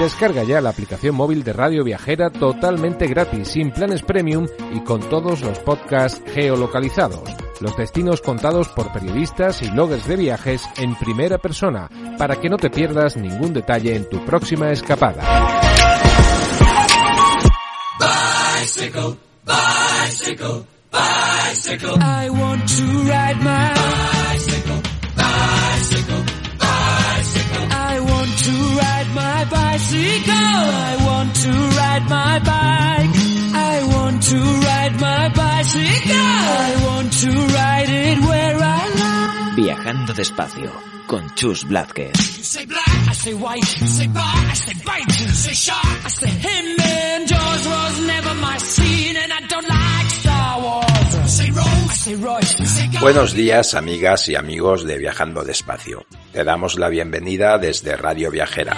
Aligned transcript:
Descarga 0.00 0.44
ya 0.44 0.62
la 0.62 0.70
aplicación 0.70 1.14
móvil 1.14 1.44
de 1.44 1.52
Radio 1.52 1.84
Viajera 1.84 2.30
totalmente 2.30 3.06
gratis, 3.06 3.48
sin 3.48 3.70
planes 3.70 4.00
premium 4.00 4.46
y 4.72 4.80
con 4.80 5.00
todos 5.10 5.42
los 5.42 5.58
podcasts 5.58 6.22
geolocalizados. 6.32 7.28
Los 7.60 7.76
destinos 7.76 8.22
contados 8.22 8.68
por 8.68 8.90
periodistas 8.94 9.60
y 9.60 9.68
bloggers 9.68 10.08
de 10.08 10.16
viajes 10.16 10.66
en 10.78 10.94
primera 10.94 11.36
persona, 11.36 11.90
para 12.16 12.36
que 12.36 12.48
no 12.48 12.56
te 12.56 12.70
pierdas 12.70 13.18
ningún 13.18 13.52
detalle 13.52 13.94
en 13.94 14.08
tu 14.08 14.24
próxima 14.24 14.70
escapada. 14.70 15.22
Bicycle, 17.98 19.18
bicycle, 19.44 20.64
bicycle. 20.90 21.98
I 22.00 22.30
want 22.30 22.66
to 22.70 22.84
ride 23.04 23.42
my 23.42 24.19
bicycle. 29.80 30.34
I 30.34 30.96
want 31.08 31.34
to 31.44 31.52
ride 31.80 32.06
my 32.08 32.38
bike. 32.52 33.16
I 33.54 33.74
want 33.94 34.22
to 34.22 34.36
ride 34.36 35.00
my 35.00 35.28
bicycle. 35.28 36.16
I 36.16 36.70
want 36.86 37.12
to 37.12 37.30
ride 37.30 37.88
it 37.88 38.18
where 38.28 38.56
I 38.56 38.82
like. 39.02 39.56
Viajando 39.56 40.12
despacio 40.14 40.72
con 41.06 41.30
Chus 41.34 41.64
Blázquez. 41.64 42.12
You 42.38 42.44
say 42.44 42.66
black, 42.66 43.08
I 43.08 43.14
say 43.14 43.34
white, 43.34 43.80
you 43.80 43.86
say 43.86 44.06
bar, 44.08 44.22
I 44.50 44.54
say 44.54 44.74
bite, 44.84 45.20
you 45.20 45.28
say 45.28 45.54
shark, 45.54 46.04
I 46.04 46.08
say 46.08 46.30
him 46.30 46.80
and 46.80 47.28
Jaws 47.28 47.66
was 47.66 48.00
never 48.06 48.34
my 48.34 48.58
scene 48.58 49.16
and 49.16 49.32
I 49.32 49.40
don't 49.48 49.68
like 49.68 50.10
Star 50.10 50.60
Wars. 50.62 50.86
Say 51.30 51.50
Rose, 51.50 51.90
I 51.90 51.94
say 51.94 52.14
Royce, 52.14 52.66
say 52.66 52.88
Buenos 53.00 53.34
días 53.34 53.74
amigas 53.74 54.28
y 54.28 54.36
amigos 54.36 54.84
de 54.84 54.98
Viajando 54.98 55.42
Despacio. 55.42 56.06
Te 56.32 56.44
damos 56.44 56.76
la 56.76 56.88
bienvenida 56.88 57.58
desde 57.58 57.96
Radio 57.96 58.30
Viajera. 58.30 58.76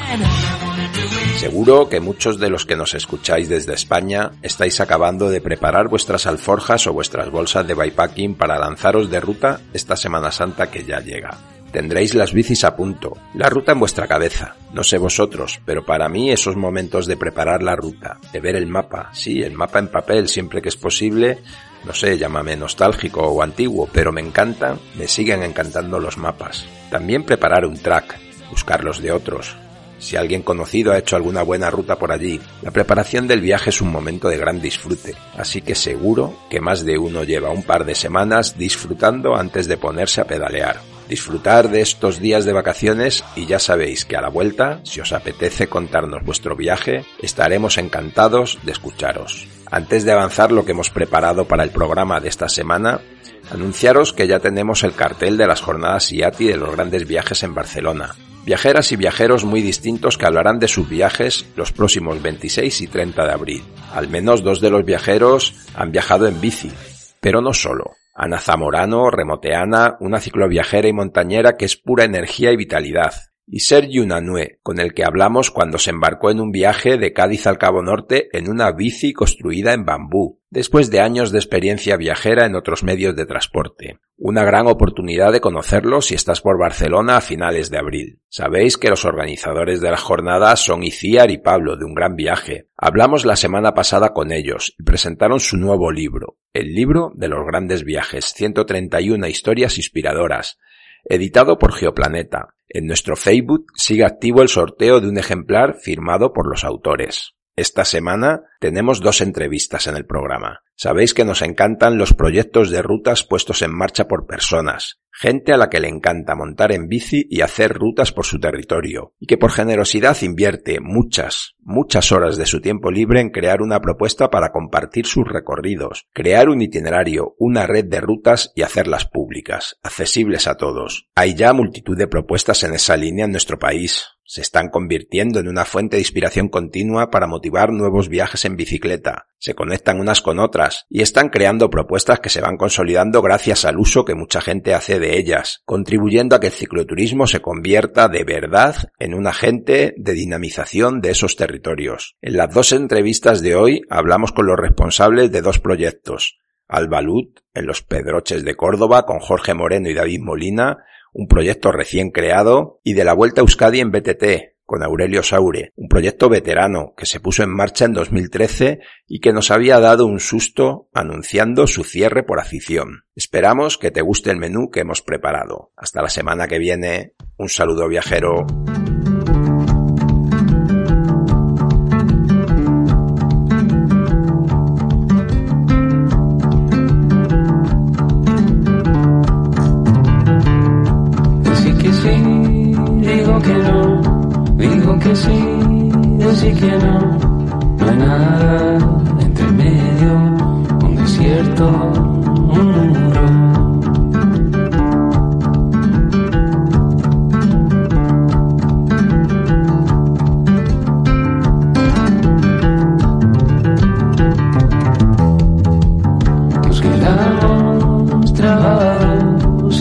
Seguro 1.42 1.88
que 1.88 1.98
muchos 1.98 2.38
de 2.38 2.50
los 2.50 2.66
que 2.66 2.76
nos 2.76 2.94
escucháis 2.94 3.48
desde 3.48 3.74
España 3.74 4.30
estáis 4.42 4.80
acabando 4.80 5.28
de 5.28 5.40
preparar 5.40 5.88
vuestras 5.88 6.28
alforjas 6.28 6.86
o 6.86 6.92
vuestras 6.92 7.30
bolsas 7.32 7.66
de 7.66 7.74
bypacking 7.74 8.36
para 8.36 8.60
lanzaros 8.60 9.10
de 9.10 9.18
ruta 9.18 9.60
esta 9.72 9.96
Semana 9.96 10.30
Santa 10.30 10.70
que 10.70 10.84
ya 10.84 11.00
llega. 11.00 11.36
Tendréis 11.72 12.14
las 12.14 12.32
bicis 12.32 12.62
a 12.62 12.76
punto, 12.76 13.16
la 13.34 13.48
ruta 13.48 13.72
en 13.72 13.80
vuestra 13.80 14.06
cabeza. 14.06 14.54
No 14.72 14.84
sé 14.84 14.98
vosotros, 14.98 15.60
pero 15.64 15.84
para 15.84 16.08
mí 16.08 16.30
esos 16.30 16.54
momentos 16.54 17.08
de 17.08 17.16
preparar 17.16 17.60
la 17.60 17.74
ruta, 17.74 18.20
de 18.32 18.38
ver 18.38 18.54
el 18.54 18.68
mapa, 18.68 19.10
sí, 19.12 19.42
el 19.42 19.54
mapa 19.54 19.80
en 19.80 19.88
papel 19.88 20.28
siempre 20.28 20.62
que 20.62 20.68
es 20.68 20.76
posible, 20.76 21.40
no 21.84 21.92
sé, 21.92 22.18
llámame 22.18 22.54
nostálgico 22.54 23.20
o 23.20 23.42
antiguo, 23.42 23.88
pero 23.92 24.12
me 24.12 24.20
encantan, 24.20 24.78
me 24.94 25.08
siguen 25.08 25.42
encantando 25.42 25.98
los 25.98 26.18
mapas. 26.18 26.66
También 26.88 27.24
preparar 27.24 27.66
un 27.66 27.78
track, 27.78 28.16
buscar 28.48 28.84
los 28.84 29.02
de 29.02 29.10
otros, 29.10 29.56
si 30.02 30.16
alguien 30.16 30.42
conocido 30.42 30.92
ha 30.92 30.98
hecho 30.98 31.16
alguna 31.16 31.42
buena 31.42 31.70
ruta 31.70 31.96
por 31.96 32.12
allí. 32.12 32.40
La 32.60 32.72
preparación 32.72 33.28
del 33.28 33.40
viaje 33.40 33.70
es 33.70 33.80
un 33.80 33.92
momento 33.92 34.28
de 34.28 34.36
gran 34.36 34.60
disfrute, 34.60 35.14
así 35.38 35.62
que 35.62 35.74
seguro 35.74 36.36
que 36.50 36.60
más 36.60 36.84
de 36.84 36.98
uno 36.98 37.22
lleva 37.22 37.50
un 37.50 37.62
par 37.62 37.84
de 37.84 37.94
semanas 37.94 38.58
disfrutando 38.58 39.36
antes 39.36 39.68
de 39.68 39.76
ponerse 39.76 40.20
a 40.20 40.26
pedalear 40.26 40.80
disfrutar 41.08 41.68
de 41.68 41.82
estos 41.82 42.20
días 42.20 42.46
de 42.46 42.54
vacaciones 42.54 43.22
y 43.36 43.44
ya 43.44 43.58
sabéis 43.58 44.06
que 44.06 44.16
a 44.16 44.22
la 44.22 44.30
vuelta, 44.30 44.80
si 44.84 44.98
os 44.98 45.12
apetece 45.12 45.66
contarnos 45.66 46.24
vuestro 46.24 46.56
viaje, 46.56 47.04
estaremos 47.20 47.76
encantados 47.76 48.58
de 48.62 48.72
escucharos. 48.72 49.46
Antes 49.70 50.04
de 50.04 50.12
avanzar 50.12 50.52
lo 50.52 50.64
que 50.64 50.72
hemos 50.72 50.88
preparado 50.88 51.44
para 51.46 51.64
el 51.64 51.70
programa 51.70 52.18
de 52.20 52.30
esta 52.30 52.48
semana, 52.48 53.02
anunciaros 53.50 54.14
que 54.14 54.26
ya 54.26 54.38
tenemos 54.38 54.84
el 54.84 54.94
cartel 54.94 55.36
de 55.36 55.46
las 55.46 55.60
jornadas 55.60 56.10
IATI 56.12 56.46
de 56.46 56.56
los 56.56 56.74
grandes 56.74 57.06
viajes 57.06 57.42
en 57.42 57.54
Barcelona. 57.54 58.14
Viajeras 58.44 58.90
y 58.90 58.96
viajeros 58.96 59.44
muy 59.44 59.62
distintos 59.62 60.18
que 60.18 60.26
hablarán 60.26 60.58
de 60.58 60.66
sus 60.66 60.88
viajes 60.88 61.46
los 61.54 61.70
próximos 61.70 62.20
26 62.20 62.80
y 62.80 62.86
30 62.88 63.24
de 63.24 63.32
abril. 63.32 63.62
Al 63.94 64.08
menos 64.08 64.42
dos 64.42 64.60
de 64.60 64.68
los 64.68 64.84
viajeros 64.84 65.54
han 65.76 65.92
viajado 65.92 66.26
en 66.26 66.40
bici, 66.40 66.72
pero 67.20 67.40
no 67.40 67.54
solo. 67.54 67.92
Ana 68.14 68.38
Zamorano, 68.38 69.10
remoteana, 69.10 69.96
una 70.00 70.18
cicloviajera 70.18 70.88
y 70.88 70.92
montañera 70.92 71.56
que 71.56 71.66
es 71.66 71.76
pura 71.76 72.04
energía 72.04 72.50
y 72.50 72.56
vitalidad. 72.56 73.14
Y 73.46 73.60
Sergio 73.60 74.02
Unanue, 74.02 74.60
con 74.62 74.78
el 74.78 74.94
que 74.94 75.04
hablamos 75.04 75.50
cuando 75.50 75.78
se 75.78 75.90
embarcó 75.90 76.30
en 76.30 76.40
un 76.40 76.52
viaje 76.52 76.96
de 76.96 77.12
Cádiz 77.12 77.46
al 77.46 77.58
Cabo 77.58 77.82
Norte 77.82 78.28
en 78.32 78.48
una 78.48 78.72
bici 78.72 79.12
construida 79.12 79.74
en 79.74 79.84
bambú, 79.84 80.40
después 80.48 80.90
de 80.90 81.00
años 81.00 81.32
de 81.32 81.38
experiencia 81.38 81.96
viajera 81.96 82.46
en 82.46 82.54
otros 82.54 82.82
medios 82.84 83.16
de 83.16 83.26
transporte. 83.26 83.98
Una 84.16 84.44
gran 84.44 84.68
oportunidad 84.68 85.32
de 85.32 85.40
conocerlo 85.40 86.00
si 86.00 86.14
estás 86.14 86.40
por 86.40 86.58
Barcelona 86.58 87.16
a 87.16 87.20
finales 87.20 87.70
de 87.70 87.78
abril. 87.78 88.20
Sabéis 88.28 88.78
que 88.78 88.88
los 88.88 89.04
organizadores 89.04 89.80
de 89.80 89.90
la 89.90 89.96
jornada 89.96 90.54
son 90.54 90.84
Iciar 90.84 91.30
y 91.30 91.38
Pablo 91.38 91.76
de 91.76 91.84
Un 91.84 91.94
Gran 91.94 92.14
Viaje. 92.14 92.68
Hablamos 92.76 93.24
la 93.24 93.34
semana 93.34 93.74
pasada 93.74 94.12
con 94.12 94.30
ellos 94.30 94.74
y 94.78 94.84
presentaron 94.84 95.40
su 95.40 95.56
nuevo 95.56 95.90
libro, 95.90 96.36
el 96.52 96.74
libro 96.74 97.10
de 97.16 97.28
los 97.28 97.44
grandes 97.44 97.82
viajes, 97.82 98.26
131 98.26 99.26
historias 99.26 99.76
inspiradoras, 99.78 100.58
editado 101.04 101.58
por 101.58 101.72
Geoplaneta. 101.72 102.54
En 102.68 102.86
nuestro 102.86 103.16
Facebook 103.16 103.66
sigue 103.74 104.04
activo 104.04 104.42
el 104.42 104.48
sorteo 104.48 105.00
de 105.00 105.08
un 105.08 105.18
ejemplar 105.18 105.76
firmado 105.80 106.32
por 106.32 106.48
los 106.48 106.64
autores. 106.64 107.34
Esta 107.54 107.84
semana 107.84 108.44
tenemos 108.60 109.00
dos 109.00 109.20
entrevistas 109.20 109.86
en 109.86 109.96
el 109.96 110.06
programa. 110.06 110.60
Sabéis 110.74 111.12
que 111.12 111.26
nos 111.26 111.42
encantan 111.42 111.98
los 111.98 112.14
proyectos 112.14 112.70
de 112.70 112.80
rutas 112.80 113.24
puestos 113.24 113.60
en 113.60 113.74
marcha 113.74 114.08
por 114.08 114.26
personas, 114.26 115.01
gente 115.12 115.52
a 115.52 115.56
la 115.56 115.68
que 115.68 115.78
le 115.78 115.88
encanta 115.88 116.34
montar 116.34 116.72
en 116.72 116.88
bici 116.88 117.26
y 117.30 117.42
hacer 117.42 117.74
rutas 117.74 118.12
por 118.12 118.24
su 118.24 118.40
territorio, 118.40 119.14
y 119.20 119.26
que 119.26 119.36
por 119.36 119.52
generosidad 119.52 120.20
invierte 120.22 120.80
muchas, 120.80 121.54
muchas 121.60 122.10
horas 122.12 122.36
de 122.36 122.46
su 122.46 122.60
tiempo 122.60 122.90
libre 122.90 123.20
en 123.20 123.30
crear 123.30 123.62
una 123.62 123.80
propuesta 123.80 124.30
para 124.30 124.50
compartir 124.50 125.06
sus 125.06 125.28
recorridos, 125.28 126.06
crear 126.12 126.48
un 126.48 126.62
itinerario, 126.62 127.34
una 127.38 127.66
red 127.66 127.84
de 127.84 128.00
rutas 128.00 128.52
y 128.56 128.62
hacerlas 128.62 129.04
públicas, 129.04 129.78
accesibles 129.82 130.48
a 130.48 130.56
todos. 130.56 131.08
Hay 131.14 131.34
ya 131.34 131.52
multitud 131.52 131.96
de 131.96 132.08
propuestas 132.08 132.64
en 132.64 132.74
esa 132.74 132.96
línea 132.96 133.26
en 133.26 133.32
nuestro 133.32 133.58
país 133.58 134.06
se 134.24 134.40
están 134.40 134.70
convirtiendo 134.70 135.40
en 135.40 135.48
una 135.48 135.66
fuente 135.66 135.96
de 135.96 136.00
inspiración 136.00 136.48
continua 136.48 137.10
para 137.10 137.26
motivar 137.26 137.70
nuevos 137.70 138.08
viajes 138.08 138.46
en 138.46 138.56
bicicleta, 138.56 139.26
se 139.38 139.54
conectan 139.54 140.00
unas 140.00 140.22
con 140.22 140.38
otras 140.38 140.86
y 140.88 141.02
están 141.02 141.28
creando 141.28 141.68
propuestas 141.68 142.20
que 142.20 142.30
se 142.30 142.40
van 142.40 142.56
consolidando 142.56 143.20
gracias 143.20 143.66
al 143.66 143.78
uso 143.78 144.06
que 144.06 144.14
mucha 144.14 144.40
gente 144.40 144.72
hace 144.72 144.98
de 145.02 145.18
ellas, 145.18 145.60
contribuyendo 145.66 146.34
a 146.34 146.40
que 146.40 146.46
el 146.46 146.52
cicloturismo 146.54 147.26
se 147.26 147.42
convierta 147.42 148.08
de 148.08 148.24
verdad 148.24 148.76
en 148.98 149.12
un 149.12 149.26
agente 149.26 149.92
de 149.98 150.12
dinamización 150.14 151.02
de 151.02 151.10
esos 151.10 151.36
territorios. 151.36 152.16
En 152.22 152.38
las 152.38 152.54
dos 152.54 152.72
entrevistas 152.72 153.42
de 153.42 153.54
hoy 153.54 153.82
hablamos 153.90 154.32
con 154.32 154.46
los 154.46 154.56
responsables 154.56 155.30
de 155.30 155.42
dos 155.42 155.58
proyectos, 155.58 156.38
Albalut, 156.68 157.40
en 157.52 157.66
los 157.66 157.82
Pedroches 157.82 158.44
de 158.44 158.54
Córdoba, 158.54 159.04
con 159.04 159.18
Jorge 159.18 159.52
Moreno 159.52 159.90
y 159.90 159.94
David 159.94 160.20
Molina, 160.20 160.78
un 161.12 161.26
proyecto 161.26 161.70
recién 161.72 162.10
creado, 162.10 162.80
y 162.82 162.94
de 162.94 163.04
la 163.04 163.12
Vuelta 163.12 163.40
a 163.40 163.42
Euskadi 163.42 163.80
en 163.80 163.90
BTT, 163.90 164.51
con 164.72 164.82
Aurelio 164.82 165.22
Saure, 165.22 165.74
un 165.76 165.86
proyecto 165.86 166.30
veterano 166.30 166.94
que 166.96 167.04
se 167.04 167.20
puso 167.20 167.42
en 167.42 167.50
marcha 167.50 167.84
en 167.84 167.92
2013 167.92 168.80
y 169.06 169.20
que 169.20 169.34
nos 169.34 169.50
había 169.50 169.78
dado 169.80 170.06
un 170.06 170.18
susto 170.18 170.88
anunciando 170.94 171.66
su 171.66 171.84
cierre 171.84 172.22
por 172.22 172.40
afición. 172.40 173.04
Esperamos 173.14 173.76
que 173.76 173.90
te 173.90 174.00
guste 174.00 174.30
el 174.30 174.38
menú 174.38 174.70
que 174.70 174.80
hemos 174.80 175.02
preparado. 175.02 175.72
Hasta 175.76 176.00
la 176.00 176.08
semana 176.08 176.48
que 176.48 176.58
viene. 176.58 177.12
Un 177.36 177.50
saludo 177.50 177.86
viajero. 177.86 178.46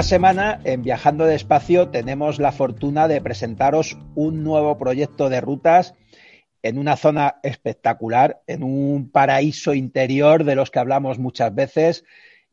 Esta 0.00 0.16
semana 0.16 0.62
en 0.64 0.80
Viajando 0.80 1.26
Despacio 1.26 1.90
tenemos 1.90 2.38
la 2.38 2.52
fortuna 2.52 3.06
de 3.06 3.20
presentaros 3.20 3.98
un 4.14 4.42
nuevo 4.42 4.78
proyecto 4.78 5.28
de 5.28 5.42
rutas 5.42 5.92
en 6.62 6.78
una 6.78 6.96
zona 6.96 7.36
espectacular, 7.42 8.40
en 8.46 8.62
un 8.62 9.10
paraíso 9.10 9.74
interior 9.74 10.44
de 10.44 10.54
los 10.54 10.70
que 10.70 10.78
hablamos 10.78 11.18
muchas 11.18 11.54
veces. 11.54 12.06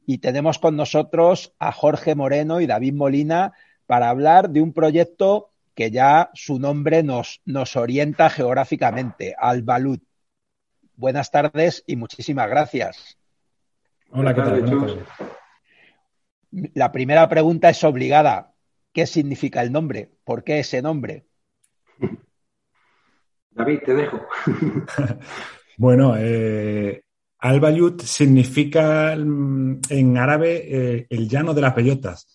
Y 0.06 0.18
tenemos 0.18 0.60
con 0.60 0.76
nosotros 0.76 1.54
a 1.58 1.72
Jorge 1.72 2.16
Moreno 2.16 2.60
y 2.60 2.68
David 2.68 2.96
Molina 2.96 3.54
para 3.86 4.10
hablar 4.10 4.50
de 4.50 4.62
un 4.62 4.74
proyecto 4.74 5.52
que 5.74 5.90
ya 5.90 6.32
su 6.34 6.60
nombre 6.60 7.02
nos, 7.02 7.40
nos 7.46 7.78
orienta 7.78 8.30
geográficamente, 8.30 9.36
Albalut. 9.40 10.04
Buenas 10.98 11.32
tardes 11.32 11.82
y 11.88 11.96
muchísimas 11.96 12.50
gracias. 12.50 13.18
Hola, 14.12 14.36
¿qué 14.36 14.42
tal? 14.42 15.06
La 16.52 16.92
primera 16.92 17.28
pregunta 17.28 17.70
es 17.70 17.84
obligada. 17.84 18.54
¿Qué 18.94 19.06
significa 19.06 19.62
el 19.62 19.72
nombre? 19.72 20.10
¿Por 20.24 20.44
qué 20.44 20.60
ese 20.60 20.82
nombre? 20.82 21.28
David, 23.52 23.80
te 23.86 23.94
dejo. 23.94 24.22
bueno, 25.78 26.16
eh, 26.18 27.04
Al-Bayut 27.40 28.02
significa 28.02 29.16
mm, 29.16 29.82
en 29.90 30.18
árabe 30.18 30.64
eh, 30.68 31.08
el 31.10 31.28
llano 31.28 31.54
de 31.54 31.62
las 31.62 31.76
bellotas. 31.76 32.28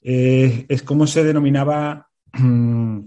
Eh, 0.00 0.66
es 0.68 0.82
como 0.82 1.06
se 1.06 1.22
denominaba 1.22 2.08
mm, 2.32 2.98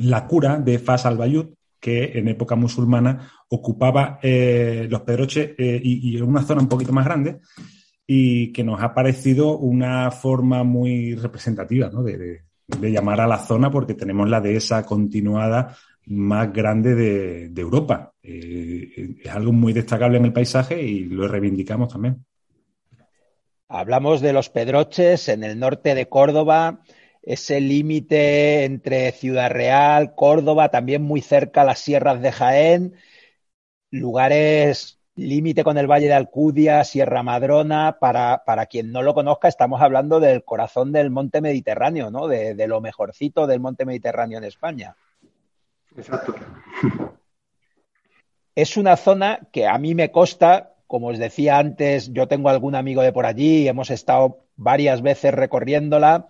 la 0.00 0.26
cura 0.26 0.58
de 0.58 0.78
Fas 0.78 1.06
al-Bayut, 1.06 1.54
que 1.78 2.18
en 2.18 2.28
época 2.28 2.56
musulmana 2.56 3.30
ocupaba 3.50 4.18
los 4.22 5.00
Pedroches 5.02 5.54
y, 5.56 6.16
y, 6.16 6.20
una 6.20 6.42
zona 6.42 6.62
un 6.62 6.68
poquito 6.68 6.92
más 6.92 7.04
grande 7.04 7.38
y 8.10 8.54
que 8.54 8.64
nos 8.64 8.82
ha 8.82 8.94
parecido 8.94 9.58
una 9.58 10.10
forma 10.10 10.64
muy 10.64 11.14
representativa 11.14 11.90
¿no? 11.90 12.02
de, 12.02 12.40
llamar 12.66 13.20
a 13.20 13.26
la 13.26 13.38
zona 13.38 13.70
porque 13.70 13.92
tenemos 13.92 14.26
la 14.30 14.40
dehesa 14.40 14.82
continuada 14.86 15.76
más 16.06 16.50
grande 16.50 16.94
de, 16.94 17.60
Europa. 17.60 18.14
Eh, 18.22 19.18
es 19.22 19.30
algo 19.30 19.52
muy 19.52 19.74
destacable 19.74 20.16
en 20.16 20.24
el 20.24 20.32
paisaje 20.32 20.82
y 20.82 21.04
lo 21.04 21.28
reivindicamos 21.28 21.92
también. 21.92 22.24
Hablamos 23.68 24.22
de 24.22 24.32
los 24.32 24.48
Pedroches 24.48 25.28
en 25.28 25.44
el 25.44 25.58
norte 25.58 25.94
de 25.94 26.08
Córdoba, 26.08 26.80
ese 27.22 27.60
límite 27.60 28.64
entre 28.64 29.12
Ciudad 29.12 29.50
Real, 29.50 30.14
Córdoba, 30.14 30.70
también 30.70 31.02
muy 31.02 31.20
cerca 31.20 31.62
las 31.62 31.80
sierras 31.80 32.22
de 32.22 32.32
Jaén, 32.32 32.94
lugares 33.90 34.97
límite 35.18 35.64
con 35.64 35.76
el 35.76 35.86
Valle 35.86 36.06
de 36.06 36.14
Alcudia, 36.14 36.84
Sierra 36.84 37.22
Madrona. 37.22 37.98
Para, 38.00 38.42
para, 38.46 38.66
quien 38.66 38.92
no 38.92 39.02
lo 39.02 39.14
conozca, 39.14 39.48
estamos 39.48 39.82
hablando 39.82 40.20
del 40.20 40.44
corazón 40.44 40.92
del 40.92 41.10
monte 41.10 41.40
Mediterráneo, 41.40 42.10
¿no? 42.10 42.28
De, 42.28 42.54
de, 42.54 42.66
lo 42.68 42.80
mejorcito 42.80 43.46
del 43.46 43.60
monte 43.60 43.84
Mediterráneo 43.84 44.38
en 44.38 44.44
España. 44.44 44.96
Exacto. 45.96 46.34
Es 48.54 48.76
una 48.76 48.96
zona 48.96 49.38
que 49.52 49.68
a 49.68 49.78
mí 49.78 49.94
me 49.94 50.10
consta, 50.10 50.72
como 50.88 51.06
os 51.10 51.18
decía 51.20 51.58
antes, 51.58 52.12
yo 52.12 52.26
tengo 52.26 52.48
algún 52.48 52.74
amigo 52.74 53.02
de 53.02 53.12
por 53.12 53.24
allí, 53.24 53.68
hemos 53.68 53.88
estado 53.88 54.40
varias 54.56 55.00
veces 55.00 55.32
recorriéndola, 55.32 56.26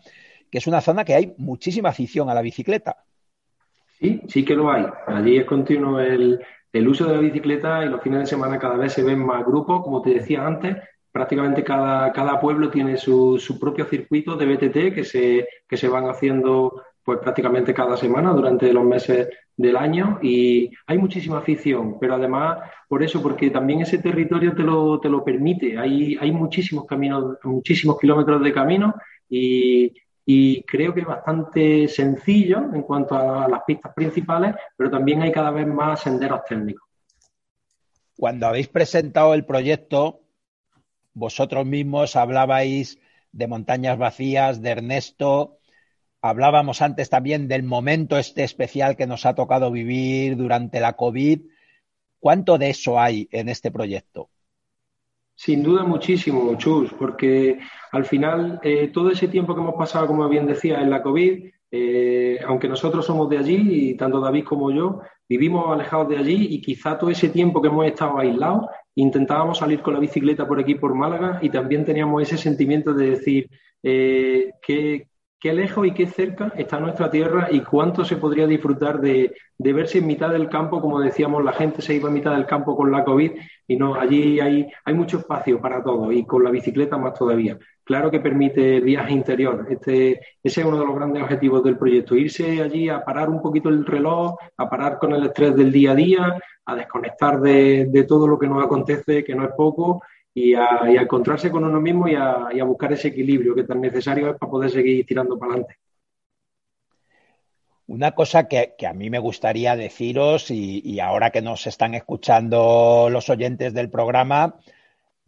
que 0.50 0.58
es 0.58 0.66
una 0.66 0.82
zona 0.82 1.06
que 1.06 1.14
hay 1.14 1.34
muchísima 1.38 1.88
afición 1.88 2.28
a 2.28 2.34
la 2.34 2.42
bicicleta. 2.42 2.98
Sí, 3.98 4.20
sí 4.28 4.44
que 4.44 4.54
lo 4.54 4.70
hay. 4.70 4.84
Allí 5.06 5.38
es 5.38 5.46
continuo 5.46 6.00
el, 6.00 6.44
el 6.72 6.88
uso 6.88 7.06
de 7.06 7.14
la 7.14 7.20
bicicleta 7.20 7.84
y 7.84 7.88
los 7.88 8.02
fines 8.02 8.20
de 8.20 8.26
semana 8.26 8.58
cada 8.58 8.76
vez 8.76 8.92
se 8.92 9.02
ven 9.02 9.24
más 9.24 9.44
grupos, 9.44 9.82
como 9.82 10.02
te 10.02 10.10
decía 10.10 10.46
antes, 10.46 10.76
prácticamente 11.10 11.64
cada, 11.64 12.12
cada 12.12 12.40
pueblo 12.40 12.70
tiene 12.70 12.96
su, 12.96 13.38
su, 13.38 13.58
propio 13.58 13.86
circuito 13.86 14.36
de 14.36 14.46
BTT 14.46 14.94
que 14.94 15.04
se, 15.04 15.48
que 15.68 15.76
se 15.76 15.88
van 15.88 16.08
haciendo 16.08 16.82
pues 17.02 17.20
prácticamente 17.20 17.72
cada 17.72 17.96
semana 17.96 18.32
durante 18.32 18.70
los 18.72 18.84
meses 18.84 19.28
del 19.56 19.76
año. 19.76 20.18
Y 20.22 20.70
hay 20.86 20.98
muchísima 20.98 21.38
afición, 21.38 21.98
pero 21.98 22.14
además 22.14 22.58
por 22.88 23.02
eso, 23.02 23.22
porque 23.22 23.50
también 23.50 23.80
ese 23.80 23.98
territorio 23.98 24.54
te 24.54 24.62
lo, 24.62 25.00
te 25.00 25.08
lo 25.08 25.24
permite, 25.24 25.78
hay, 25.78 26.16
hay 26.20 26.32
muchísimos 26.32 26.84
caminos, 26.86 27.38
muchísimos 27.44 27.98
kilómetros 27.98 28.42
de 28.42 28.52
camino 28.52 28.94
y, 29.28 29.94
y 30.30 30.62
creo 30.64 30.92
que 30.92 31.00
es 31.00 31.06
bastante 31.06 31.88
sencillo 31.88 32.58
en 32.74 32.82
cuanto 32.82 33.16
a 33.16 33.48
las 33.48 33.62
pistas 33.66 33.94
principales, 33.94 34.54
pero 34.76 34.90
también 34.90 35.22
hay 35.22 35.32
cada 35.32 35.50
vez 35.50 35.66
más 35.66 36.02
senderos 36.02 36.42
técnicos. 36.46 36.86
Cuando 38.14 38.46
habéis 38.46 38.68
presentado 38.68 39.32
el 39.32 39.46
proyecto, 39.46 40.20
vosotros 41.14 41.64
mismos 41.64 42.14
hablabais 42.14 42.98
de 43.32 43.46
montañas 43.46 43.96
vacías, 43.96 44.60
de 44.60 44.68
Ernesto, 44.68 45.60
hablábamos 46.20 46.82
antes 46.82 47.08
también 47.08 47.48
del 47.48 47.62
momento 47.62 48.18
este 48.18 48.44
especial 48.44 48.96
que 48.96 49.06
nos 49.06 49.24
ha 49.24 49.34
tocado 49.34 49.70
vivir 49.70 50.36
durante 50.36 50.78
la 50.78 50.92
COVID. 50.92 51.40
¿Cuánto 52.20 52.58
de 52.58 52.68
eso 52.68 53.00
hay 53.00 53.30
en 53.32 53.48
este 53.48 53.70
proyecto? 53.70 54.28
Sin 55.40 55.62
duda 55.62 55.84
muchísimo, 55.84 56.52
Chus, 56.56 56.92
porque 56.98 57.60
al 57.92 58.04
final 58.04 58.58
eh, 58.60 58.90
todo 58.92 59.10
ese 59.10 59.28
tiempo 59.28 59.54
que 59.54 59.60
hemos 59.60 59.76
pasado, 59.76 60.08
como 60.08 60.28
bien 60.28 60.48
decía, 60.48 60.80
en 60.82 60.90
la 60.90 61.00
COVID, 61.00 61.44
eh, 61.70 62.40
aunque 62.44 62.68
nosotros 62.68 63.06
somos 63.06 63.30
de 63.30 63.38
allí, 63.38 63.90
y 63.90 63.96
tanto 63.96 64.18
David 64.18 64.42
como 64.42 64.72
yo, 64.72 65.00
vivimos 65.28 65.72
alejados 65.72 66.08
de 66.08 66.16
allí 66.18 66.48
y 66.50 66.60
quizá 66.60 66.98
todo 66.98 67.10
ese 67.10 67.28
tiempo 67.28 67.62
que 67.62 67.68
hemos 67.68 67.86
estado 67.86 68.18
aislados, 68.18 68.66
intentábamos 68.96 69.58
salir 69.58 69.80
con 69.80 69.94
la 69.94 70.00
bicicleta 70.00 70.44
por 70.48 70.58
aquí, 70.58 70.74
por 70.74 70.96
Málaga, 70.96 71.38
y 71.40 71.50
también 71.50 71.84
teníamos 71.84 72.20
ese 72.20 72.36
sentimiento 72.36 72.92
de 72.92 73.10
decir 73.10 73.48
eh, 73.84 74.50
que, 74.60 75.07
qué 75.40 75.52
lejos 75.52 75.86
y 75.86 75.92
qué 75.92 76.06
cerca 76.06 76.52
está 76.56 76.80
nuestra 76.80 77.10
tierra 77.10 77.48
y 77.50 77.60
cuánto 77.60 78.04
se 78.04 78.16
podría 78.16 78.46
disfrutar 78.46 79.00
de, 79.00 79.34
de, 79.56 79.72
verse 79.72 79.98
en 79.98 80.06
mitad 80.06 80.30
del 80.30 80.48
campo, 80.48 80.80
como 80.80 81.00
decíamos, 81.00 81.44
la 81.44 81.52
gente 81.52 81.80
se 81.80 81.94
iba 81.94 82.08
a 82.08 82.12
mitad 82.12 82.32
del 82.32 82.46
campo 82.46 82.76
con 82.76 82.90
la 82.90 83.04
COVID 83.04 83.32
y 83.68 83.76
no, 83.76 83.94
allí 83.94 84.40
hay, 84.40 84.68
hay 84.84 84.94
mucho 84.94 85.18
espacio 85.18 85.60
para 85.60 85.82
todo 85.82 86.10
y 86.10 86.26
con 86.26 86.42
la 86.42 86.50
bicicleta 86.50 86.98
más 86.98 87.14
todavía. 87.14 87.56
Claro 87.84 88.10
que 88.10 88.20
permite 88.20 88.80
viaje 88.80 89.12
interior. 89.12 89.66
Este, 89.70 90.20
ese 90.42 90.60
es 90.60 90.66
uno 90.66 90.78
de 90.78 90.86
los 90.86 90.96
grandes 90.96 91.22
objetivos 91.22 91.62
del 91.62 91.78
proyecto, 91.78 92.16
irse 92.16 92.60
allí 92.60 92.88
a 92.88 93.04
parar 93.04 93.30
un 93.30 93.40
poquito 93.40 93.68
el 93.68 93.86
reloj, 93.86 94.36
a 94.56 94.68
parar 94.68 94.98
con 94.98 95.12
el 95.12 95.24
estrés 95.24 95.54
del 95.54 95.70
día 95.70 95.92
a 95.92 95.94
día, 95.94 96.38
a 96.66 96.74
desconectar 96.74 97.40
de, 97.40 97.86
de 97.88 98.04
todo 98.04 98.26
lo 98.26 98.38
que 98.38 98.48
nos 98.48 98.62
acontece, 98.62 99.22
que 99.22 99.34
no 99.34 99.44
es 99.44 99.52
poco, 99.56 100.02
y 100.38 100.54
a, 100.54 100.80
encontrarse 100.84 101.50
con 101.50 101.64
uno 101.64 101.80
mismo 101.80 102.08
y 102.08 102.14
a, 102.14 102.64
buscar 102.64 102.92
ese 102.92 103.08
equilibrio 103.08 103.54
que 103.54 103.64
tan 103.64 103.80
necesario 103.80 104.30
es 104.30 104.38
para 104.38 104.50
poder 104.50 104.70
seguir 104.70 105.04
tirando 105.04 105.38
para 105.38 105.52
adelante. 105.52 105.76
Una 107.86 108.12
cosa 108.14 108.48
que, 108.48 108.74
que 108.76 108.86
a 108.86 108.92
mí 108.92 109.08
me 109.08 109.18
gustaría 109.18 109.74
deciros, 109.74 110.50
y, 110.50 110.82
y, 110.84 111.00
ahora 111.00 111.30
que 111.30 111.40
nos 111.40 111.66
están 111.66 111.94
escuchando 111.94 113.08
los 113.10 113.30
oyentes 113.30 113.72
del 113.72 113.88
programa, 113.88 114.56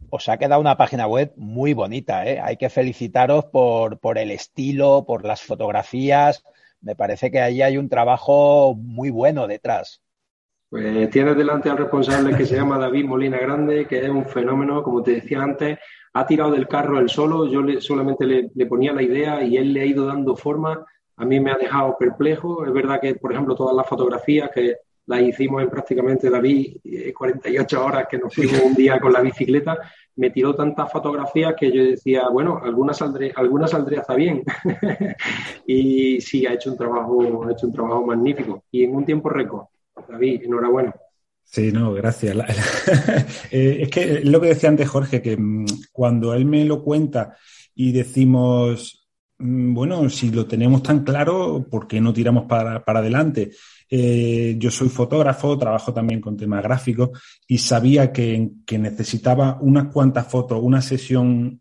os 0.09 0.29
ha 0.29 0.37
quedado 0.37 0.61
una 0.61 0.77
página 0.77 1.07
web 1.07 1.33
muy 1.35 1.73
bonita. 1.73 2.25
¿eh? 2.25 2.39
Hay 2.39 2.57
que 2.57 2.69
felicitaros 2.69 3.45
por, 3.45 3.99
por 3.99 4.17
el 4.17 4.31
estilo, 4.31 5.05
por 5.05 5.25
las 5.25 5.41
fotografías. 5.41 6.43
Me 6.81 6.95
parece 6.95 7.31
que 7.31 7.41
ahí 7.41 7.61
hay 7.61 7.77
un 7.77 7.89
trabajo 7.89 8.75
muy 8.75 9.09
bueno 9.09 9.47
detrás. 9.47 10.00
Pues 10.71 11.09
tienes 11.09 11.35
delante 11.35 11.69
al 11.69 11.77
responsable 11.77 12.33
que 12.33 12.45
se 12.45 12.55
llama 12.55 12.77
David 12.77 13.03
Molina 13.03 13.37
Grande, 13.37 13.85
que 13.85 13.99
es 13.99 14.09
un 14.09 14.25
fenómeno, 14.25 14.81
como 14.81 15.03
te 15.03 15.15
decía 15.15 15.43
antes, 15.43 15.77
ha 16.13 16.25
tirado 16.25 16.51
del 16.51 16.65
carro 16.65 16.97
él 16.97 17.09
solo, 17.09 17.45
yo 17.45 17.61
le, 17.61 17.81
solamente 17.81 18.25
le, 18.25 18.49
le, 18.55 18.65
ponía 18.67 18.93
la 18.93 19.01
idea 19.03 19.43
y 19.43 19.57
él 19.57 19.73
le 19.73 19.81
ha 19.81 19.85
ido 19.85 20.05
dando 20.05 20.33
forma, 20.33 20.85
a 21.17 21.25
mí 21.25 21.41
me 21.41 21.51
ha 21.51 21.57
dejado 21.57 21.97
perplejo, 21.99 22.65
es 22.65 22.71
verdad 22.71 23.01
que, 23.01 23.15
por 23.15 23.33
ejemplo, 23.33 23.53
todas 23.53 23.75
las 23.75 23.85
fotografías 23.85 24.49
que 24.55 24.77
las 25.07 25.21
hicimos 25.21 25.61
en 25.61 25.69
prácticamente 25.69 26.29
David 26.29 26.77
48 27.13 27.75
eh, 27.75 27.79
horas 27.79 28.07
que 28.09 28.17
nos 28.17 28.33
fuimos 28.33 28.61
un 28.61 28.73
día 28.73 28.97
con 28.97 29.11
la 29.11 29.19
bicicleta, 29.19 29.77
me 30.15 30.29
tiró 30.29 30.55
tantas 30.55 30.89
fotografías 30.89 31.53
que 31.53 31.69
yo 31.69 31.83
decía, 31.83 32.29
bueno, 32.29 32.61
algunas 32.63 32.97
saldré, 32.97 33.33
algunas 33.35 33.71
saldré 33.71 33.97
hasta 33.97 34.15
bien. 34.15 34.41
y 35.67 36.21
sí, 36.21 36.45
ha 36.45 36.53
hecho 36.53 36.71
un 36.71 36.77
trabajo, 36.77 37.43
ha 37.43 37.51
hecho 37.51 37.67
un 37.67 37.73
trabajo 37.73 38.05
magnífico 38.05 38.63
y 38.71 38.85
en 38.85 38.95
un 38.95 39.03
tiempo 39.03 39.27
récord. 39.27 39.65
David, 40.07 40.43
enhorabuena. 40.43 40.93
Sí, 41.43 41.71
no, 41.71 41.93
gracias. 41.93 42.35
eh, 43.51 43.79
es 43.81 43.89
que 43.89 44.21
lo 44.23 44.39
que 44.39 44.47
decía 44.47 44.69
antes 44.69 44.87
Jorge, 44.87 45.21
que 45.21 45.35
mmm, 45.37 45.65
cuando 45.91 46.33
él 46.33 46.45
me 46.45 46.63
lo 46.65 46.83
cuenta 46.83 47.35
y 47.75 47.91
decimos, 47.91 49.09
mmm, 49.37 49.73
bueno, 49.73 50.09
si 50.09 50.29
lo 50.31 50.45
tenemos 50.45 50.81
tan 50.83 51.03
claro, 51.03 51.65
¿por 51.69 51.87
qué 51.87 51.99
no 51.99 52.13
tiramos 52.13 52.45
para, 52.45 52.83
para 52.83 52.99
adelante? 52.99 53.51
Eh, 53.89 54.55
yo 54.57 54.71
soy 54.71 54.87
fotógrafo, 54.87 55.57
trabajo 55.57 55.93
también 55.93 56.21
con 56.21 56.37
temas 56.37 56.63
gráficos 56.63 57.09
y 57.47 57.57
sabía 57.57 58.11
que, 58.13 58.49
que 58.65 58.77
necesitaba 58.77 59.57
unas 59.61 59.91
cuantas 59.91 60.27
fotos, 60.27 60.59
una 60.61 60.81
sesión 60.81 61.51
Mm, 61.51 61.60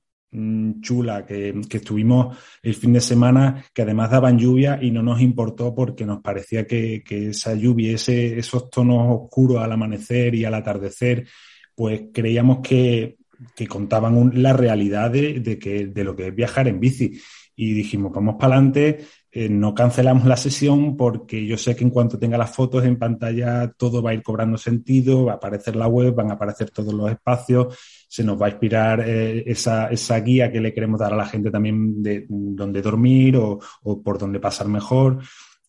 chula 0.80 1.26
que, 1.26 1.60
que, 1.68 1.78
estuvimos 1.78 2.36
el 2.62 2.74
fin 2.74 2.92
de 2.92 3.00
semana, 3.00 3.64
que 3.74 3.82
además 3.82 4.10
daban 4.10 4.38
lluvia 4.38 4.78
y 4.80 4.90
no 4.90 5.02
nos 5.02 5.20
importó 5.20 5.74
porque 5.74 6.06
nos 6.06 6.20
parecía 6.20 6.66
que, 6.66 7.02
que 7.04 7.30
esa 7.30 7.54
lluvia, 7.54 7.94
ese, 7.94 8.38
esos 8.38 8.70
tonos 8.70 9.22
oscuros 9.22 9.58
al 9.58 9.72
amanecer 9.72 10.34
y 10.34 10.44
al 10.44 10.54
atardecer, 10.54 11.26
pues 11.74 12.02
creíamos 12.12 12.58
que, 12.60 13.16
que 13.56 13.66
contaban 13.66 14.16
un, 14.16 14.42
la 14.42 14.52
realidad 14.52 15.10
de, 15.10 15.40
de, 15.40 15.58
que, 15.58 15.86
de 15.86 16.04
lo 16.04 16.14
que 16.14 16.28
es 16.28 16.34
viajar 16.34 16.68
en 16.68 16.78
bici. 16.78 17.20
y 17.56 17.72
dijimos, 17.72 18.12
vamos 18.12 18.36
para 18.38 18.54
adelante, 18.54 19.04
eh, 19.32 19.48
no 19.48 19.74
cancelamos 19.74 20.26
la 20.26 20.36
sesión 20.36 20.96
porque 20.96 21.46
yo 21.46 21.56
sé 21.56 21.76
que 21.76 21.84
en 21.84 21.90
cuanto 21.90 22.18
tenga 22.18 22.38
las 22.38 22.54
fotos 22.54 22.84
en 22.84 22.98
pantalla 22.98 23.72
todo 23.76 24.02
va 24.02 24.10
a 24.10 24.14
ir 24.14 24.22
cobrando 24.22 24.58
sentido, 24.58 25.26
va 25.26 25.32
a 25.32 25.36
aparecer 25.36 25.76
la 25.76 25.86
web, 25.86 26.14
van 26.14 26.30
a 26.30 26.34
aparecer 26.34 26.70
todos 26.70 26.92
los 26.92 27.10
espacios, 27.10 27.76
se 28.10 28.24
nos 28.24 28.42
va 28.42 28.46
a 28.46 28.50
inspirar 28.50 29.04
eh, 29.06 29.44
esa, 29.46 29.86
esa, 29.86 30.18
guía 30.18 30.50
que 30.50 30.60
le 30.60 30.74
queremos 30.74 30.98
dar 30.98 31.12
a 31.12 31.16
la 31.16 31.26
gente 31.26 31.48
también 31.48 32.02
de 32.02 32.26
dónde 32.28 32.82
dormir 32.82 33.36
o, 33.36 33.60
o 33.84 34.02
por 34.02 34.18
dónde 34.18 34.40
pasar 34.40 34.66
mejor. 34.66 35.20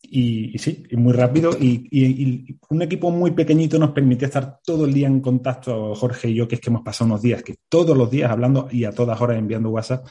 Y, 0.01 0.55
y, 0.55 0.57
sí, 0.57 0.83
muy 0.93 1.13
rápido. 1.13 1.51
Y, 1.60 1.88
y, 1.91 2.57
un 2.69 2.81
equipo 2.81 3.12
muy 3.12 3.29
pequeñito 3.29 3.77
nos 3.77 3.91
permite 3.91 4.25
estar 4.25 4.57
todo 4.65 4.86
el 4.86 4.93
día 4.93 5.05
en 5.05 5.21
contacto, 5.21 5.93
Jorge 5.93 6.29
y 6.29 6.33
yo, 6.33 6.48
que 6.48 6.55
es 6.55 6.62
que 6.62 6.71
hemos 6.71 6.81
pasado 6.81 7.12
unos 7.12 7.21
días, 7.21 7.43
que 7.43 7.57
todos 7.69 7.95
los 7.95 8.10
días 8.10 8.31
hablando 8.31 8.67
y 8.71 8.86
a 8.86 8.91
todas 8.91 9.21
horas 9.21 9.38
enviando 9.38 9.69
WhatsApp 9.69 10.07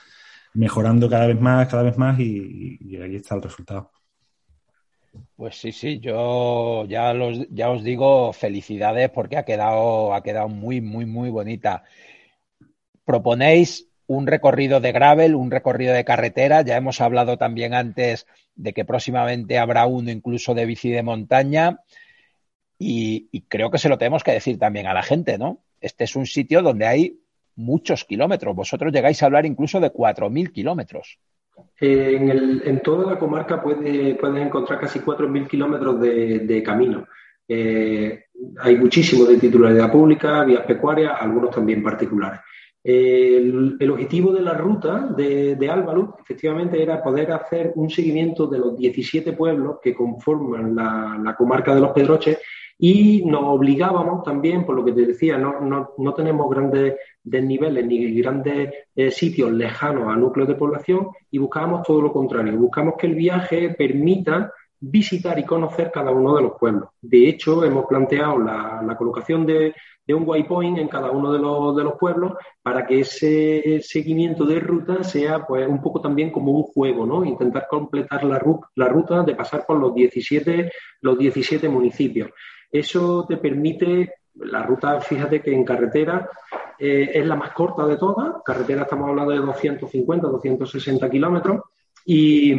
mejorando 0.55 1.11
cada 1.11 1.27
vez 1.27 1.41
más, 1.41 1.67
cada 1.67 1.83
vez 1.83 1.99
más 1.99 2.19
y, 2.21 2.79
ahí 3.03 3.17
está 3.17 3.35
el 3.35 3.43
resultado. 3.43 3.91
Pues 5.35 5.57
sí, 5.57 5.73
sí, 5.73 5.99
yo 5.99 6.85
ya, 6.87 7.13
los, 7.13 7.45
ya 7.51 7.71
os 7.71 7.83
digo 7.83 8.33
felicidades 8.33 9.11
porque 9.11 9.37
ha 9.37 9.45
quedado, 9.45 10.15
ha 10.15 10.23
quedado 10.23 10.49
muy, 10.49 10.81
muy, 10.81 11.07
muy 11.07 11.31
bonita. 11.31 11.83
Proponéis 13.11 13.89
un 14.07 14.29
recorrido 14.29 14.79
de 14.79 14.93
gravel, 14.93 15.35
un 15.35 15.51
recorrido 15.51 15.93
de 15.93 16.05
carretera. 16.05 16.63
Ya 16.63 16.77
hemos 16.77 17.01
hablado 17.01 17.39
también 17.39 17.75
antes 17.75 18.25
de 18.55 18.73
que 18.73 18.85
próximamente 18.85 19.59
habrá 19.59 19.85
uno 19.87 20.13
incluso 20.13 20.55
de 20.55 20.65
bici 20.65 20.91
de 20.91 21.03
montaña. 21.03 21.81
Y, 22.79 23.43
creo 23.49 23.69
que 23.69 23.79
se 23.79 23.89
lo 23.89 23.99
tenemos 23.99 24.23
que 24.23 24.31
decir 24.31 24.61
también 24.61 24.87
a 24.87 24.95
la 24.95 25.03
gente, 25.03 25.39
¿no? 25.39 25.59
Este 25.81 26.05
es 26.05 26.15
un 26.15 26.25
sitio 26.25 26.63
donde 26.63 26.87
hay 26.87 27.19
muchos 27.57 28.05
kilómetros. 28.05 28.55
Vosotros 28.55 28.93
llegáis 28.93 29.21
a 29.25 29.27
hablar 29.27 29.45
incluso 29.45 29.81
de 29.81 29.93
4.000 29.93 30.53
kilómetros. 30.53 31.19
Eh, 31.81 32.63
en, 32.65 32.81
toda 32.83 33.11
la 33.11 33.19
comarca 33.19 33.61
puedes 33.61 34.17
puede 34.19 34.41
encontrar 34.41 34.79
casi 34.79 35.01
4.000 35.01 35.49
kilómetros 35.49 36.01
de, 36.01 36.39
de 36.39 36.63
camino. 36.63 37.09
Eh, 37.49 38.27
hay 38.61 38.77
muchísimos 38.77 39.27
de 39.27 39.37
titularidad 39.37 39.91
pública, 39.91 40.45
vías 40.45 40.65
pecuarias, 40.65 41.15
algunos 41.19 41.51
también 41.51 41.83
particulares. 41.83 42.39
El, 42.83 43.91
objetivo 43.91 44.33
de 44.33 44.41
la 44.41 44.55
ruta 44.55 45.13
de, 45.15 45.55
de 45.57 45.85
efectivamente, 46.21 46.83
era 46.83 47.03
poder 47.03 47.31
hacer 47.33 47.73
un 47.75 47.91
seguimiento 47.91 48.47
de 48.47 48.59
los 48.59 48.77
17 48.77 49.35
pueblos 49.35 49.79
que 49.83 49.95
conforman 49.95 50.75
la, 50.75 51.35
comarca 51.37 51.75
de 51.75 51.81
los 51.81 51.93
Pedroches 51.93 52.39
y 52.79 53.23
nos 53.27 53.43
obligábamos 53.43 54.23
también, 54.25 54.65
por 54.65 54.75
lo 54.75 54.83
que 54.83 54.93
te 54.93 55.05
decía, 55.05 55.37
no, 55.37 56.15
tenemos 56.15 56.49
grandes 56.49 56.95
desniveles 57.23 57.85
ni 57.85 58.15
grandes 58.15 58.73
eh, 58.97 59.11
sitios 59.11 59.53
lejanos 59.53 60.09
a 60.09 60.17
núcleos 60.17 60.49
de 60.49 60.55
población 60.55 61.09
y 61.31 61.37
buscábamos 61.37 61.87
todo 61.87 62.01
lo 62.01 62.11
contrario. 62.11 62.57
Buscamos 62.57 62.95
que 62.97 63.09
el 63.09 63.15
viaje 63.15 63.75
permita 63.77 64.55
visitar 64.81 65.39
y 65.39 65.45
conocer 65.45 65.91
cada 65.93 66.11
uno 66.11 66.37
de 66.37 66.43
los 66.43 66.53
pueblos. 66.59 66.89
De 67.03 67.29
hecho, 67.29 67.63
hemos 67.63 67.85
planteado 67.85 68.39
la, 68.39 68.83
la 68.83 68.97
colocación 68.97 69.45
de, 69.45 69.75
de, 70.07 70.15
un 70.15 70.27
waypoint 70.27 70.79
en 70.79 70.89
cada 70.89 71.11
uno 71.11 71.33
de 71.33 71.39
los, 71.39 71.77
de 71.77 71.85
los, 71.85 71.95
pueblos 71.95 72.35
para 72.63 72.87
que 72.87 73.01
ese 73.01 73.81
seguimiento 73.83 74.45
de 74.45 74.61
ruta 74.61 75.05
sea 75.05 75.47
pues, 75.47 75.69
un 75.69 75.81
poco 75.81 76.01
también 76.01 76.31
como 76.31 76.53
un 76.53 76.63
juego, 76.65 77.07
¿no? 77.07 77.25
Intentar 77.25 77.67
completar 77.69 78.25
la, 78.25 78.43
la 78.77 78.89
ruta 78.89 79.23
de 79.23 79.35
pasar 79.35 79.65
por 79.67 79.79
los 79.79 79.95
17, 79.95 80.73
los 81.03 81.19
17 81.19 81.69
municipios. 81.69 82.31
Eso 82.71 83.27
te 83.29 83.37
permite, 83.37 84.15
la 84.35 84.63
ruta, 84.63 85.01
fíjate 85.01 85.43
que 85.43 85.53
en 85.53 85.65
carretera 85.65 86.29
eh, 86.79 87.11
es 87.15 87.27
la 87.27 87.37
más 87.37 87.53
corta 87.53 87.87
de 87.87 87.97
todas, 87.97 88.43
carretera 88.45 88.83
estamos 88.83 89.09
hablando 89.09 89.33
de 89.33 89.39
250, 89.39 90.29
260 90.29 91.11
kilómetros, 91.11 91.61
y, 92.07 92.55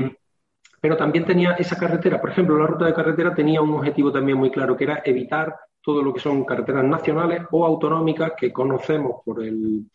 pero 0.80 0.98
también 0.98 1.26
tenía 1.26 1.54
esa 1.54 1.78
carretera, 1.78 2.20
por 2.20 2.30
ejemplo, 2.30 2.58
la 2.58 2.68
ruta 2.68 2.86
de 2.86 2.94
carretera 2.94 3.34
tenía 3.34 3.62
un 3.62 3.74
objetivo 3.74 4.12
también 4.12 4.38
muy 4.38 4.52
claro, 4.52 4.76
que 4.76 4.84
era 4.84 5.02
evitar 5.06 5.56
todo 5.82 6.02
lo 6.04 6.14
que 6.14 6.20
son 6.20 6.46
carreteras 6.46 6.84
nacionales 6.84 7.42
o 7.52 7.66
autonómicas 7.66 8.34
que 8.38 8.54
conocemos 8.54 9.22
por, 9.26 9.44
el, 9.44 9.86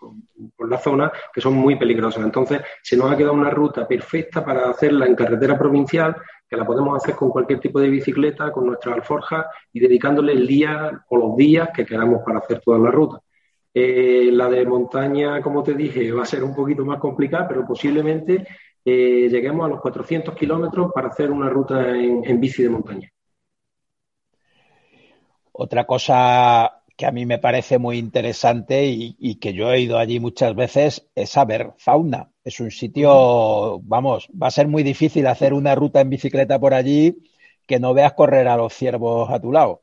por, 0.56 0.68
la 0.68 0.78
zona, 0.78 1.12
que 1.32 1.40
son 1.40 1.54
muy 1.54 1.76
peligrosas. 1.76 2.24
Entonces, 2.24 2.60
se 2.82 2.96
nos 2.96 3.10
ha 3.10 3.16
quedado 3.16 3.34
una 3.34 3.50
ruta 3.50 3.86
perfecta 3.86 4.44
para 4.44 4.70
hacerla 4.70 5.06
en 5.06 5.14
carretera 5.14 5.58
provincial, 5.58 6.16
que 6.48 6.56
la 6.56 6.66
podemos 6.66 6.96
hacer 6.96 7.14
con 7.14 7.30
cualquier 7.30 7.60
tipo 7.60 7.80
de 7.80 7.88
bicicleta, 7.88 8.50
con 8.50 8.66
nuestra 8.66 8.94
alforja 8.94 9.46
y 9.72 9.80
dedicándole 9.80 10.32
el 10.32 10.46
día 10.46 11.04
o 11.08 11.16
los 11.16 11.36
días 11.36 11.70
que 11.74 11.86
queramos 11.86 12.22
para 12.24 12.38
hacer 12.38 12.60
toda 12.60 12.78
la 12.78 12.90
ruta. 12.90 13.20
Eh, 13.72 14.30
la 14.32 14.48
de 14.48 14.64
montaña, 14.64 15.40
como 15.42 15.62
te 15.62 15.74
dije, 15.74 16.10
va 16.12 16.22
a 16.22 16.26
ser 16.26 16.42
un 16.42 16.54
poquito 16.54 16.84
más 16.84 16.98
complicada, 16.98 17.46
pero 17.46 17.66
posiblemente 17.66 18.46
eh, 18.84 19.28
lleguemos 19.28 19.66
a 19.66 19.68
los 19.68 19.80
400 19.80 20.34
kilómetros 20.34 20.92
para 20.92 21.08
hacer 21.08 21.30
una 21.30 21.48
ruta 21.48 21.90
en, 21.90 22.22
en 22.24 22.40
bici 22.40 22.62
de 22.62 22.70
montaña. 22.70 23.10
Otra 25.58 25.86
cosa 25.86 26.82
que 26.98 27.06
a 27.06 27.12
mí 27.12 27.24
me 27.24 27.38
parece 27.38 27.78
muy 27.78 27.96
interesante 27.96 28.84
y, 28.84 29.36
que 29.36 29.54
yo 29.54 29.72
he 29.72 29.80
ido 29.80 29.98
allí 29.98 30.20
muchas 30.20 30.54
veces 30.54 31.08
es 31.14 31.30
saber 31.30 31.72
fauna. 31.78 32.30
Es 32.44 32.60
un 32.60 32.70
sitio, 32.70 33.80
vamos, 33.80 34.28
va 34.30 34.48
a 34.48 34.50
ser 34.50 34.68
muy 34.68 34.82
difícil 34.82 35.26
hacer 35.26 35.54
una 35.54 35.74
ruta 35.74 36.02
en 36.02 36.10
bicicleta 36.10 36.58
por 36.58 36.74
allí 36.74 37.16
que 37.66 37.80
no 37.80 37.94
veas 37.94 38.12
correr 38.12 38.48
a 38.48 38.58
los 38.58 38.74
ciervos 38.74 39.30
a 39.30 39.40
tu 39.40 39.50
lado. 39.50 39.80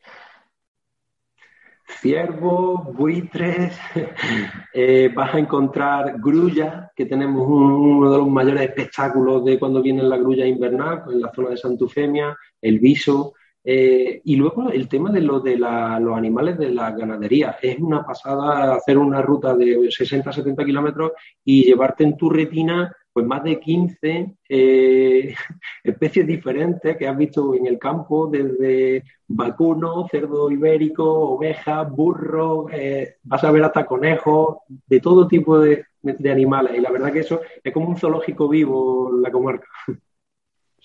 Ciervos, 1.88 2.94
buitres, 2.96 3.75
eh, 4.74 5.12
vas 5.13 5.34
a 5.34 5.39
encontrar 5.39 6.20
grulla, 6.20 6.92
que 6.96 7.08
tenemos 7.08 7.48
un, 7.48 7.63
uno 7.63 8.12
de 8.12 8.18
los 8.20 8.27
mayores 8.27 8.62
espectáculos 8.62 9.44
de 9.44 9.58
cuando 9.58 9.82
viene 9.82 10.03
la 10.03 10.18
grulla 10.18 10.46
invernal, 10.46 11.03
en 11.12 11.22
la 11.22 11.32
zona 11.34 11.50
de 11.50 11.58
Santufemia, 11.58 12.38
el 12.62 12.80
viso, 12.80 13.34
eh, 13.63 14.22
y 14.24 14.36
luego 14.36 14.70
el 14.70 14.88
tema 14.88 15.12
de, 15.12 15.22
lo 15.22 15.39
de 15.39 15.58
la, 15.58 16.00
los 16.00 16.17
animales 16.17 16.58
de 16.58 16.70
la 16.70 16.91
ganadería. 16.91 17.58
Es 17.62 17.79
una 17.79 18.05
pasada 18.05 18.75
hacer 18.75 18.98
una 18.98 19.22
ruta 19.22 19.55
de 19.55 19.77
60-70 19.77 20.65
kilómetros 20.65 21.12
y 21.46 21.63
llevarte 21.63 22.03
en 22.03 22.17
tu 22.17 22.29
retina 22.29 22.93
pues 23.13 23.27
más 23.27 23.43
de 23.43 23.60
15 23.60 24.36
eh, 24.50 25.36
especies 25.84 26.25
diferentes 26.25 26.98
que 26.98 27.08
has 27.08 27.15
visto 27.15 27.53
en 27.53 27.67
el 27.67 27.77
campo, 27.77 28.27
desde 28.27 29.03
vacuno, 29.27 30.08
cerdo 30.10 30.50
ibérico, 30.50 31.36
ovejas, 31.36 31.89
burro, 31.91 32.67
eh, 32.72 33.17
vas 33.24 33.43
a 33.43 33.51
ver 33.51 33.63
hasta 33.63 33.86
conejos, 33.86 34.58
de 34.67 35.00
todo 35.00 35.27
tipo 35.27 35.60
de, 35.60 35.86
de, 36.01 36.32
animales. 36.32 36.75
Y 36.75 36.82
la 36.82 36.91
verdad 36.91 37.13
que 37.13 37.20
eso 37.20 37.41
es 37.63 37.72
como 37.72 37.89
un 37.89 37.98
zoológico 37.98 38.50
vivo 38.50 39.12
la 39.22 39.32
comarca. 39.32 39.67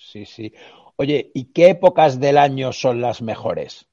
Sí, 0.00 0.24
sí. 0.24 0.54
Oye, 1.00 1.30
¿y 1.32 1.52
qué 1.52 1.70
épocas 1.70 2.18
del 2.18 2.36
año 2.36 2.72
son 2.72 3.00
las 3.00 3.22
mejores? 3.22 3.86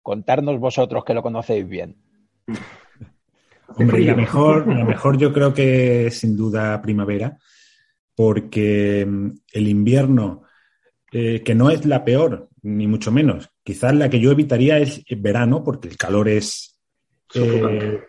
Contarnos 0.00 0.58
vosotros 0.58 1.04
que 1.04 1.12
lo 1.12 1.22
conocéis 1.22 1.68
bien. 1.68 1.96
Hombre, 3.76 4.00
la 4.00 4.14
mejor, 4.14 4.66
la 4.66 4.84
mejor 4.84 5.18
yo 5.18 5.34
creo 5.34 5.52
que 5.52 6.10
sin 6.10 6.34
duda 6.34 6.80
primavera, 6.80 7.36
porque 8.14 9.04
mm, 9.06 9.30
el 9.52 9.68
invierno, 9.68 10.44
eh, 11.12 11.42
que 11.42 11.54
no 11.54 11.68
es 11.68 11.84
la 11.84 12.02
peor, 12.04 12.48
ni 12.62 12.86
mucho 12.86 13.12
menos, 13.12 13.50
quizás 13.62 13.94
la 13.94 14.08
que 14.08 14.20
yo 14.20 14.30
evitaría 14.30 14.78
es 14.78 15.02
el 15.06 15.20
verano, 15.20 15.62
porque 15.62 15.88
el 15.88 15.98
calor 15.98 16.26
es, 16.26 16.80
eh, 17.34 18.00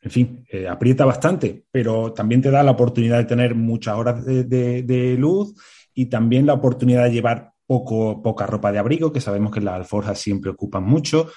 en 0.00 0.10
fin, 0.10 0.46
eh, 0.48 0.66
aprieta 0.66 1.04
bastante, 1.04 1.64
pero 1.70 2.14
también 2.14 2.40
te 2.40 2.50
da 2.50 2.62
la 2.62 2.70
oportunidad 2.70 3.18
de 3.18 3.24
tener 3.24 3.54
muchas 3.54 3.94
horas 3.94 4.24
de, 4.24 4.44
de, 4.44 4.82
de 4.84 5.18
luz 5.18 5.54
y 5.92 6.06
también 6.06 6.46
la 6.46 6.54
oportunidad 6.54 7.04
de 7.04 7.12
llevar 7.12 7.53
poco, 7.66 8.22
poca 8.22 8.46
ropa 8.46 8.72
de 8.72 8.78
abrigo, 8.78 9.12
que 9.12 9.20
sabemos 9.20 9.52
que 9.52 9.60
las 9.60 9.74
alforjas 9.74 10.18
siempre 10.18 10.50
ocupan 10.50 10.84
mucho. 10.84 11.30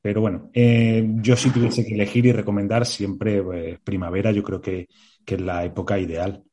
Pero 0.00 0.20
bueno, 0.20 0.50
eh, 0.54 1.06
yo 1.16 1.36
si 1.36 1.50
tuviese 1.50 1.84
que 1.84 1.94
elegir 1.94 2.26
y 2.26 2.32
recomendar 2.32 2.86
siempre 2.86 3.42
eh, 3.54 3.78
primavera, 3.82 4.30
yo 4.30 4.42
creo 4.42 4.60
que, 4.60 4.88
que, 5.24 5.34
es 5.34 5.40
la 5.40 5.64
época 5.64 5.98
ideal. 5.98 6.44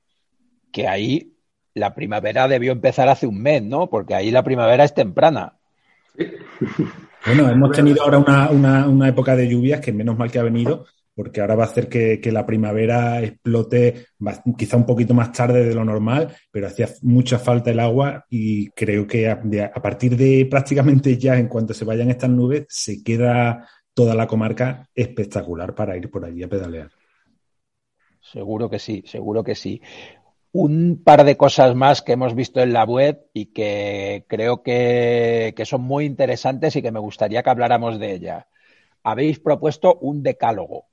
Que 0.72 0.88
ahí 0.88 1.34
la 1.74 1.94
primavera 1.94 2.48
debió 2.48 2.72
empezar 2.72 3.08
hace 3.08 3.28
un 3.28 3.42
mes, 3.42 3.62
¿no? 3.62 3.90
Porque 3.90 4.16
ahí 4.16 4.32
la 4.32 4.44
primavera 4.44 4.84
es 4.84 4.94
temprana. 4.94 5.58
Bueno, 7.26 7.50
hemos 7.50 7.72
tenido 7.76 8.04
ahora 8.04 8.18
una, 8.18 8.50
una, 8.50 8.88
una, 8.88 9.10
época 9.10 9.36
de 9.36 9.48
lluvias 9.48 9.80
que 9.80 9.94
menos 9.94 10.18
mal 10.18 10.32
que 10.32 10.40
ha 10.40 10.44
venido, 10.44 10.86
porque 11.16 11.40
ahora 11.40 11.56
va 11.56 11.64
a 11.64 11.68
hacer 11.68 11.88
que, 11.88 12.20
la 12.32 12.46
primavera 12.46 13.24
explote 13.24 14.08
quizá 14.58 14.76
un 14.76 14.86
poquito 14.86 15.14
más 15.14 15.32
tarde 15.32 15.66
de 15.66 15.74
lo 15.74 15.86
normal, 15.86 16.36
pero 16.52 16.68
hacía 16.68 16.90
mucha 17.02 17.40
falta 17.40 17.72
el 17.72 17.80
agua 17.80 18.26
y 18.30 18.68
creo 18.72 19.08
que 19.08 19.30
a, 19.30 19.40
partir 19.82 20.18
de 20.18 20.46
prácticamente 20.52 21.18
ya, 21.18 21.38
en 21.38 21.48
cuanto 21.48 21.74
se 21.74 21.86
vayan 21.86 22.10
estas 22.10 22.30
nubes, 22.30 22.66
se 22.68 23.02
queda 23.02 23.66
toda 23.94 24.14
la 24.14 24.28
comarca 24.28 24.90
espectacular 24.94 25.74
para 25.74 25.96
ir 25.96 26.12
por 26.12 26.26
allí 26.26 26.44
a 26.44 26.50
pedalear. 26.50 26.90
Seguro 28.20 28.70
que 28.70 28.80
sí, 28.80 29.04
seguro 29.06 29.44
que 29.44 29.56
sí. 29.56 29.82
Un 30.52 31.02
par 31.02 31.24
de 31.24 31.38
cosas 31.38 31.76
más 31.76 32.02
que 32.02 32.14
hemos 32.14 32.36
visto 32.36 32.60
en 32.60 32.74
la 32.74 32.84
web 32.84 33.26
y 33.34 33.48
que 33.48 34.26
creo 34.28 34.64
que, 34.64 35.54
que 35.56 35.66
son 35.66 35.82
muy 35.82 36.06
interesantes 36.06 36.76
y 36.76 36.82
que 36.82 36.92
me 36.92 37.00
gustaría 37.00 37.42
que 37.42 37.50
habláramos 37.50 38.00
de 38.00 38.14
ellas. 38.14 38.46
Habéis 39.04 39.40
propuesto 39.40 39.98
un 40.02 40.24
decálogo 40.24 40.88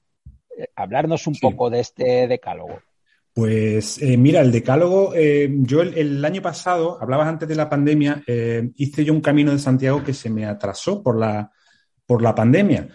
hablarnos 0.76 1.26
un 1.26 1.34
sí. 1.34 1.40
poco 1.40 1.70
de 1.70 1.80
este 1.80 2.26
decálogo. 2.28 2.80
Pues 3.34 4.00
eh, 4.02 4.18
mira, 4.18 4.42
el 4.42 4.52
decálogo, 4.52 5.14
eh, 5.14 5.48
yo 5.60 5.80
el, 5.80 6.22
año 6.22 6.42
pasado, 6.42 6.98
hablabas 7.00 7.28
antes 7.28 7.48
de 7.48 7.54
la 7.54 7.70
pandemia, 7.70 8.22
eh, 8.26 8.70
hice 8.76 9.04
yo 9.04 9.14
un 9.14 9.22
camino 9.22 9.52
de 9.52 9.58
Santiago 9.58 10.04
que 10.04 10.12
se 10.12 10.28
me 10.28 10.44
atrasó 10.44 11.02
por 11.02 11.18
la, 11.18 11.50
por 12.04 12.20
la 12.20 12.34
pandemia. 12.34 12.88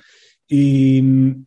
Y 0.48 1.02
mm, 1.02 1.46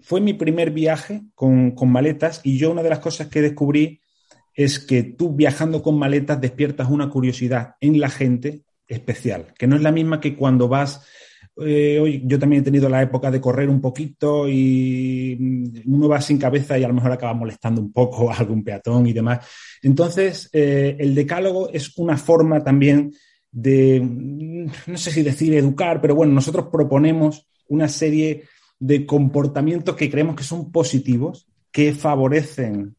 fue 0.00 0.20
mi 0.20 0.34
primer 0.34 0.70
viaje 0.70 1.22
con, 1.34 1.72
con, 1.72 1.90
maletas 1.90 2.40
y 2.44 2.56
yo 2.56 2.70
una 2.70 2.84
de 2.84 2.90
las 2.90 3.00
cosas 3.00 3.26
que 3.26 3.42
descubrí 3.42 4.00
es 4.54 4.78
que 4.78 5.02
tú 5.02 5.34
viajando 5.34 5.82
con 5.82 5.98
maletas 5.98 6.40
despiertas 6.40 6.88
una 6.88 7.10
curiosidad 7.10 7.74
en 7.80 7.98
la 7.98 8.10
gente 8.10 8.62
especial, 8.86 9.52
que 9.58 9.66
no 9.66 9.74
es 9.74 9.82
la 9.82 9.90
misma 9.90 10.20
que 10.20 10.36
cuando 10.36 10.68
vas 10.68 11.04
eh, 11.56 12.00
hoy 12.00 12.22
yo 12.24 12.38
también 12.38 12.62
he 12.62 12.64
tenido 12.64 12.88
la 12.88 13.02
época 13.02 13.30
de 13.30 13.40
correr 13.40 13.68
un 13.68 13.80
poquito 13.80 14.48
y 14.48 15.36
mm, 15.38 15.94
uno 15.94 16.08
va 16.08 16.20
sin 16.20 16.38
cabeza 16.38 16.78
y 16.78 16.84
a 16.84 16.88
lo 16.88 16.94
mejor 16.94 17.12
acaba 17.12 17.34
molestando 17.34 17.80
un 17.80 17.92
poco 17.92 18.30
a 18.30 18.34
algún 18.38 18.64
peatón 18.64 19.06
y 19.06 19.12
demás. 19.12 19.46
Entonces, 19.82 20.48
eh, 20.52 20.96
el 20.98 21.14
decálogo 21.14 21.70
es 21.70 21.96
una 21.98 22.16
forma 22.16 22.62
también 22.62 23.12
de, 23.50 24.00
mm, 24.00 24.66
no 24.88 24.96
sé 24.96 25.10
si 25.12 25.22
decir 25.22 25.54
educar, 25.54 26.00
pero 26.00 26.14
bueno, 26.14 26.32
nosotros 26.32 26.66
proponemos 26.72 27.46
una 27.68 27.88
serie 27.88 28.44
de 28.78 29.06
comportamientos 29.06 29.94
que 29.94 30.10
creemos 30.10 30.36
que 30.36 30.44
son 30.44 30.72
positivos, 30.72 31.46
que 31.70 31.92
favorecen 31.92 32.96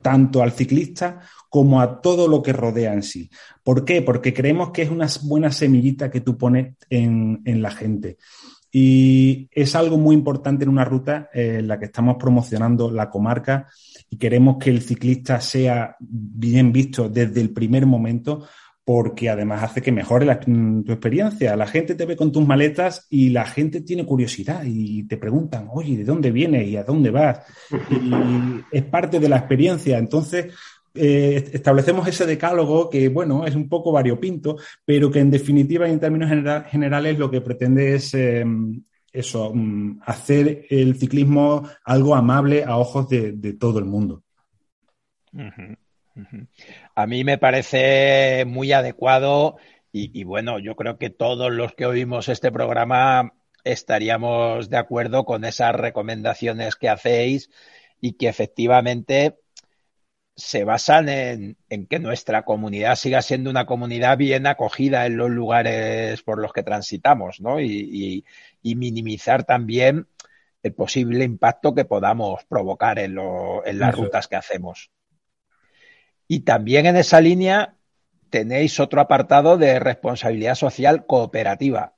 tanto 0.00 0.42
al 0.42 0.52
ciclista 0.52 1.20
como 1.48 1.80
a 1.80 2.00
todo 2.00 2.28
lo 2.28 2.42
que 2.42 2.52
rodea 2.52 2.92
en 2.92 3.02
sí. 3.02 3.30
¿Por 3.62 3.84
qué? 3.84 4.02
Porque 4.02 4.34
creemos 4.34 4.70
que 4.70 4.82
es 4.82 4.90
una 4.90 5.08
buena 5.22 5.50
semillita 5.50 6.10
que 6.10 6.20
tú 6.20 6.36
pones 6.36 6.74
en, 6.90 7.42
la 7.44 7.70
gente. 7.70 8.18
Y 8.70 9.48
es 9.52 9.74
algo 9.74 9.96
muy 9.96 10.14
importante 10.14 10.64
en 10.64 10.70
una 10.70 10.84
ruta 10.84 11.30
en 11.32 11.66
la 11.66 11.78
que 11.78 11.86
estamos 11.86 12.16
promocionando 12.18 12.90
la 12.90 13.08
comarca 13.08 13.66
y 14.10 14.16
queremos 14.16 14.58
que 14.58 14.70
el 14.70 14.82
ciclista 14.82 15.40
sea 15.40 15.96
bien 16.00 16.72
visto 16.72 17.08
desde 17.08 17.40
el 17.40 17.50
primer 17.50 17.86
momento 17.86 18.46
porque 18.88 19.28
además 19.28 19.62
hace 19.64 19.82
que 19.82 19.92
mejore 19.92 20.24
mm, 20.46 20.84
tu 20.84 20.92
experiencia. 20.92 21.54
La 21.56 21.66
gente 21.66 21.94
te 21.94 22.06
ve 22.06 22.16
con 22.16 22.32
tus 22.32 22.46
maletas 22.46 23.06
y 23.10 23.28
la 23.28 23.44
gente 23.44 23.82
tiene 23.82 24.06
curiosidad 24.06 24.62
y 24.64 25.02
te 25.02 25.18
preguntan, 25.18 25.68
oye, 25.70 25.98
¿de 25.98 26.04
dónde 26.04 26.30
vienes 26.30 26.66
y 26.66 26.78
a 26.78 26.84
dónde 26.84 27.10
vas? 27.10 27.40
Y 27.90 28.10
es 28.74 28.84
parte 28.84 29.20
de 29.20 29.28
la 29.28 29.36
experiencia. 29.36 29.98
Entonces, 29.98 30.54
eh, 30.94 31.50
establecemos 31.52 32.08
ese 32.08 32.24
decálogo 32.24 32.88
que, 32.88 33.10
bueno, 33.10 33.44
es 33.44 33.54
un 33.54 33.68
poco 33.68 33.92
variopinto, 33.92 34.56
pero 34.86 35.10
que 35.10 35.20
en 35.20 35.30
definitiva 35.32 35.86
y 35.86 35.92
en 35.92 36.00
términos 36.00 36.30
generales 36.70 37.18
lo 37.18 37.30
que 37.30 37.42
pretende 37.42 37.94
es 37.94 38.14
em, 38.14 38.82
eso, 39.12 39.52
mm, 39.54 40.00
hacer 40.06 40.64
el 40.70 40.96
ciclismo 40.96 41.68
algo 41.84 42.14
amable 42.14 42.64
a 42.64 42.78
ojos 42.78 43.06
de, 43.10 43.52
todo 43.60 43.80
el 43.80 43.84
mundo. 43.84 44.22
A 46.98 47.06
mí 47.06 47.22
me 47.22 47.38
parece 47.38 48.44
muy 48.44 48.72
adecuado 48.72 49.56
y, 49.92 50.24
bueno, 50.24 50.58
yo 50.58 50.74
creo 50.74 50.98
que 50.98 51.10
todos 51.10 51.52
los 51.52 51.72
que 51.76 51.86
oímos 51.86 52.28
este 52.28 52.50
programa 52.50 53.34
estaríamos 53.62 54.68
de 54.68 54.78
acuerdo 54.78 55.24
con 55.24 55.44
esas 55.44 55.76
recomendaciones 55.76 56.74
que 56.74 56.88
hacéis 56.88 57.50
y 58.00 58.14
que 58.14 58.26
efectivamente 58.26 59.38
se 60.34 60.64
basan 60.64 61.08
en, 61.08 61.56
que 61.88 62.00
nuestra 62.00 62.44
comunidad 62.44 62.96
siga 62.96 63.22
siendo 63.22 63.48
una 63.48 63.64
comunidad 63.64 64.18
bien 64.18 64.48
acogida 64.48 65.06
en 65.06 65.18
los 65.18 65.30
lugares 65.30 66.22
por 66.24 66.40
los 66.40 66.52
que 66.52 66.64
transitamos, 66.64 67.40
¿no? 67.40 67.60
Y, 67.60 68.24
minimizar 68.64 69.44
también 69.44 70.08
el 70.64 70.74
posible 70.74 71.22
impacto 71.22 71.76
que 71.76 71.84
podamos 71.84 72.44
provocar 72.46 72.98
en, 72.98 73.16
en 73.64 73.78
las 73.78 73.94
rutas 73.94 74.26
que 74.26 74.34
hacemos. 74.34 74.90
Y 76.28 76.40
también 76.40 76.86
en 76.86 76.96
esa 76.96 77.20
línea 77.20 77.74
tenéis 78.30 78.78
otro 78.78 79.00
apartado 79.00 79.56
de 79.56 79.80
responsabilidad 79.80 80.54
social 80.54 81.06
cooperativa. 81.06 81.94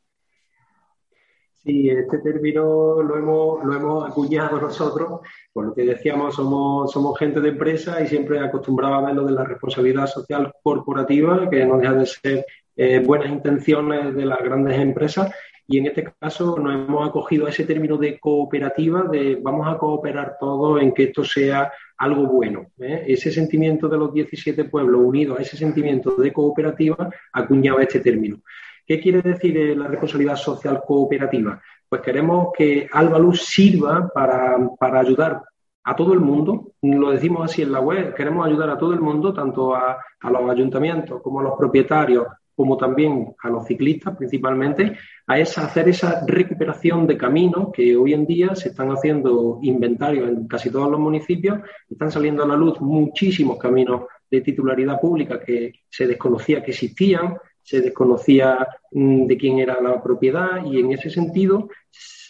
Sí, 1.62 1.90
este 1.90 2.18
término 2.18 3.02
lo 3.02 3.18
hemos, 3.18 3.64
lo 3.64 3.74
hemos 3.74 4.10
acuñado 4.10 4.58
nosotros, 4.58 5.20
por 5.52 5.66
lo 5.66 5.74
que 5.74 5.84
decíamos, 5.84 6.36
somos, 6.36 6.90
somos 6.90 7.18
gente 7.18 7.40
de 7.40 7.50
empresa 7.50 8.00
y 8.00 8.06
siempre 8.06 8.38
acostumbraba 8.38 8.98
a 8.98 9.02
ver 9.02 9.14
lo 9.14 9.24
de 9.24 9.32
la 9.32 9.44
responsabilidad 9.44 10.06
social 10.06 10.54
corporativa, 10.62 11.50
que 11.50 11.66
no 11.66 11.76
deja 11.76 11.92
de 11.92 12.06
ser 12.06 12.46
eh, 12.76 13.00
buenas 13.00 13.28
intenciones 13.28 14.14
de 14.14 14.24
las 14.24 14.38
grandes 14.38 14.78
empresas, 14.78 15.34
y 15.66 15.78
en 15.78 15.86
este 15.86 16.12
caso 16.18 16.58
nos 16.58 16.74
hemos 16.74 17.08
acogido 17.08 17.46
a 17.46 17.50
ese 17.50 17.64
término 17.64 17.98
de 17.98 18.18
cooperativa, 18.18 19.02
de 19.02 19.38
vamos 19.40 19.68
a 19.68 19.76
cooperar 19.76 20.36
todos 20.40 20.80
en 20.80 20.92
que 20.92 21.04
esto 21.04 21.24
sea 21.24 21.70
algo 22.00 22.26
bueno. 22.26 22.66
¿eh? 22.78 23.04
Ese 23.06 23.30
sentimiento 23.30 23.88
de 23.88 23.98
los 23.98 24.12
17 24.12 24.64
pueblos 24.64 25.02
unidos 25.02 25.38
a 25.38 25.42
ese 25.42 25.56
sentimiento 25.56 26.16
de 26.16 26.32
cooperativa 26.32 27.10
acuñaba 27.32 27.82
este 27.82 28.00
término. 28.00 28.40
¿Qué 28.86 28.98
quiere 29.00 29.20
decir 29.20 29.56
eh, 29.56 29.76
la 29.76 29.86
responsabilidad 29.86 30.36
social 30.36 30.82
cooperativa? 30.86 31.60
Pues 31.88 32.00
queremos 32.00 32.48
que 32.56 32.88
Albaluz 32.90 33.42
sirva 33.42 34.08
para, 34.08 34.56
para 34.78 35.00
ayudar 35.00 35.42
a 35.84 35.94
todo 35.94 36.14
el 36.14 36.20
mundo, 36.20 36.72
lo 36.82 37.10
decimos 37.10 37.50
así 37.50 37.62
en 37.62 37.72
la 37.72 37.80
web, 37.80 38.14
queremos 38.14 38.46
ayudar 38.46 38.70
a 38.70 38.78
todo 38.78 38.94
el 38.94 39.00
mundo, 39.00 39.34
tanto 39.34 39.74
a, 39.74 39.98
a 40.20 40.30
los 40.30 40.50
ayuntamientos 40.50 41.20
como 41.22 41.40
a 41.40 41.42
los 41.42 41.58
propietarios, 41.58 42.26
como 42.60 42.76
también 42.76 43.34
a 43.42 43.48
los 43.48 43.66
ciclistas 43.66 44.14
principalmente, 44.18 44.92
a 45.26 45.38
esa, 45.38 45.64
hacer 45.64 45.88
esa 45.88 46.26
recuperación 46.26 47.06
de 47.06 47.16
caminos 47.16 47.70
que 47.72 47.96
hoy 47.96 48.12
en 48.12 48.26
día 48.26 48.54
se 48.54 48.68
están 48.68 48.90
haciendo 48.90 49.60
inventarios 49.62 50.28
en 50.28 50.46
casi 50.46 50.68
todos 50.68 50.90
los 50.90 51.00
municipios, 51.00 51.60
están 51.88 52.10
saliendo 52.10 52.42
a 52.42 52.46
la 52.46 52.56
luz 52.56 52.78
muchísimos 52.82 53.56
caminos 53.56 54.02
de 54.30 54.42
titularidad 54.42 55.00
pública 55.00 55.40
que 55.40 55.72
se 55.88 56.06
desconocía 56.06 56.62
que 56.62 56.72
existían, 56.72 57.38
se 57.62 57.80
desconocía 57.80 58.68
mm, 58.90 59.24
de 59.24 59.36
quién 59.38 59.58
era 59.58 59.80
la 59.80 60.02
propiedad 60.02 60.62
y 60.66 60.80
en 60.80 60.92
ese 60.92 61.08
sentido 61.08 61.70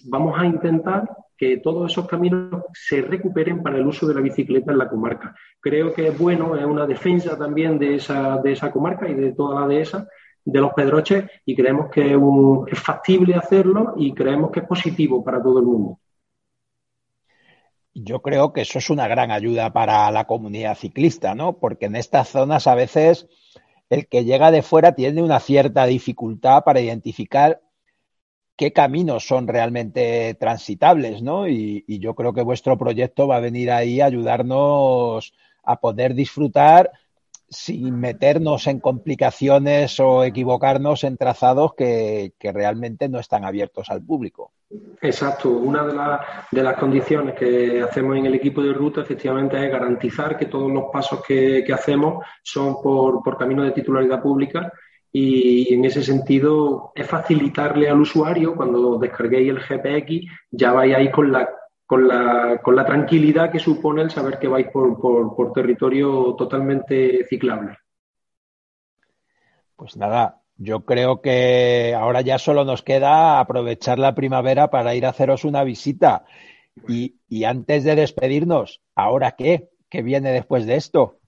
vamos 0.05 0.39
a 0.39 0.47
intentar 0.47 1.09
que 1.41 1.57
todos 1.57 1.91
esos 1.91 2.07
caminos 2.07 2.65
se 2.75 3.01
recuperen 3.01 3.63
para 3.63 3.79
el 3.79 3.87
uso 3.87 4.07
de 4.07 4.13
la 4.13 4.21
bicicleta 4.21 4.73
en 4.73 4.77
la 4.77 4.91
comarca. 4.91 5.35
Creo 5.59 5.91
que 5.95 6.09
es 6.09 6.19
bueno, 6.19 6.55
es 6.55 6.67
una 6.67 6.87
defensa 6.87 7.39
también 7.39 7.79
de 7.79 7.95
esa, 7.95 8.37
de 8.45 8.53
esa 8.53 8.71
comarca 8.71 9.09
y 9.09 9.15
de 9.15 9.33
toda 9.33 9.63
la 9.63 9.67
dehesa, 9.67 10.07
de 10.45 10.61
los 10.61 10.73
pedroches, 10.73 11.25
y 11.45 11.55
creemos 11.55 11.91
que 11.91 12.17
es, 12.71 12.79
factible 12.79 13.35
hacerlo 13.35 13.95
y 13.97 14.13
creemos 14.15 14.51
que 14.51 14.61
es 14.61 14.67
positivo 14.67 15.23
para 15.23 15.43
todo 15.43 15.59
el 15.59 15.67
mundo. 15.67 15.99
Yo 17.93 18.23
creo 18.23 18.53
que 18.53 18.63
eso 18.63 18.79
es 18.79 18.89
una 18.89 19.09
gran 19.09 19.31
ayuda 19.31 19.73
para 19.73 20.11
la 20.11 20.27
comunidad 20.27 20.77
ciclista, 20.77 21.35
¿no? 21.35 21.59
Porque 21.59 21.87
en 21.87 21.97
estas 21.97 22.29
zonas 22.29 22.67
a 22.67 22.75
veces 22.75 23.29
el 23.91 24.07
que 24.07 24.25
llega 24.25 24.51
de 24.51 24.63
fuera 24.63 24.95
tiene 24.95 25.23
una 25.23 25.41
cierta 25.41 25.85
dificultad 25.87 26.63
para 26.65 26.81
identificar 26.81 27.61
qué 28.61 28.75
caminos 28.75 29.27
son 29.27 29.49
realmente 29.49 30.35
transitables, 30.35 31.23
¿no? 31.23 31.49
Y, 31.49 31.83
yo 31.99 32.15
creo 32.15 32.35
que 32.35 32.43
vuestro 32.43 32.77
proyecto 32.77 33.27
va 33.27 33.37
a 33.37 33.41
venir 33.41 33.71
ahí 33.71 34.03
a 34.03 34.07
ayudarnos 34.07 35.33
a 35.63 35.81
poder 35.81 36.15
disfrutar 36.15 36.91
sin 37.51 37.99
meternos 37.99 38.69
en 38.69 38.79
complicaciones 38.79 39.99
o 39.99 40.23
equivocarnos 40.23 41.03
en 41.03 41.17
trazados 41.17 41.75
que, 41.75 42.33
realmente 42.41 43.09
no 43.09 43.19
están 43.19 43.45
abiertos 43.45 43.91
al 43.91 44.03
público. 44.03 44.53
Exacto. 45.03 45.51
Una 45.51 45.85
de, 46.53 46.63
las 46.63 46.77
condiciones 46.77 47.35
que 47.35 47.83
hacemos 47.83 48.17
en 48.17 48.27
el 48.27 48.35
equipo 48.35 48.63
de 48.63 48.73
ruta 48.73 49.01
efectivamente 49.01 49.63
es 49.63 49.71
garantizar 49.71 50.39
que 50.39 50.47
todos 50.47 50.71
los 50.71 50.85
pasos 50.93 51.23
que, 51.27 51.67
hacemos 51.73 52.25
son 52.43 52.81
por, 52.81 53.23
por 53.23 53.37
camino 53.37 53.65
de 53.65 53.73
titularidad 53.73 54.23
pública 54.23 54.73
y 55.13 55.75
en 55.75 55.85
ese 55.85 56.03
sentido 56.03 56.93
es 56.95 57.05
facilitarle 57.05 57.91
al 57.91 58.01
usuario 58.01 58.55
cuando 58.55 58.97
descarguéis 58.97 59.51
el 59.51 59.59
GPX 59.59 60.27
ya 60.53 60.79
ahí 60.79 61.11
con 61.11 61.33
la 61.33 61.49
con 61.91 62.07
la, 62.07 62.61
con 62.63 62.77
la 62.77 62.87
tranquilidad 62.87 63.51
que 63.51 63.59
supone 63.59 64.03
el 64.03 64.13
saber 64.13 64.39
que 64.39 64.47
vais 64.47 64.69
por, 64.69 65.01
por, 65.01 65.53
territorio 65.53 66.37
totalmente 66.39 67.25
ciclable. 67.25 67.79
Pues 69.75 69.97
nada, 69.97 70.41
yo 70.57 70.85
creo 70.85 71.21
que 71.21 71.93
ahora 71.99 72.21
ya 72.21 72.39
solo 72.39 72.65
nos 72.65 72.83
queda 72.83 73.41
aprovechar 73.41 73.99
la 73.99 74.15
primavera 74.15 74.71
para 74.71 74.95
ir 74.95 75.05
a 75.05 75.09
haceros 75.09 75.45
una 75.45 75.65
visita. 75.65 76.27
Y, 76.87 77.17
y 77.29 77.43
antes 77.43 77.83
de 77.83 77.97
despedirnos, 77.97 78.81
¿ahora 78.95 79.33
qué? 79.33 79.71
¿Qué 79.89 80.03
viene 80.03 80.31
después 80.31 80.67
de 80.67 80.77
esto? 80.77 81.19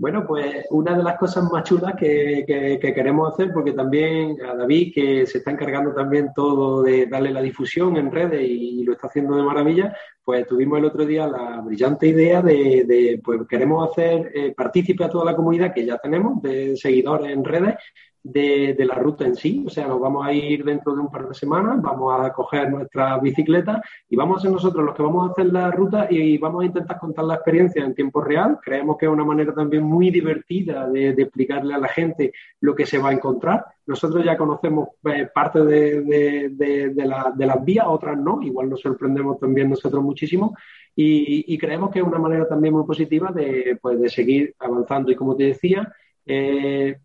Bueno, 0.00 0.26
pues 0.26 0.64
una 0.70 0.96
de 0.96 1.02
las 1.02 1.18
cosas 1.18 1.44
más 1.52 1.62
chulas 1.64 1.94
que, 1.94 2.78
queremos 2.80 3.34
hacer, 3.34 3.52
porque 3.52 3.72
también 3.72 4.34
a 4.42 4.54
David, 4.54 4.94
que 4.94 5.26
se 5.26 5.38
está 5.38 5.50
encargando 5.50 5.92
también 5.92 6.30
todo 6.34 6.82
de 6.82 7.04
darle 7.04 7.30
la 7.30 7.42
difusión 7.42 7.98
en 7.98 8.10
redes 8.10 8.40
y, 8.40 8.82
lo 8.82 8.94
está 8.94 9.08
haciendo 9.08 9.36
de 9.36 9.42
maravilla, 9.42 9.94
pues 10.24 10.46
tuvimos 10.46 10.78
el 10.78 10.86
otro 10.86 11.04
día 11.04 11.28
la 11.28 11.60
brillante 11.60 12.06
idea 12.06 12.40
de, 12.40 13.20
pues 13.22 13.42
queremos 13.46 13.90
hacer 13.90 14.32
eh, 14.34 14.54
partícipe 14.56 15.04
a 15.04 15.10
toda 15.10 15.26
la 15.26 15.36
comunidad 15.36 15.74
que 15.74 15.84
ya 15.84 15.98
tenemos 15.98 16.40
de 16.40 16.78
seguidores 16.78 17.30
en 17.30 17.44
redes, 17.44 17.74
de, 18.22 18.76
la 18.78 18.94
ruta 18.94 19.24
en 19.24 19.34
sí. 19.34 19.64
O 19.66 19.70
sea, 19.70 19.86
nos 19.86 20.00
vamos 20.00 20.26
a 20.26 20.32
ir 20.32 20.64
dentro 20.64 20.94
de 20.94 21.00
un 21.00 21.10
par 21.10 21.28
de 21.28 21.34
semanas, 21.34 21.80
vamos 21.80 22.14
a 22.18 22.32
coger 22.32 22.70
nuestras 22.70 23.20
bicicletas 23.22 23.80
y 24.08 24.16
vamos 24.16 24.38
a 24.38 24.42
ser 24.42 24.50
nosotros 24.50 24.84
los 24.84 24.94
que 24.94 25.02
vamos 25.02 25.28
a 25.28 25.32
hacer 25.32 25.52
la 25.52 25.70
ruta 25.70 26.06
y 26.10 26.38
vamos 26.38 26.62
a 26.62 26.66
intentar 26.66 26.98
contar 26.98 27.24
la 27.24 27.34
experiencia 27.34 27.84
en 27.84 27.94
tiempo 27.94 28.20
real. 28.20 28.58
Creemos 28.62 28.96
que 28.96 29.06
es 29.06 29.12
una 29.12 29.24
manera 29.24 29.54
también 29.54 29.82
muy 29.84 30.10
divertida 30.10 30.88
de, 30.88 31.10
explicarle 31.10 31.74
a 31.74 31.78
la 31.78 31.88
gente 31.88 32.32
lo 32.60 32.74
que 32.74 32.86
se 32.86 32.98
va 32.98 33.10
a 33.10 33.12
encontrar. 33.12 33.64
Nosotros 33.86 34.24
ya 34.24 34.36
conocemos 34.36 34.88
eh, 35.04 35.28
parte 35.32 35.64
de, 35.64 36.94
las 36.96 37.64
vías, 37.64 37.86
otras 37.88 38.18
no, 38.18 38.40
igual 38.42 38.70
nos 38.70 38.80
sorprendemos 38.80 39.38
también 39.38 39.70
nosotros 39.70 40.02
muchísimo 40.02 40.54
y, 40.94 41.56
creemos 41.58 41.90
que 41.90 42.00
es 42.00 42.04
una 42.04 42.18
manera 42.18 42.46
también 42.48 42.74
muy 42.74 42.84
positiva 42.84 43.30
de, 43.32 43.78
pues, 43.80 44.00
de 44.00 44.08
seguir 44.08 44.54
avanzando. 44.58 45.10
Y 45.10 45.16
como 45.16 45.36
te 45.36 45.44
decía, 45.44 45.92
eh, 46.26 46.98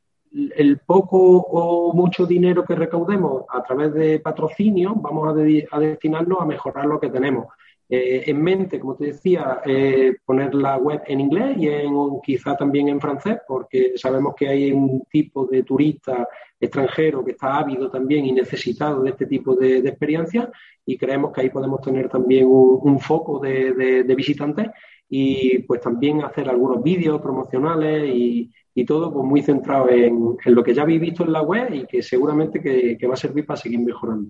el 0.56 0.80
poco 0.80 1.18
o 1.18 1.94
mucho 1.94 2.26
dinero 2.26 2.66
que 2.66 2.76
recaudemos 2.76 3.44
a 3.50 3.64
través 3.64 3.94
de 3.94 4.20
patrocinio, 4.20 4.94
vamos 4.96 5.30
a, 5.30 5.80
destinarlo 5.80 6.42
a 6.42 6.46
mejorar 6.46 6.86
lo 6.86 7.00
que 7.00 7.10
tenemos. 7.10 7.48
Eh, 7.88 8.24
en 8.28 8.42
mente, 8.42 8.80
como 8.80 8.96
te 8.96 9.08
decía, 9.08 9.62
eh, 9.64 10.16
poner 10.26 10.56
la 10.56 10.78
web 10.78 11.04
en 11.08 11.22
inglés 11.22 11.56
y 11.58 11.68
en, 11.70 11.94
quizá 12.24 12.58
también 12.58 12.90
en 12.90 13.00
francés, 13.00 13.38
porque 13.48 13.94
sabemos 13.96 14.34
que 14.36 14.50
hay 14.50 14.72
un 14.72 15.04
tipo 15.10 15.46
de 15.46 15.64
turista 15.64 16.28
extranjero 16.60 17.24
que 17.24 17.32
está 17.32 17.58
ávido 17.58 17.90
también 17.90 18.26
y 18.26 18.32
necesitado 18.32 19.04
de 19.04 19.12
este 19.12 19.28
tipo 19.28 19.56
de, 19.56 19.78
experiencias 19.78 20.50
y 20.86 20.98
creemos 20.98 21.32
que 21.32 21.42
ahí 21.42 21.50
podemos 21.50 21.80
tener 21.82 22.10
también 22.10 22.48
un, 22.48 23.00
foco 23.00 23.40
de, 23.40 23.74
de 23.74 24.16
visitantes 24.16 24.68
y 25.08 25.60
pues 25.60 25.82
también 25.82 26.24
hacer 26.24 26.50
algunos 26.50 26.82
vídeos 26.82 27.22
promocionales 27.22 28.10
y, 28.14 28.52
y 28.78 28.84
todo 28.84 29.12
pues, 29.12 29.26
muy 29.26 29.42
centrado 29.42 29.90
en, 29.90 30.38
lo 30.44 30.64
que 30.64 30.74
ya 30.74 30.82
habéis 30.82 31.00
visto 31.00 31.24
en 31.24 31.32
la 31.32 31.42
web 31.42 31.74
y 31.74 31.86
que 31.86 32.04
seguramente 32.04 32.62
que, 32.62 33.08
va 33.08 33.14
a 33.14 33.18
servir 33.18 33.46
para 33.46 33.58
seguir 33.58 33.80
mejorando. 33.80 34.30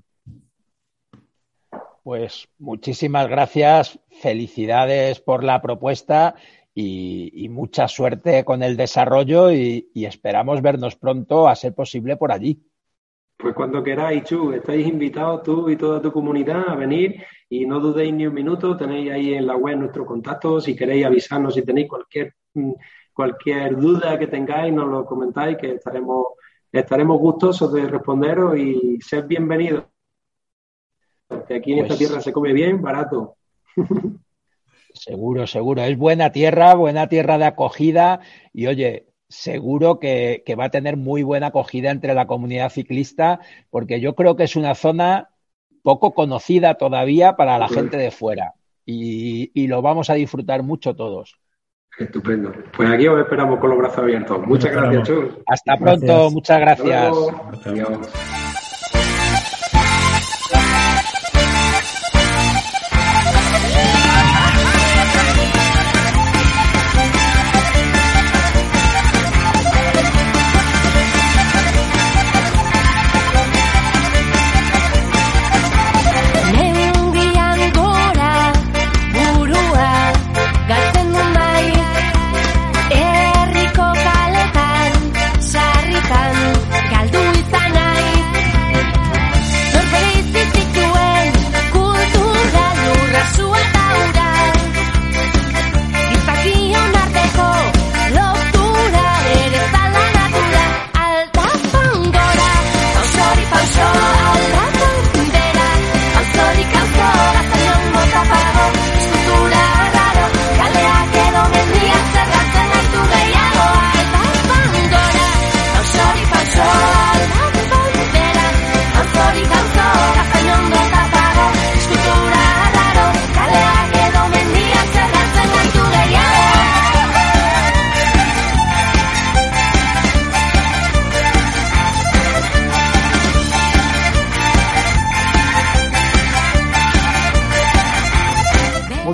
Pues 2.04 2.48
muchísimas 2.60 3.28
gracias, 3.28 4.00
felicidades 4.22 5.20
por 5.20 5.44
la 5.44 5.60
propuesta 5.64 6.36
y, 6.76 7.48
mucha 7.50 7.88
suerte 7.88 8.46
con 8.46 8.62
el 8.62 8.78
desarrollo 8.78 9.52
y, 9.52 9.90
esperamos 9.96 10.62
vernos 10.62 10.96
pronto, 10.96 11.48
a 11.48 11.56
ser 11.56 11.74
posible, 11.74 12.16
por 12.16 12.32
allí. 12.32 12.62
Pues 13.38 13.56
cuando 13.56 13.84
queráis, 13.84 14.24
Chu, 14.26 14.54
estáis 14.54 14.88
invitados 14.88 15.42
tú 15.42 15.70
y 15.70 15.76
toda 15.76 16.00
tu 16.02 16.12
comunidad 16.12 16.70
a 16.70 16.76
venir 16.76 17.24
y 17.50 17.66
no 17.66 17.80
dudéis 17.80 18.14
ni 18.14 18.28
un 18.28 18.34
minuto, 18.34 18.78
tenéis 18.78 19.12
ahí 19.12 19.34
en 19.34 19.48
la 19.48 19.56
web 19.56 19.78
nuestro 19.78 20.06
contacto, 20.06 20.62
si 20.62 20.76
queréis 20.76 21.06
avisarnos, 21.06 21.56
si 21.56 21.64
tenéis 21.64 21.90
cualquier 21.90 22.36
mm, 22.54 22.72
cualquier 23.16 23.78
duda 23.78 24.20
que 24.20 24.28
tengáis 24.28 24.74
nos 24.74 24.90
lo 24.90 25.06
comentáis, 25.06 25.58
que 25.58 25.76
estaremos, 25.76 26.28
estaremos 26.70 27.18
gustosos 27.18 27.72
de 27.72 27.88
responderos 27.88 28.58
y 28.58 29.00
ser 29.02 29.26
bienvenidos. 29.26 29.86
Porque 31.26 31.56
aquí 31.56 31.74
en 31.74 31.80
esta 31.80 31.96
pues 31.96 32.00
tierra 32.00 32.22
se 32.22 32.34
come 32.34 32.52
bien, 32.52 32.82
barato. 32.82 33.38
Seguro, 34.94 35.48
seguro. 35.48 35.82
Es 35.82 35.98
buena 35.98 36.32
tierra, 36.32 36.74
buena 36.74 37.08
tierra 37.08 37.38
de 37.38 37.46
acogida 37.46 38.20
y 38.54 38.68
oye, 38.68 39.08
seguro 39.28 40.00
que, 40.00 40.44
va 40.60 40.66
a 40.66 40.72
tener 40.72 40.98
muy 40.98 41.24
buena 41.24 41.48
acogida 41.48 41.92
entre 41.92 42.14
la 42.14 42.28
comunidad 42.28 42.70
ciclista 42.70 43.40
porque 43.70 44.00
yo 44.00 44.16
creo 44.16 44.36
que 44.36 44.44
es 44.44 44.56
una 44.56 44.76
zona 44.76 45.32
poco 45.84 46.14
conocida 46.14 46.76
todavía 46.76 47.36
para 47.36 47.58
la 47.58 47.68
gente 47.68 47.98
de 47.98 48.12
fuera 48.12 48.54
y, 48.86 49.52
y 49.54 49.68
lo 49.68 49.82
vamos 49.82 50.10
a 50.10 50.14
disfrutar 50.16 50.64
mucho 50.64 50.96
todos. 50.96 51.40
Estupendo. 51.98 52.52
Pues 52.76 52.90
aquí 52.90 53.08
os 53.08 53.20
esperamos 53.20 53.60
con 53.60 53.70
los 53.70 53.80
brazos 53.80 54.00
abiertos. 54.00 54.46
Muchas 54.46 54.72
gracias, 54.72 55.08
Chus. 55.08 55.26
Hasta 55.48 55.78
pronto, 55.78 56.30
muchas 56.32 56.60
gracias. 56.60 58.45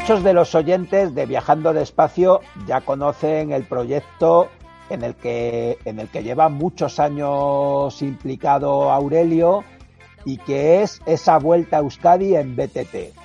Adiós. 0.03 0.23
de 0.23 0.33
los 0.33 0.55
oyentes 0.55 1.15
de 1.15 1.25
Viajando 1.25 1.73
Despacio 1.73 2.41
ya 2.65 2.81
conocen 2.81 3.51
el 3.51 3.63
proyecto 3.63 4.49
en 4.89 5.03
el 5.03 5.15
que, 5.15 5.77
en 5.85 5.99
el 5.99 6.09
que 6.09 6.23
lleva 6.23 6.49
muchos 6.49 6.99
años 6.99 8.01
implicado 8.01 8.91
Aurelio 8.91 9.63
y 10.25 10.37
que 10.37 10.81
es 10.81 11.01
esa 11.05 11.37
vuelta 11.37 11.77
a 11.77 11.79
Euskadi 11.79 12.35
en 12.35 12.55
BTT. 12.55 13.15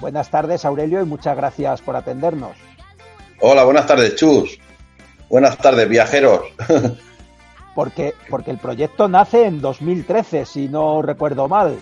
Buenas 0.00 0.30
tardes, 0.30 0.64
Aurelio, 0.64 1.00
y 1.00 1.04
muchas 1.04 1.36
gracias 1.36 1.80
por 1.80 1.96
atendernos. 1.96 2.56
Hola, 3.40 3.64
buenas 3.64 3.86
tardes, 3.86 4.14
Chus. 4.14 4.58
Buenas 5.28 5.56
tardes, 5.56 5.88
viajeros. 5.88 6.42
porque, 7.74 8.14
porque 8.28 8.52
el 8.52 8.58
proyecto 8.58 9.08
nace 9.08 9.46
en 9.46 9.60
2013, 9.60 10.44
si 10.44 10.68
no 10.68 11.02
recuerdo 11.02 11.48
mal. 11.48 11.76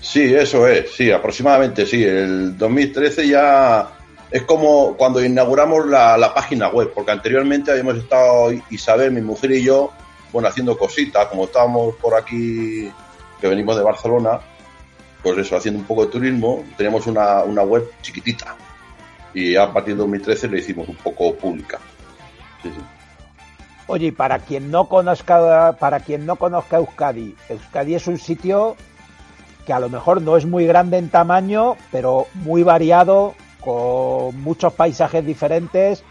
Sí, 0.00 0.34
eso 0.34 0.66
es, 0.66 0.92
sí, 0.92 1.10
aproximadamente, 1.10 1.84
sí. 1.84 2.02
El 2.02 2.56
2013 2.56 3.28
ya 3.28 3.90
es 4.30 4.42
como 4.42 4.96
cuando 4.96 5.22
inauguramos 5.24 5.86
la, 5.86 6.32
página 6.34 6.68
web, 6.68 6.92
porque 6.94 7.10
anteriormente 7.10 7.70
habíamos 7.70 7.96
estado 7.96 8.50
Isabel, 8.70 9.12
mi 9.12 9.20
mujer 9.20 9.52
y 9.52 9.62
yo, 9.62 9.92
bueno, 10.32 10.48
haciendo 10.48 10.78
cositas, 10.78 11.26
como 11.26 11.44
estábamos 11.44 11.96
por 11.96 12.14
aquí, 12.14 12.90
que 13.40 13.48
venimos 13.48 13.76
de 13.76 13.82
Barcelona, 13.82 14.40
pues 15.22 15.36
eso, 15.38 15.56
haciendo 15.56 15.80
un 15.80 15.86
poco 15.86 16.06
de 16.06 16.12
turismo, 16.12 16.64
teníamos 16.76 17.06
una, 17.06 17.42
una 17.42 17.62
web 17.62 17.90
chiquitita. 18.00 18.56
Y 19.34 19.54
a 19.54 19.72
partir 19.72 19.94
de 19.94 19.98
2013 19.98 20.48
le 20.48 20.58
hicimos 20.58 20.88
un 20.88 20.96
poco 20.96 21.34
pública. 21.34 21.78
Sí. 22.62 22.70
Oye, 23.86 24.12
para 24.12 24.38
quien 24.38 24.70
no 24.70 24.88
conozca, 24.88 25.76
para 25.78 26.00
quien 26.00 26.24
no 26.24 26.36
conozca 26.36 26.76
Euskadi, 26.76 27.34
Euskadi 27.48 27.96
es 27.96 28.06
un 28.06 28.18
sitio 28.18 28.76
que 29.66 29.72
a 29.72 29.80
lo 29.80 29.88
mejor 29.88 30.22
no 30.22 30.36
es 30.36 30.46
muy 30.46 30.66
grande 30.66 30.98
en 30.98 31.08
tamaño, 31.08 31.76
pero 31.92 32.26
muy 32.34 32.62
variado, 32.62 33.34
con 33.60 34.40
muchos 34.42 34.72
paisajes 34.72 35.24
diferentes, 35.24 36.02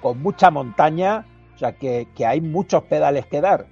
con 0.00 0.22
mucha 0.22 0.50
montaña, 0.50 1.26
o 1.54 1.58
sea 1.58 1.72
que, 1.72 2.06
hay 2.26 2.40
muchos 2.40 2.84
pedales 2.84 3.26
que 3.26 3.40
dar. 3.40 3.66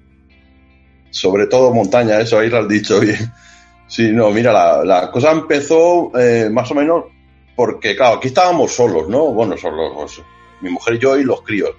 Sobre 1.10 1.46
todo 1.46 1.72
montaña, 1.72 2.20
eso 2.20 2.38
ahí 2.38 2.48
lo 2.48 2.58
has 2.58 2.68
dicho 2.68 3.00
bien. 3.00 3.32
Sí, 3.86 4.12
no, 4.12 4.30
mira, 4.30 4.84
la, 4.84 5.10
cosa 5.10 5.32
empezó 5.32 6.12
eh, 6.16 6.48
más 6.50 6.70
o 6.70 6.74
menos 6.74 7.04
porque, 7.56 7.96
claro, 7.96 8.16
aquí 8.16 8.28
estábamos 8.28 8.72
solos, 8.72 9.08
¿no? 9.08 9.32
Bueno, 9.32 9.56
solos, 9.56 10.22
mi 10.60 10.70
mujer 10.70 10.94
y 10.94 10.98
yo 10.98 11.18
y 11.18 11.24
los 11.24 11.42
críos. 11.42 11.70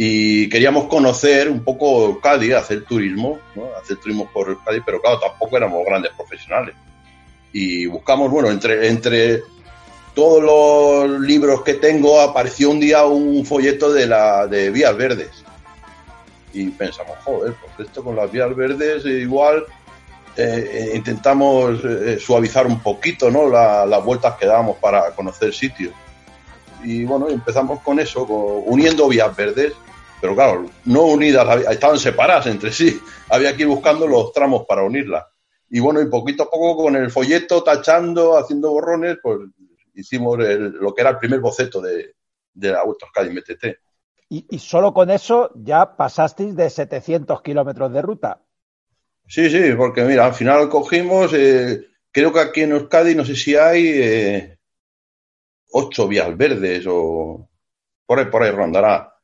Y 0.00 0.48
queríamos 0.48 0.86
conocer 0.86 1.50
un 1.50 1.64
poco 1.64 2.20
Cádiz, 2.20 2.54
hacer 2.54 2.84
turismo, 2.84 3.40
¿no? 3.56 3.64
Hacer 3.82 3.96
turismo 3.96 4.30
por 4.32 4.62
Cádiz, 4.62 4.82
pero 4.86 5.00
claro, 5.00 5.18
tampoco 5.18 5.56
éramos 5.56 5.84
grandes 5.84 6.12
profesionales 6.16 6.76
y 7.52 7.86
buscamos, 7.86 8.30
bueno, 8.30 8.50
entre, 8.50 8.88
entre 8.88 9.42
todos 10.14 10.42
los 10.42 11.20
libros 11.20 11.62
que 11.62 11.74
tengo 11.74 12.20
apareció 12.20 12.70
un 12.70 12.80
día 12.80 13.04
un 13.04 13.44
folleto 13.44 13.92
de, 13.92 14.06
la, 14.06 14.46
de 14.46 14.70
Vías 14.70 14.96
Verdes. 14.96 15.44
y 16.52 16.68
pensamos, 16.70 17.16
joder, 17.24 17.54
pues 17.54 17.88
esto 17.88 18.02
con 18.02 18.16
las 18.16 18.30
vías 18.30 18.54
verdes 18.54 19.04
igual 19.04 19.64
eh, 20.36 20.92
intentamos 20.94 21.80
eh, 21.84 22.18
suavizar 22.20 22.66
un 22.66 22.80
poquito 22.80 23.30
¿no? 23.30 23.48
las 23.48 24.04
vueltas 24.04 24.34
que 24.34 24.46
dábamos 24.46 24.76
para 24.78 25.10
conocer 25.12 25.52
sitios. 25.52 25.92
Y 26.84 27.04
bueno, 27.04 27.28
empezamos 27.28 27.80
con 27.80 27.98
eso, 27.98 28.22
uniendo 28.22 29.08
vías 29.08 29.34
verdes, 29.34 29.72
pero 30.20 30.34
claro, 30.34 30.66
no 30.84 31.02
unidas, 31.04 31.66
estaban 31.70 31.98
separadas 31.98 32.46
entre 32.46 32.72
sí, 32.72 33.00
había 33.30 33.56
que 33.56 33.62
ir 33.62 33.68
buscando 33.68 34.06
los 34.06 34.32
tramos 34.32 34.64
para 34.66 34.82
unirlas. 34.82 35.24
Y 35.70 35.80
bueno, 35.80 36.00
y 36.00 36.06
poquito 36.06 36.44
a 36.44 36.50
poco 36.50 36.84
con 36.84 36.96
el 36.96 37.10
folleto, 37.10 37.62
tachando, 37.62 38.38
haciendo 38.38 38.70
borrones, 38.70 39.18
pues 39.22 39.40
hicimos 39.94 40.38
lo 40.38 40.94
que 40.94 41.00
era 41.00 41.10
el 41.10 41.18
primer 41.18 41.40
boceto 41.40 41.80
de, 41.80 42.14
de 42.54 42.70
la 42.70 42.82
Euskadi 42.82 43.30
MTT. 43.30 43.64
Y, 44.30 44.46
y, 44.50 44.58
solo 44.58 44.92
con 44.92 45.10
eso 45.10 45.50
ya 45.54 45.96
pasasteis 45.96 46.54
de 46.54 46.68
700 46.68 47.40
kilómetros 47.42 47.92
de 47.92 48.02
ruta. 48.02 48.42
Sí, 49.26 49.50
sí, 49.50 49.72
porque 49.76 50.02
mira, 50.02 50.26
al 50.26 50.34
final 50.34 50.68
cogimos, 50.68 51.32
eh, 51.34 51.86
creo 52.10 52.32
que 52.32 52.40
aquí 52.40 52.62
en 52.62 52.72
Euskadi 52.72 53.14
no 53.14 53.24
sé 53.24 53.36
si 53.36 53.56
hay 53.56 53.86
eh, 53.88 54.58
ocho 55.70 56.08
vías 56.08 56.34
verdes 56.36 56.84
o 56.88 57.48
por 58.06 58.18
ahí, 58.18 58.26
por 58.26 58.42
ahí 58.42 58.50
rondará. 58.50 59.17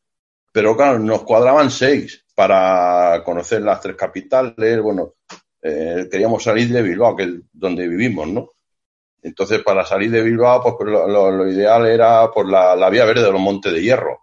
Pero 0.54 0.76
claro, 0.76 1.00
nos 1.00 1.24
cuadraban 1.24 1.70
seis 1.70 2.24
para 2.34 3.22
conocer 3.24 3.62
las 3.62 3.80
tres 3.80 3.96
capitales. 3.96 4.80
Bueno, 4.80 5.14
eh, 5.60 6.08
queríamos 6.08 6.44
salir 6.44 6.72
de 6.72 6.82
Bilbao, 6.82 7.16
que 7.16 7.24
es 7.24 7.30
donde 7.52 7.88
vivimos, 7.88 8.28
¿no? 8.28 8.52
Entonces, 9.20 9.62
para 9.64 9.84
salir 9.84 10.10
de 10.12 10.22
Bilbao, 10.22 10.62
pues, 10.62 10.74
pues 10.78 10.90
lo, 10.90 11.50
ideal 11.50 11.86
era 11.86 12.30
por 12.30 12.48
la, 12.48 12.76
la, 12.76 12.90
vía 12.90 13.04
verde 13.04 13.24
de 13.24 13.32
los 13.32 13.40
Montes 13.40 13.72
de 13.72 13.82
Hierro. 13.82 14.20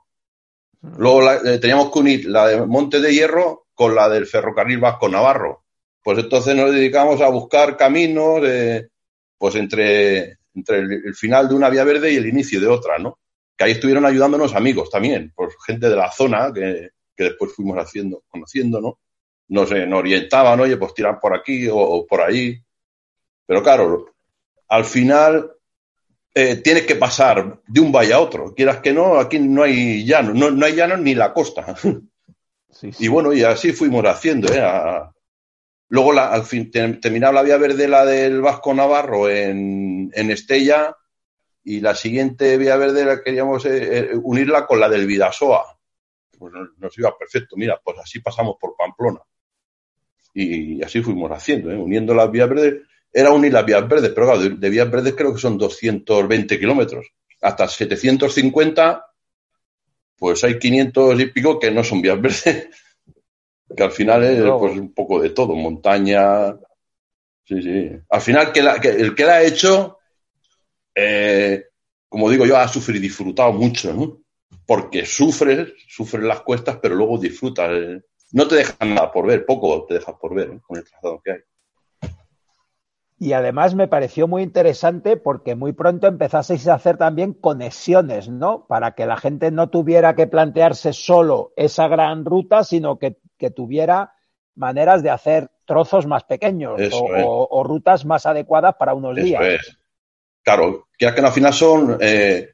Luego 0.98 1.22
teníamos 1.60 1.92
que 1.92 2.00
unir 2.00 2.26
la 2.28 2.48
de 2.48 2.66
Montes 2.66 3.02
de 3.02 3.14
Hierro 3.14 3.66
con 3.74 3.94
la 3.94 4.08
del 4.08 4.26
ferrocarril 4.26 4.80
Vasco 4.80 5.10
Navarro 5.10 5.62
pues 6.04 6.18
entonces 6.18 6.56
nos 6.56 6.72
dedicamos 6.72 7.22
a 7.22 7.30
buscar 7.30 7.78
caminos, 7.78 8.42
pues 9.38 9.56
entre, 9.56 10.38
entre 10.54 10.80
el, 10.80 11.16
final 11.16 11.48
de 11.48 11.56
una 11.56 11.70
vía 11.70 11.84
verde 11.84 12.12
y 12.12 12.18
el 12.18 12.28
inicio 12.28 12.60
de 12.60 12.68
otra, 12.68 12.98
¿no? 12.98 13.20
Que 13.62 13.66
ahí 13.66 13.72
estuvieron 13.74 14.08
ayudándonos 14.08 14.56
amigos 14.56 14.90
también, 14.90 15.32
pues 15.36 15.54
gente 15.64 15.88
de 15.88 15.96
la 15.96 16.12
zona 16.12 16.52
que, 16.52 16.90
después 17.16 17.54
fuimos 17.54 17.78
haciendo, 17.78 18.24
conociendo, 18.28 18.82
¿no? 18.82 19.00
Nos, 19.50 19.70
nos 19.70 20.00
orientaban, 20.00 20.60
oye, 20.60 20.78
pues 20.78 20.96
tiran 20.96 21.20
por 21.20 21.36
aquí 21.36 21.68
o, 21.72 22.08
por 22.08 22.22
ahí. 22.22 22.60
Pero 23.46 23.62
claro, 23.62 24.16
al 24.68 24.86
final 24.86 25.52
eh, 26.34 26.56
tienes 26.56 26.88
que 26.88 26.96
pasar 26.96 27.62
de 27.68 27.80
un 27.80 27.92
valle 27.92 28.14
a 28.14 28.20
otro. 28.20 28.56
Quieras 28.56 28.78
que 28.78 28.94
no, 28.94 29.20
aquí 29.20 29.38
no 29.38 29.62
hay 29.62 30.04
llano, 30.06 30.34
no, 30.34 30.50
no 30.50 30.66
hay 30.66 30.74
llano 30.74 30.98
ni 30.98 31.14
la 31.14 31.32
costa. 31.32 31.76
Y 32.98 33.10
bueno, 33.10 33.34
y 33.34 33.44
así 33.44 33.74
fuimos 33.74 34.04
haciendo, 34.06 34.52
¿eh? 34.52 34.64
Luego, 35.90 36.18
al 36.18 36.46
fin, 36.46 36.72
terminaba 36.72 37.34
la 37.34 37.44
vía 37.44 37.58
verde, 37.58 37.86
la 37.86 38.06
del 38.06 38.40
Vasco 38.40 38.74
Navarro, 38.74 39.30
en, 39.30 40.10
Estella, 40.16 40.96
y 41.64 41.80
la 41.80 41.96
siguiente 41.96 42.58
vía 42.58 42.76
verde 42.78 43.06
la 43.06 43.22
queríamos 43.22 43.66
eh, 43.66 43.98
eh, 43.98 44.10
unirla 44.16 44.66
con 44.66 44.80
la 44.80 44.90
del 44.90 45.06
Vidasoa. 45.06 45.78
Pues 46.38 46.54
nos, 46.78 46.98
iba 46.98 47.16
perfecto. 47.18 47.56
Mira, 47.56 47.80
pues 47.84 48.00
así 48.00 48.20
pasamos 48.20 48.56
por 48.60 48.76
Pamplona. 48.76 49.20
Y, 50.34 50.82
así 50.84 51.02
fuimos 51.02 51.30
haciendo, 51.32 51.72
¿eh? 51.72 51.78
uniendo 51.78 52.14
las 52.14 52.32
vías 52.32 52.50
verdes. 52.50 52.82
Era 53.14 53.32
unir 53.32 53.54
las 53.54 53.66
vías 53.66 53.88
verdes, 53.88 54.12
pero 54.16 54.28
claro, 54.28 54.42
de, 54.42 54.70
vías 54.70 54.90
verdes 54.90 55.14
creo 55.14 55.34
que 55.34 55.42
son 55.42 55.58
220 55.58 56.60
kilómetros. 56.60 57.08
Hasta 57.42 57.68
750, 57.68 59.06
pues 60.18 60.44
hay 60.44 60.58
500 60.58 61.20
y 61.20 61.26
pico 61.28 61.60
que 61.60 61.72
no 61.72 61.84
son 61.84 62.02
vías 62.02 62.22
verdes 62.22 62.70
que 63.76 63.84
al 63.84 63.92
final 63.92 64.24
es 64.24 64.42
pues, 64.42 64.78
un 64.78 64.94
poco 64.94 65.22
de 65.22 65.30
todo, 65.32 65.56
montaña. 65.56 66.56
Sí, 67.46 67.62
sí. 67.62 67.92
Al 68.10 68.22
final, 68.22 68.52
que 68.52 68.60
el 68.60 69.16
que 69.16 69.26
la 69.26 69.34
ha 69.34 69.44
hecho, 69.44 70.00
eh, 70.96 71.66
como 72.10 72.30
digo 72.30 72.46
yo, 72.46 72.58
ha 72.58 72.68
sufrido 72.68 73.00
y 73.00 73.04
disfrutado 73.04 73.54
mucho, 73.54 73.94
¿no? 73.94 74.20
Porque 74.66 75.06
sufres, 75.06 75.74
sufres 75.88 76.24
las 76.24 76.42
cuestas, 76.42 76.78
pero 76.82 76.96
luego 76.96 77.18
disfrutas. 77.18 77.70
Eh. 77.72 78.02
No 78.34 78.48
te 78.48 78.56
dejan 78.56 78.94
nada 78.96 79.12
por 79.12 79.28
ver, 79.28 79.46
poco 79.46 79.86
te 79.86 79.96
dejas 79.96 80.16
por 80.20 80.36
ver 80.36 80.52
¿eh? 80.52 80.60
con 80.66 80.78
el 80.78 80.84
trazado 80.84 81.22
que 81.24 81.32
hay. 81.32 81.40
Y 83.20 83.34
además 83.34 83.76
me 83.76 83.88
pareció 83.88 84.28
muy 84.28 84.42
interesante 84.42 85.16
porque 85.16 85.54
muy 85.54 85.74
pronto 85.74 86.08
empezaseis 86.08 86.68
a 86.68 86.74
hacer 86.74 86.98
también 86.98 87.34
conexiones, 87.34 88.30
¿no? 88.30 88.66
Para 88.66 88.96
que 88.96 89.06
la 89.06 89.16
gente 89.16 89.52
no 89.52 89.70
tuviera 89.70 90.16
que 90.16 90.26
plantearse 90.26 90.92
solo 90.92 91.54
esa 91.56 91.88
gran 91.88 92.26
ruta, 92.26 92.64
sino 92.64 92.98
que 92.98 93.18
que 93.42 93.50
tuviera 93.50 94.14
maneras 94.54 95.02
de 95.02 95.10
hacer 95.10 95.50
trozos 95.66 96.06
más 96.06 96.24
pequeños 96.26 96.80
o, 96.94 97.64
rutas 97.64 98.06
más 98.06 98.28
adecuadas 98.28 98.76
para 98.76 98.94
unos 98.94 99.16
días. 99.16 99.80
Claro, 100.44 100.88
que 100.98 101.06
al 101.06 101.32
final 101.32 101.54
son 101.54 101.98
eh, 102.00 102.52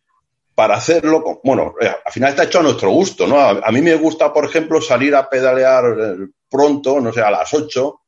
para 0.58 0.76
hacerlo, 0.76 1.40
bueno, 1.44 1.76
eh, 1.80 1.92
al 2.04 2.12
final 2.12 2.32
está 2.32 2.46
hecho 2.46 2.60
a 2.60 2.64
nuestro 2.64 2.90
gusto, 2.90 3.28
¿no? 3.28 3.40
A, 3.40 3.72
mí 3.72 3.80
me 3.80 3.94
gusta, 3.94 4.34
por 4.34 4.46
ejemplo, 4.46 4.82
salir 4.82 5.14
a 5.14 5.30
pedalear 5.30 5.86
eh, 5.86 6.28
pronto, 6.50 7.00
no 7.00 7.14
sé, 7.14 7.22
a 7.22 7.30
las 7.30 7.54
8, 7.54 8.02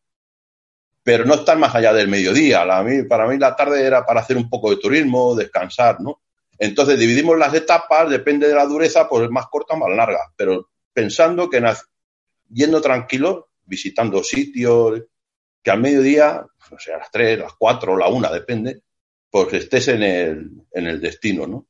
pero 1.03 1.25
no 1.25 1.35
estar 1.35 1.57
más 1.59 1.75
allá 1.75 1.93
del 1.93 2.07
mediodía. 2.07 2.65
mí, 2.81 3.03
para 3.03 3.27
mí 3.27 3.37
la 3.37 3.55
tarde 3.55 3.85
era 3.85 4.03
para 4.03 4.21
hacer 4.21 4.35
un 4.35 4.49
poco 4.49 4.71
de 4.71 4.77
turismo, 4.77 5.35
descansar, 5.35 6.01
¿no? 6.01 6.21
Entonces 6.57 6.97
dividimos 6.97 7.37
las 7.37 7.53
etapas, 7.53 8.09
depende 8.09 8.47
de 8.47 8.55
la 8.55 8.65
dureza, 8.65 9.07
pues 9.07 9.29
más 9.29 9.45
corta 9.47 9.75
o 9.75 9.77
más 9.77 9.95
larga, 9.95 10.31
pero 10.35 10.69
pensando 10.91 11.49
que 11.49 11.63
yendo 12.49 12.81
tranquilo, 12.81 13.49
visitando 13.63 14.23
sitios, 14.23 15.03
que 15.61 15.69
al 15.69 15.79
mediodía, 15.79 16.45
no 16.71 16.79
sé, 16.79 16.93
a 16.93 16.97
las 16.97 17.11
3, 17.11 17.39
las 17.39 17.53
4, 17.53 17.95
la 17.95 18.07
1, 18.07 18.33
depende, 18.33 18.81
pues 19.29 19.53
estés 19.53 19.87
en 19.89 20.03
el, 20.03 20.51
en 20.71 20.87
el 20.87 20.99
destino, 20.99 21.47
¿no? 21.47 21.67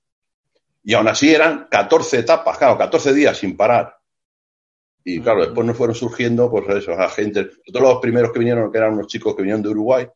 Y 0.84 0.94
aún 0.94 1.08
así 1.08 1.34
eran 1.34 1.68
14 1.70 2.20
etapas, 2.20 2.58
claro, 2.58 2.78
14 2.78 3.14
días 3.14 3.38
sin 3.38 3.58
parar. 3.58 3.98
Y 5.04 5.22
claro, 5.22 5.42
después 5.42 5.66
nos 5.66 5.78
fueron 5.78 5.96
surgiendo, 5.96 6.50
pues 6.50 6.68
eso, 6.78 6.96
la 6.96 7.10
gente, 7.10 7.50
todos 7.66 7.82
los 7.82 8.00
primeros 8.00 8.32
que 8.32 8.40
vinieron, 8.40 8.72
que 8.72 8.78
eran 8.78 8.94
unos 8.94 9.08
chicos 9.08 9.36
que 9.36 9.42
vinieron 9.42 9.62
de 9.62 9.70
Uruguay, 9.70 10.08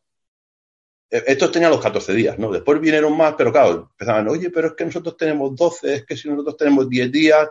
e, 1.10 1.24
estos 1.26 1.52
tenían 1.52 1.70
los 1.70 1.80
14 1.80 2.12
días, 2.14 2.38
¿no? 2.38 2.50
Después 2.50 2.80
vinieron 2.80 3.16
más, 3.16 3.34
pero 3.36 3.52
claro, 3.52 3.90
empezaban, 3.92 4.28
oye, 4.28 4.50
pero 4.50 4.68
es 4.68 4.74
que 4.74 4.84
nosotros 4.84 5.16
tenemos 5.16 5.54
12, 5.54 5.94
es 5.94 6.04
que 6.04 6.16
si 6.16 6.28
nosotros 6.28 6.56
tenemos 6.56 6.88
10 6.88 7.12
días, 7.12 7.48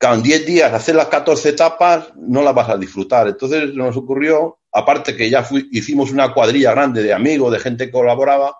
en 0.00 0.22
10 0.22 0.46
días 0.46 0.72
hacer 0.72 0.94
las 0.94 1.06
14 1.06 1.48
etapas 1.48 2.12
no 2.16 2.42
las 2.42 2.54
vas 2.54 2.68
a 2.68 2.76
disfrutar. 2.76 3.28
Entonces 3.28 3.74
nos 3.74 3.96
ocurrió, 3.96 4.58
aparte 4.72 5.16
que 5.16 5.30
ya 5.30 5.46
hicimos 5.72 6.10
una 6.12 6.32
cuadrilla 6.32 6.72
grande 6.72 7.02
de 7.02 7.12
amigos, 7.12 7.52
de 7.52 7.58
gente 7.58 7.86
que 7.86 7.92
colaboraba, 7.92 8.56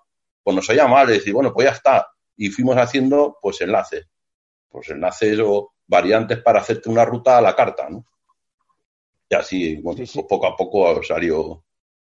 pues 0.46 0.54
nos 0.54 0.70
oía 0.70 0.86
mal, 0.86 1.08
decir, 1.08 1.34
bueno, 1.34 1.52
pues 1.52 1.66
ya 1.66 1.72
está. 1.72 2.06
Y 2.36 2.50
fuimos 2.50 2.76
haciendo 2.76 3.36
pues 3.42 3.60
enlaces, 3.62 4.06
pues 4.68 4.88
enlaces 4.90 5.40
o 5.42 5.72
variantes 5.88 6.38
para 6.38 6.60
hacerte 6.60 6.88
una 6.88 7.04
ruta 7.04 7.36
a 7.36 7.40
la 7.40 7.56
carta, 7.56 7.90
¿no? 7.90 8.06
Y 9.28 9.34
así, 9.34 9.76
bueno, 9.82 9.96
pues 9.96 10.24
poco 10.28 10.46
a 10.46 10.56
poco 10.56 11.02
salió 11.02 11.64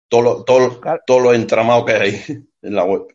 todo 0.07 0.21
lo, 0.21 0.45
todo, 0.45 0.79
todo 1.07 1.21
lo 1.21 1.33
entramado 1.33 1.87
que 1.87 1.93
hay 1.95 2.23
en 2.61 2.75
la 2.75 2.85
web. 2.85 3.07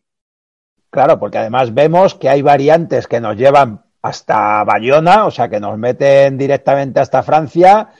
Claro, 0.90 1.20
porque 1.20 1.38
además 1.38 1.72
vemos 1.72 2.16
que 2.16 2.28
hay 2.28 2.42
variantes 2.42 3.06
que 3.06 3.20
nos 3.20 3.36
llevan 3.36 3.84
hasta 4.02 4.64
Bayona, 4.64 5.26
o 5.26 5.30
sea, 5.30 5.48
que 5.48 5.60
nos 5.60 5.78
meten 5.78 6.36
directamente 6.36 6.98
hasta 6.98 7.22
Francia, 7.22 7.92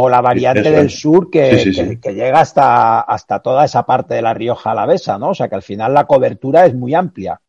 o 0.00 0.08
la 0.08 0.20
variante 0.20 0.70
del 0.70 0.90
sur 0.90 1.28
que, 1.28 1.98
que, 2.00 2.14
llega 2.14 2.40
hasta, 2.40 3.00
hasta 3.00 3.40
toda 3.40 3.64
esa 3.64 3.84
parte 3.84 4.14
de 4.14 4.22
la 4.22 4.32
Rioja 4.32 4.70
Alavesa, 4.70 5.18
¿no? 5.18 5.30
O 5.30 5.34
sea, 5.34 5.48
que 5.48 5.56
al 5.56 5.62
final 5.62 5.92
la 5.92 6.06
cobertura 6.06 6.66
es 6.66 6.74
muy 6.74 6.94
amplia. 6.94 7.40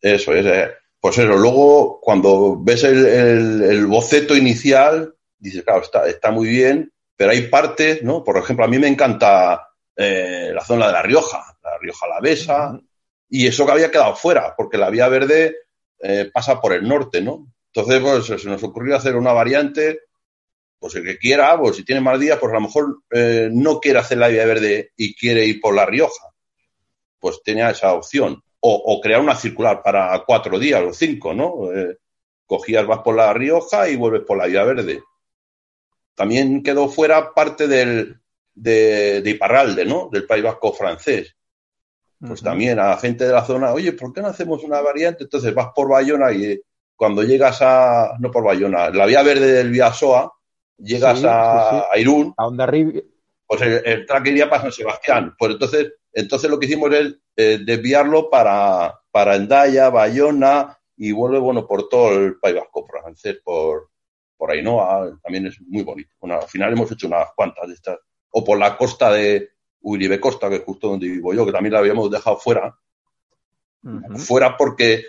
Eso 0.00 0.32
es. 0.32 0.46
Eh. 0.46 0.70
Pues 1.00 1.18
eso, 1.18 1.36
luego 1.36 2.00
cuando 2.00 2.56
ves 2.62 2.84
el, 2.84 3.84
boceto 3.88 4.36
inicial, 4.36 5.12
dices, 5.36 5.64
claro, 5.64 5.82
está, 5.82 6.06
está 6.06 6.30
muy 6.30 6.48
bien, 6.48 6.92
pero 7.16 7.32
hay 7.32 7.48
partes, 7.48 8.04
¿no? 8.04 8.22
Por 8.22 8.38
ejemplo, 8.38 8.64
a 8.64 8.68
mí 8.68 8.78
me 8.78 8.86
encanta 8.86 9.68
eh, 9.96 10.52
la 10.54 10.64
zona 10.64 10.86
de 10.86 10.92
la 10.92 11.02
Rioja, 11.02 11.42
la 11.64 11.78
Rioja 11.78 12.06
Alavesa, 12.06 12.78
y 13.28 13.48
eso 13.48 13.66
que 13.66 13.72
había 13.72 13.90
quedado 13.90 14.14
fuera, 14.14 14.54
porque 14.56 14.78
la 14.78 14.88
vía 14.88 15.08
verde 15.08 15.56
eh, 15.98 16.30
pasa 16.32 16.60
por 16.60 16.72
el 16.72 16.86
norte, 16.86 17.20
¿no? 17.20 17.48
Entonces, 17.74 18.00
pues 18.00 18.40
se 18.40 18.48
nos 18.48 18.62
ocurrió 18.62 18.94
hacer 18.94 19.16
una 19.16 19.32
variante, 19.32 20.02
pues 20.82 20.96
el 20.96 21.04
que 21.04 21.16
quiera, 21.16 21.56
pues 21.56 21.76
si 21.76 21.84
tiene 21.84 22.00
más 22.00 22.18
días, 22.18 22.38
pues 22.40 22.50
a 22.50 22.56
lo 22.56 22.62
mejor 22.62 23.02
eh, 23.12 23.48
no 23.52 23.78
quiere 23.78 24.00
hacer 24.00 24.18
la 24.18 24.26
vía 24.26 24.44
verde 24.44 24.90
y 24.96 25.14
quiere 25.14 25.46
ir 25.46 25.60
por 25.60 25.76
La 25.76 25.86
Rioja, 25.86 26.26
pues 27.20 27.40
tenía 27.44 27.70
esa 27.70 27.94
opción. 27.94 28.42
O, 28.64 29.00
crear 29.00 29.20
una 29.20 29.34
circular 29.34 29.82
para 29.82 30.22
cuatro 30.24 30.56
días 30.58 30.82
o 30.82 30.92
cinco, 30.92 31.34
¿no? 31.34 31.72
Eh, 31.72 31.98
cogías, 32.46 32.86
vas 32.86 33.00
por 33.00 33.16
La 33.16 33.32
Rioja 33.32 33.88
y 33.88 33.96
vuelves 33.96 34.22
por 34.22 34.38
la 34.38 34.46
vía 34.46 34.64
verde. 34.64 35.02
También 36.14 36.62
quedó 36.62 36.88
fuera 36.88 37.32
parte 37.32 37.68
del, 37.68 38.20
de, 38.54 39.22
de 39.22 39.30
Iparralde, 39.30 39.84
¿no? 39.84 40.08
Del 40.12 40.26
País 40.26 40.42
Vasco 40.44 40.72
francés 40.72 41.36
pues 42.26 42.40
también 42.40 42.78
a 42.78 42.90
la 42.90 42.98
gente 42.98 43.26
de 43.26 43.32
la 43.32 43.44
zona, 43.44 43.72
oye, 43.72 43.92
¿por 43.92 44.12
qué 44.12 44.22
no 44.22 44.28
hacemos 44.28 44.62
una 44.62 44.80
variante? 44.80 45.24
Entonces 45.24 45.52
vas 45.52 45.70
por 45.74 45.88
Bayona 45.88 46.32
y 46.32 46.60
cuando 46.94 47.24
llegas 47.24 47.58
a, 47.62 48.16
no 48.20 48.30
por 48.30 48.44
Bayona, 48.44 48.90
la 48.90 49.06
vía 49.06 49.22
verde 49.24 49.52
del 49.52 49.70
Viasoa, 49.70 50.32
llegas 50.82 51.22
a, 51.24 51.88
Irún, 51.96 52.34
a 52.36 52.46
Onda 52.46 52.66
pues 53.46 53.60
el, 53.62 54.06
track 54.06 54.26
iría 54.28 54.48
para 54.48 54.62
San 54.62 54.72
Sebastián. 54.72 55.34
Pues 55.38 55.52
entonces, 55.52 55.92
entonces 56.12 56.50
lo 56.50 56.58
que 56.58 56.66
hicimos 56.66 56.92
es 56.92 57.14
eh, 57.36 57.60
desviarlo 57.62 58.30
para, 58.30 58.98
para 59.10 59.36
Endaya, 59.36 59.90
Bayona 59.90 60.78
y 60.96 61.12
vuelve, 61.12 61.38
bueno, 61.38 61.66
por 61.66 61.88
todo 61.88 62.16
el 62.16 62.38
País 62.38 62.56
Vasco, 62.56 62.86
por 62.86 63.02
por, 63.44 63.90
por 64.36 64.50
Ainhoa, 64.50 65.18
también 65.22 65.46
es 65.46 65.60
muy 65.60 65.82
bonito. 65.82 66.14
Bueno, 66.20 66.40
al 66.40 66.48
final 66.48 66.72
hemos 66.72 66.90
hecho 66.92 67.06
unas 67.06 67.28
cuantas 67.34 67.68
de 67.68 67.74
estas. 67.74 67.98
O 68.30 68.42
por 68.42 68.58
la 68.58 68.76
costa 68.78 69.12
de 69.12 69.50
Uribe 69.82 70.18
Costa, 70.18 70.48
que 70.48 70.56
es 70.56 70.64
justo 70.64 70.88
donde 70.88 71.08
vivo 71.08 71.34
yo, 71.34 71.44
que 71.44 71.52
también 71.52 71.74
la 71.74 71.80
habíamos 71.80 72.10
dejado 72.10 72.38
fuera. 72.38 72.74
Fuera 74.16 74.56
porque 74.56 75.04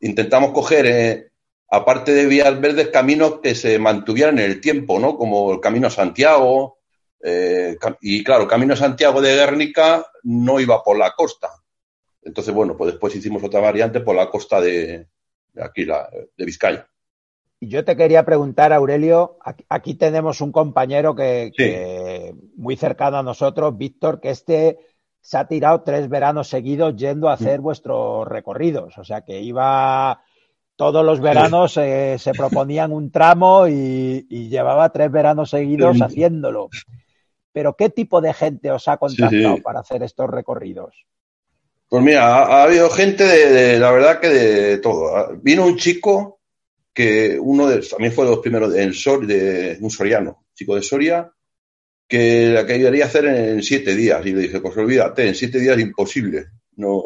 intentamos 0.00 0.52
coger, 0.52 0.86
eh, 0.86 1.32
aparte 1.74 2.12
de 2.12 2.26
vías 2.26 2.60
verdes, 2.60 2.88
caminos 2.88 3.40
que 3.40 3.54
se 3.54 3.78
mantuvieran 3.78 4.38
en 4.38 4.50
el 4.50 4.60
tiempo, 4.60 4.98
¿no? 4.98 5.16
Como 5.16 5.52
el 5.52 5.60
Camino 5.60 5.90
Santiago. 5.90 6.78
Eh, 7.22 7.76
y 8.00 8.22
claro, 8.22 8.46
Camino 8.46 8.74
a 8.74 8.76
Santiago 8.76 9.20
de 9.20 9.34
Guernica 9.34 10.06
no 10.22 10.60
iba 10.60 10.82
por 10.82 10.98
la 10.98 11.12
costa. 11.12 11.50
Entonces, 12.22 12.54
bueno, 12.54 12.76
pues 12.76 12.92
después 12.92 13.14
hicimos 13.14 13.42
otra 13.42 13.60
variante 13.60 14.00
por 14.00 14.14
la 14.16 14.30
costa 14.30 14.60
de, 14.60 15.08
aquí, 15.60 15.84
la, 15.84 16.08
de 16.36 16.44
Vizcaya. 16.44 16.88
Y 17.60 17.68
yo 17.68 17.84
te 17.84 17.96
quería 17.96 18.24
preguntar, 18.24 18.72
Aurelio, 18.72 19.38
aquí, 19.68 19.94
tenemos 19.94 20.40
un 20.40 20.52
compañero 20.52 21.14
que, 21.14 22.34
muy 22.56 22.76
cercano 22.76 23.18
a 23.18 23.22
nosotros, 23.22 23.76
Víctor, 23.76 24.20
que 24.20 24.30
este 24.30 24.78
se 25.20 25.38
ha 25.38 25.46
tirado 25.46 25.82
tres 25.82 26.10
veranos 26.10 26.48
seguidos 26.48 26.96
yendo 26.96 27.30
a 27.30 27.34
hacer 27.34 27.60
mm. 27.60 27.62
vuestros 27.62 28.28
recorridos. 28.28 28.98
O 28.98 29.04
sea 29.04 29.22
que 29.22 29.40
iba 29.40 30.22
todos 30.76 31.04
los 31.04 31.20
veranos 31.20 31.76
eh, 31.76 32.16
se 32.18 32.32
proponían 32.32 32.92
un 32.92 33.10
tramo 33.10 33.68
y, 33.68 34.26
llevaba 34.48 34.90
tres 34.90 35.10
veranos 35.10 35.50
seguidos 35.50 35.98
haciéndolo. 36.00 36.68
Pero 37.52 37.76
¿qué 37.76 37.90
tipo 37.90 38.20
de 38.20 38.34
gente 38.34 38.70
os 38.70 38.88
ha 38.88 38.96
contactado 38.96 39.58
para 39.62 39.80
hacer 39.80 40.02
estos 40.02 40.28
recorridos? 40.28 41.06
Pues 41.88 42.02
mira, 42.02 42.38
ha, 42.38 42.64
habido 42.64 42.90
gente 42.90 43.24
de, 43.24 43.78
la 43.78 43.92
verdad 43.92 44.18
que 44.18 44.28
de 44.28 44.78
todo. 44.78 45.36
Vino 45.42 45.64
un 45.64 45.76
chico 45.76 46.40
que 46.92 47.38
uno 47.40 47.68
de, 47.68 47.82
también 47.82 48.12
fue 48.12 48.24
de 48.24 48.30
los 48.32 48.40
primeros 48.40 48.72
de, 48.72 48.86
de 48.86 49.78
un 49.80 49.90
soriano, 49.90 50.44
chico 50.54 50.74
de 50.74 50.82
Soria, 50.82 51.30
que 52.08 52.48
la 52.48 52.66
quería 52.66 53.04
hacer 53.04 53.26
en, 53.26 53.62
siete 53.62 53.94
días. 53.94 54.24
Y 54.26 54.32
le 54.32 54.42
dije, 54.42 54.60
pues 54.60 54.76
olvídate, 54.76 55.28
en 55.28 55.34
siete 55.34 55.58
días 55.58 55.76
es 55.76 55.82
imposible. 55.84 56.46
No, 56.76 57.02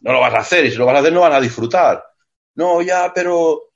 no 0.00 0.12
lo 0.12 0.20
vas 0.20 0.34
a 0.34 0.38
hacer, 0.38 0.64
y 0.64 0.70
si 0.70 0.76
lo 0.76 0.86
vas 0.86 0.96
a 0.96 1.00
hacer 1.00 1.12
no 1.12 1.20
van 1.20 1.32
a 1.32 1.40
disfrutar. 1.40 2.02
No, 2.54 2.82
ya, 2.82 3.12
pero, 3.14 3.72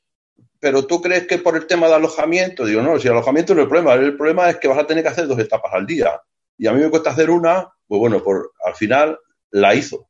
pero 0.60 0.86
tú 0.86 1.00
crees 1.00 1.26
que 1.26 1.38
por 1.38 1.56
el 1.56 1.66
tema 1.66 1.88
de 1.88 1.94
alojamiento, 1.94 2.64
digo, 2.66 2.82
no, 2.82 2.98
si 2.98 3.08
alojamiento 3.08 3.54
no 3.54 3.60
es 3.60 3.64
el 3.64 3.68
problema, 3.68 3.94
el 3.94 4.16
problema 4.16 4.50
es 4.50 4.56
que 4.56 4.68
vas 4.68 4.78
a 4.78 4.86
tener 4.86 5.02
que 5.02 5.10
hacer 5.10 5.26
dos 5.26 5.38
etapas 5.38 5.72
al 5.72 5.86
día. 5.86 6.20
Y 6.58 6.66
a 6.66 6.72
mí 6.72 6.80
me 6.80 6.90
cuesta 6.90 7.10
hacer 7.10 7.30
una, 7.30 7.72
pues 7.86 7.98
bueno, 7.98 8.22
por, 8.22 8.52
al 8.64 8.74
final 8.74 9.18
la 9.50 9.74
hizo 9.74 10.08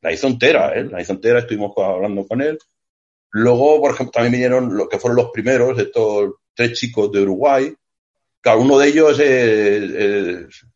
la 0.00 0.12
hizo 0.12 0.26
entera, 0.26 0.72
¿eh? 0.74 0.84
La 0.84 1.00
hizo 1.00 1.12
entera, 1.12 1.40
estuvimos 1.40 1.72
hablando 1.76 2.26
con 2.26 2.40
él. 2.40 2.58
Luego, 3.30 3.80
por 3.80 3.92
ejemplo, 3.92 4.12
también 4.12 4.32
vinieron 4.32 4.76
los 4.76 4.88
que 4.88 4.98
fueron 4.98 5.16
los 5.16 5.30
primeros, 5.30 5.78
estos 5.78 6.34
tres 6.54 6.78
chicos 6.78 7.12
de 7.12 7.22
Uruguay. 7.22 7.74
Cada 8.40 8.56
uno 8.56 8.78
de 8.78 8.88
ellos, 8.88 9.20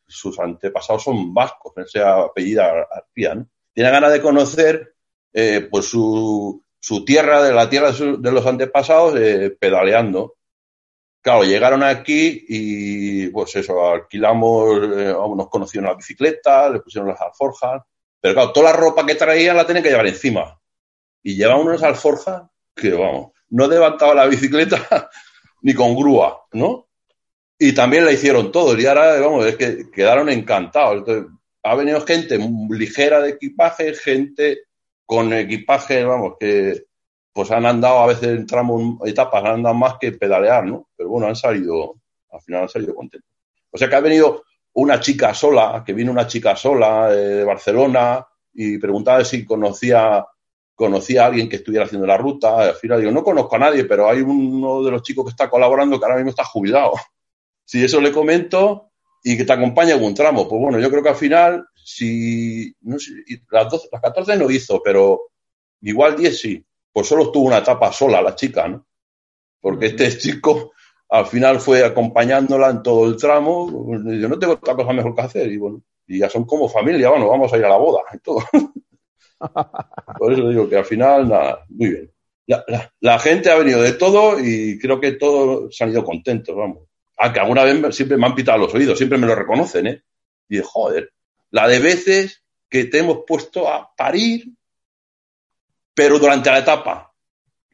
sus 0.07 0.39
antepasados 0.39 1.03
son 1.03 1.33
vascos, 1.33 1.73
ese 1.79 2.01
apellido 2.01 2.63
Arpía, 2.63 3.35
¿no? 3.35 3.49
Tiene 3.73 3.91
ganas 3.91 4.13
de 4.13 4.21
conocer, 4.21 4.95
eh, 5.33 5.67
pues, 5.71 5.87
su, 5.87 6.63
su, 6.85 7.05
tierra, 7.05 7.42
de 7.42 7.53
la 7.53 7.68
tierra 7.68 7.92
de, 7.92 8.33
los 8.33 8.47
antepasados, 8.47 9.18
eh, 9.18 9.57
pedaleando. 9.59 10.37
Claro, 11.20 11.44
llegaron 11.44 11.83
aquí 11.83 12.44
y, 12.49 13.29
pues 13.29 13.57
eso, 13.57 13.88
alquilamos, 13.88 14.88
nos 15.37 15.49
conocieron 15.49 15.88
la 15.88 15.97
bicicleta, 15.97 16.68
le 16.68 16.81
pusieron 16.81 17.09
las 17.09 17.20
alforjas 17.20 17.83
pero 18.25 18.37
claro, 18.37 18.53
toda 18.53 18.70
la 18.70 18.77
ropa 18.79 19.05
que 19.05 19.16
traían 19.16 19.55
la 19.55 19.66
tenían 19.66 19.83
que 19.83 19.90
llevar 19.90 20.07
encima. 20.07 20.59
Y 21.23 21.37
llevaban 21.37 21.66
unas 21.66 21.83
alforjas 21.83 22.44
que, 22.75 22.90
vamos, 22.92 23.33
no 23.51 23.68
levantaba 23.68 24.14
la 24.14 24.25
bicicleta 24.25 25.11
ni 25.61 25.75
con 25.75 25.94
grúa, 25.94 26.47
¿no? 26.53 26.88
Y 27.59 27.75
también 27.75 28.07
la 28.07 28.12
hicieron 28.12 28.51
todos. 28.51 28.81
Y 28.81 28.87
ahora, 28.87 29.20
vamos, 29.20 29.44
es 29.44 29.57
que 29.57 29.90
quedaron 29.90 30.31
encantados. 30.31 31.05
Ha 31.64 31.75
venido 31.75 32.01
gente 32.01 32.38
ligera 32.70 33.20
de 33.20 33.33
equipaje, 33.33 33.92
gente 33.92 34.62
con 35.07 35.33
equipaje, 35.33 36.05
vamos, 36.05 36.35
que 36.38 36.85
pues 37.33 37.51
han 37.51 37.67
andado 37.67 37.99
a 37.99 38.07
veces 38.07 38.29
en 38.29 38.47
etapas, 39.05 39.45
han 39.45 39.55
andado 39.55 39.75
más 39.75 39.97
que 40.01 40.12
pedalear, 40.12 40.64
¿no? 40.64 40.88
Pero 40.97 41.11
bueno, 41.11 41.27
han 41.27 41.35
salido, 41.35 41.97
al 42.31 42.40
final 42.40 42.62
han 42.62 42.69
salido 42.69 42.95
contentos. 42.95 43.31
O 43.71 43.77
sea 43.77 43.88
que 43.88 43.97
ha 43.97 44.01
venido 44.01 44.45
una 44.75 45.01
chica 45.01 45.35
sola, 45.35 45.83
que 45.85 45.93
vino 45.93 46.12
una 46.12 46.29
chica 46.29 46.55
sola 46.55 47.12
eh, 47.12 47.17
de 47.17 47.45
Barcelona 47.45 48.25
y 48.53 48.79
preguntaba 48.79 49.25
si 49.25 49.45
conocía, 49.45 50.25
conocía 50.77 51.25
a 51.25 51.27
alguien 51.27 51.49
que 51.49 51.57
estuviera 51.57 51.87
haciendo 51.87 52.07
la 52.07 52.17
ruta. 52.17 52.61
Al 52.61 52.75
final 52.75 53.01
digo, 53.01 53.12
no 53.12 53.25
conozco 53.25 53.57
a 53.57 53.59
nadie, 53.61 53.85
pero 53.85 54.09
hay 54.09 54.21
uno 54.21 54.83
de 54.85 54.93
los 54.93 55.03
chicos 55.03 55.25
que 55.25 55.31
está 55.31 55.51
colaborando 55.51 55.99
que 55.99 56.05
ahora 56.05 56.17
mismo 56.17 56.31
está 56.31 56.45
jubilado. 56.45 56.93
Si 57.67 57.83
eso 57.83 57.99
le 57.99 58.12
comento 58.12 58.90
y 59.25 59.37
que 59.37 59.45
te 59.45 59.53
acompaña 59.53 59.97
un 59.97 60.15
tramo, 60.15 60.47
pues 60.47 60.61
bueno, 60.61 60.79
yo 60.79 60.91
creo 60.91 61.03
que 61.03 61.09
al 61.09 61.17
final, 61.17 61.67
si 61.75 62.73
no 62.83 62.99
sé, 62.99 63.13
las, 63.51 63.71
12, 63.71 63.89
las 63.91 64.03
14 64.03 64.37
no 64.37 64.51
hizo, 64.51 64.81
pero 64.85 65.31
igual 65.81 66.15
10 66.15 66.39
sí, 66.39 66.65
pues 66.93 67.09
solo 67.09 67.25
estuvo 67.25 67.47
una 67.47 67.59
etapa 67.59 67.91
sola 67.93 68.23
la 68.23 68.37
chica, 68.37 68.69
¿no? 68.69 68.87
Porque 69.61 69.87
este 69.87 70.17
chico 70.17 70.73
al 71.09 71.27
final 71.27 71.59
fue 71.61 71.85
acompañándola 71.85 72.71
en 72.71 72.83
todo 72.83 73.07
el 73.07 73.17
tramo. 73.17 73.89
Yo 74.05 74.29
no 74.29 74.39
tengo 74.39 74.55
otra 74.55 74.75
cosa 74.75 74.93
mejor 74.93 75.15
que 75.15 75.23
hacer. 75.23 75.51
Y 75.51 75.57
bueno, 75.57 75.83
y 76.07 76.19
ya 76.19 76.29
son 76.29 76.45
como 76.45 76.69
familia, 76.69 77.11
bueno, 77.11 77.29
vamos 77.29 77.53
a 77.53 77.57
ir 77.57 77.65
a 77.65 77.69
la 77.71 77.77
boda 77.77 78.03
y 78.13 78.19
todo. 78.19 78.41
Por 80.19 80.33
eso 80.33 80.49
digo 80.49 80.69
que 80.69 80.77
al 80.77 80.85
final, 80.85 81.29
nada, 81.29 81.65
muy 81.69 81.89
bien. 81.89 82.11
La, 83.01 83.19
gente 83.19 83.51
ha 83.51 83.57
venido 83.57 83.81
de 83.81 83.93
todo 83.93 84.39
y 84.39 84.79
creo 84.79 85.01
que 85.01 85.13
todos 85.13 85.75
se 85.75 85.85
han 85.85 85.91
ido 85.91 86.05
contentos, 86.05 86.55
vamos. 86.55 86.89
Aunque 87.16 87.40
alguna 87.40 87.64
vez 87.64 87.94
siempre 87.94 88.16
me 88.16 88.27
han 88.27 88.35
pitado 88.35 88.59
los 88.59 88.74
oídos, 88.74 88.98
siempre 88.98 89.18
me 89.18 89.27
lo 89.27 89.35
reconocen, 89.35 89.87
¿eh? 89.87 90.03
Y 90.48 90.57
de, 90.57 90.62
joder, 90.62 91.12
la 91.50 91.68
de 91.68 91.79
veces 91.79 92.42
que 92.68 92.85
te 92.85 92.98
hemos 92.98 93.20
puesto 93.27 93.68
a 93.68 93.94
parir, 93.94 94.46
pero 95.94 96.18
durante 96.18 96.50
la 96.50 96.59
etapa. 96.59 97.12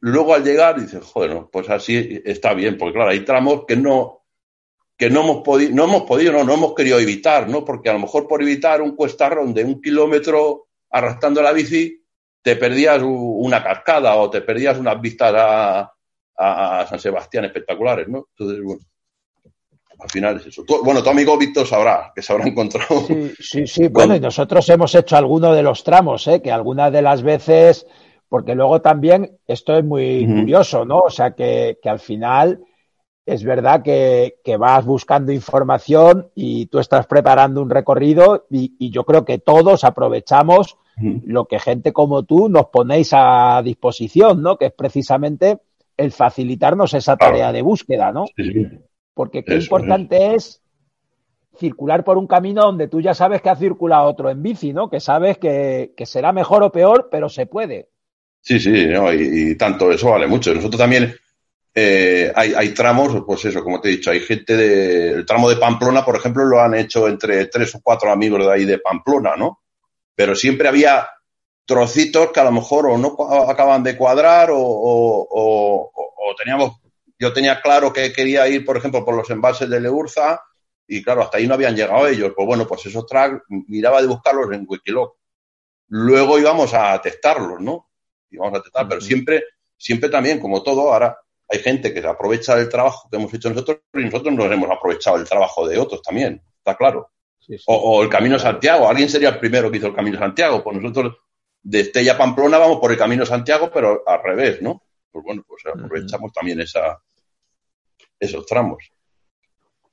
Luego 0.01 0.35
al 0.35 0.45
llegar 0.45 0.81
dices, 0.81 1.05
joder, 1.05 1.47
pues 1.51 1.69
así 1.69 2.23
está 2.25 2.55
bien, 2.55 2.77
porque 2.79 2.95
claro, 2.95 3.11
hay 3.11 3.25
tramos 3.25 3.65
que 3.67 3.77
no, 3.77 4.25
que 4.97 5.09
no 5.09 5.21
hemos 5.23 5.43
podido, 5.43 5.75
no 5.75 5.85
hemos 5.85 6.03
podido, 6.03 6.33
no, 6.33 6.45
no 6.45 6.55
hemos 6.55 6.75
querido 6.75 6.99
evitar, 6.99 7.49
¿no? 7.49 7.65
Porque 7.65 7.89
a 7.89 7.95
lo 7.95 8.01
mejor 8.01 8.29
por 8.29 8.43
evitar 8.43 8.83
un 8.83 8.95
cuestarrón 8.95 9.55
de 9.55 9.65
un 9.65 9.81
kilómetro 9.81 10.69
arrastrando 10.91 11.43
la 11.43 11.53
bici, 11.53 12.05
te 12.43 12.57
perdías 12.57 13.03
una 13.03 13.63
cascada 13.63 14.17
o 14.17 14.31
te 14.31 14.43
perdías 14.43 14.79
unas 14.79 15.01
vistas 15.01 15.33
a, 15.37 16.87
San 16.89 16.99
Sebastián 16.99 17.45
espectaculares, 17.45 18.09
¿no? 18.09 18.29
Entonces, 18.31 18.65
bueno, 18.65 18.83
al 20.03 20.11
final 20.11 20.37
es 20.37 20.47
eso. 20.47 20.65
bueno, 20.85 21.03
tu 21.03 21.11
amigo 21.11 21.37
Víctor 21.37 21.67
sabrá, 21.67 22.13
que 22.15 22.23
se 22.23 22.33
habrá 22.33 22.47
encontrado. 22.47 23.01
Sí, 23.07 23.33
sí, 23.39 23.67
sí. 23.67 23.89
bueno, 23.91 24.15
y 24.17 24.21
nosotros 24.21 24.69
hemos 24.69 24.95
hecho 24.95 25.17
alguno 25.17 25.53
de 25.53 25.63
los 25.63 25.85
tramos, 25.85 26.27
¿eh? 26.29 26.41
Que 26.41 26.51
algunas 26.51 26.93
de 26.93 27.03
las 27.03 27.23
veces 27.23 27.87
porque 28.31 28.55
luego 28.55 28.81
también 28.81 29.39
esto 29.49 29.77
es 29.77 29.85
muy 29.85 30.25
curioso, 30.25 30.85
¿no? 30.85 31.01
O 31.01 31.11
sea, 31.11 31.33
que, 31.33 31.77
al 31.85 31.99
final 31.99 32.61
es 33.27 33.43
verdad 33.43 33.83
que, 33.83 34.37
vas 34.57 34.87
buscando 34.87 35.33
información 35.33 36.29
y 36.37 36.67
tú 36.67 36.79
estás 36.79 37.09
preparando 37.09 37.61
un 37.61 37.71
recorrido 37.71 38.47
y, 38.49 38.91
yo 38.91 39.05
creo 39.05 39.25
que 39.25 39.39
todos 39.39 39.83
aprovechamos 39.83 40.79
lo 41.25 41.47
que 41.47 41.59
gente 41.59 41.93
como 41.93 42.23
tú 42.23 42.49
nos 42.49 42.67
ponéis 42.67 43.11
a 43.13 43.63
disposición, 43.65 44.43
¿no? 44.43 44.57
Que 44.57 44.67
es 44.67 44.73
precisamente 44.73 45.59
el 45.97 46.13
facilitarnos 46.13 46.95
esa 46.95 47.17
tarea 47.17 47.51
de 47.51 47.63
búsqueda, 47.63 48.13
¿no? 48.13 48.27
Porque 49.15 49.45
qué 49.45 49.57
importante 49.57 50.35
es 50.35 50.63
circular 51.59 52.05
por 52.05 52.17
un 52.17 52.27
camino 52.27 52.63
donde 52.63 52.89
tú 52.89 53.01
ya 53.01 53.15
sabes 53.15 53.43
que 53.43 53.51
ha 53.51 53.57
circulado 53.57 54.09
otro 54.09 54.31
en 54.31 54.43
bici, 54.43 54.73
¿no? 54.73 54.89
Que 54.89 55.01
sabes 55.01 55.39
que 55.39 55.93
será 56.05 56.33
mejor 56.33 56.63
o 56.63 56.73
peor, 56.73 57.09
pero 57.11 57.29
se 57.29 57.47
puede. 57.47 57.89
Sí, 58.41 58.59
sí, 58.59 58.87
no, 58.87 59.13
y, 59.13 59.55
tanto, 59.57 59.91
eso 59.93 60.11
vale 60.11 60.27
mucho. 60.27 60.55
Nosotros 60.55 60.79
también 60.79 61.15
eh, 61.75 62.33
hay, 62.35 62.55
hay, 62.55 62.71
tramos, 62.71 63.23
pues 63.27 63.45
eso, 63.45 63.63
como 63.63 63.81
te 63.81 63.89
he 63.89 63.93
dicho, 63.93 64.11
hay 64.11 64.21
gente 64.21 64.57
de. 64.57 65.11
El 65.11 65.27
tramo 65.27 65.49
de 65.51 65.57
Pamplona, 65.57 66.05
por 66.05 66.17
ejemplo, 66.17 66.45
lo 66.45 66.61
han 66.61 66.75
hecho 66.75 67.07
entre 67.07 67.47
tres 67.47 67.75
o 67.75 67.81
cuatro 67.83 68.11
amigos 68.11 68.45
de 68.45 68.53
ahí 68.53 68.65
de 68.65 68.79
Pamplona, 68.79 69.37
¿no? 69.37 69.61
Pero 70.15 70.35
siempre 70.35 70.69
había 70.69 71.09
trocitos 71.67 72.33
que 72.33 72.41
a 72.41 72.45
lo 72.45 72.53
mejor 72.53 72.87
o 72.87 72.99
no 72.99 73.17
acaban 73.49 73.83
de 73.83 73.97
cuadrar 73.97 74.51
o, 74.51 74.59
o, 74.59 75.91
o, 75.93 76.35
teníamos. 76.37 76.80
Yo 77.21 77.33
tenía 77.33 77.61
claro 77.61 77.93
que 77.93 78.13
quería 78.13 78.49
ir, 78.49 78.65
por 78.65 78.77
ejemplo, 78.77 79.05
por 79.05 79.15
los 79.15 79.31
embalses 79.31 79.71
de 79.71 79.79
Leurza 79.79 80.41
y 80.89 81.05
claro, 81.05 81.23
hasta 81.23 81.39
ahí 81.39 81.47
no 81.47 81.55
habían 81.55 81.77
llegado 81.77 82.09
ellos. 82.09 82.33
Pues 82.35 82.47
bueno, 82.47 82.67
pues 82.67 82.85
esos 82.87 83.07
tracks 83.07 83.43
miraba 83.49 84.01
de 84.01 84.09
buscarlos 84.09 84.51
en 84.53 84.65
Wikiloc. 84.67 85.17
Luego 85.89 86.39
íbamos 86.39 86.75
a 86.75 87.01
testarlos, 87.01 87.61
¿no? 87.61 87.91
y 88.31 88.37
vamos 88.37 88.59
a 88.59 88.63
tratar, 88.63 88.89
pero 88.89 89.01
siempre, 89.01 89.45
siempre 89.77 90.09
también, 90.09 90.39
como 90.39 90.63
todo, 90.63 90.93
ahora, 90.93 91.19
hay 91.49 91.59
gente 91.59 91.93
que 91.93 92.01
se 92.01 92.07
aprovecha 92.07 92.55
del 92.55 92.69
trabajo 92.69 93.09
que 93.11 93.17
hemos 93.17 93.35
hecho 93.35 93.51
nosotros 93.51 93.79
y 93.93 94.05
nosotros 94.05 94.33
nos 94.35 94.51
hemos 94.51 94.71
aprovechado 94.71 95.19
del 95.19 95.29
trabajo 95.29 95.67
de 95.67 95.79
otros 95.79 96.01
también, 96.03 96.41
está 96.59 96.77
claro. 96.77 97.11
O, 97.67 98.03
el 98.03 98.09
Camino 98.09 98.39
Santiago, 98.39 98.89
alguien 98.89 99.09
sería 99.09 99.31
el 99.31 99.41
primero 99.41 99.71
que 99.71 99.79
hizo 99.79 99.89
el 99.89 99.95
Camino 99.95 100.19
Santiago, 100.19 100.63
pues 100.63 100.77
nosotros 100.77 101.17
de 101.63 101.81
Estella 101.81 102.17
Pamplona 102.17 102.59
vamos 102.59 102.79
por 102.79 102.93
el 102.93 102.99
Camino 102.99 103.27
Santiago, 103.27 103.71
pero 103.75 104.05
al 104.07 104.23
revés, 104.23 104.63
¿no? 104.63 104.85
Pues 105.11 105.25
bueno, 105.25 105.43
pues 105.47 105.65
aprovechamos 105.67 106.33
también 106.33 106.61
esa, 106.61 107.03
esos 108.21 108.47
tramos. 108.47 108.93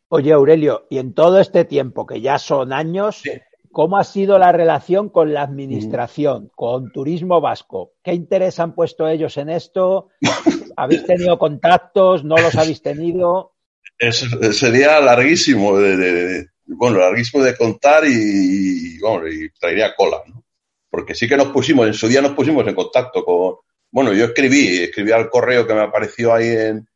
Oye, 0.09 0.31
Aurelio, 0.31 0.87
y 0.89 0.99
en 0.99 1.13
todo 1.13 1.39
este 1.39 1.65
tiempo, 1.65 2.05
que 2.05 2.21
ya 2.21 2.39
son 2.39 2.71
años, 2.71 3.23
¿cómo 3.71 3.97
ha 3.97 4.03
sido 4.03 4.39
la 4.39 4.51
relación 4.51 5.09
con 5.09 5.33
la 5.33 5.41
administración, 5.41 6.45
mm. 6.45 6.49
con 6.55 6.91
Turismo 6.91 7.41
Vasco? 7.41 7.93
¿Qué 8.03 8.13
interés 8.13 8.59
han 8.59 8.73
puesto 8.73 9.07
ellos 9.07 9.35
en 9.37 9.49
esto? 9.49 10.09
¿Habéis 10.77 11.05
tenido 11.05 11.37
contactos? 11.37 12.23
¿No 12.23 12.35
los 12.37 12.55
habéis 12.55 12.81
tenido? 12.81 13.53
Eso 13.97 14.27
sería 14.53 14.99
larguísimo 15.01 15.77
de, 15.77 16.47
bueno, 16.67 16.99
larguísimo 16.99 17.43
de 17.43 17.57
contar 17.57 18.03
y, 18.05 18.99
bueno, 18.99 19.27
y 19.27 19.49
traería 19.59 19.95
cola, 19.95 20.21
¿no? 20.27 20.43
Porque 20.89 21.15
sí 21.15 21.27
que 21.27 21.35
nos 21.35 21.47
pusimos, 21.47 21.87
en 21.87 21.93
su 21.93 22.07
día 22.07 22.21
nos 22.21 22.33
pusimos 22.33 22.65
en 22.65 22.75
contacto 22.75 23.25
con, 23.25 23.55
bueno, 23.91 24.13
yo 24.13 24.25
escribí, 24.25 24.83
escribí 24.83 25.11
al 25.11 25.29
correo 25.29 25.67
que 25.67 25.73
me 25.73 25.81
apareció 25.81 26.33
ahí 26.33 26.47
en, 26.47 26.87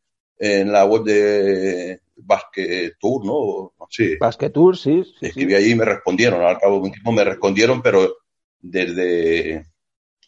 en 0.44 0.72
la 0.72 0.86
web 0.86 1.04
de 1.04 2.02
Basque 2.16 2.94
Tour, 3.00 3.24
¿no? 3.24 3.74
Sí. 3.90 4.16
Basque 4.20 4.50
Tour, 4.50 4.76
sí. 4.76 5.04
escribí 5.22 5.54
ahí 5.54 5.72
y 5.72 5.76
me 5.76 5.86
respondieron, 5.86 6.42
al 6.42 6.58
cabo 6.58 6.78
de 6.78 6.82
un 6.82 6.92
tiempo 6.92 7.12
me 7.12 7.24
respondieron, 7.24 7.80
pero 7.82 8.18
desde, 8.60 9.68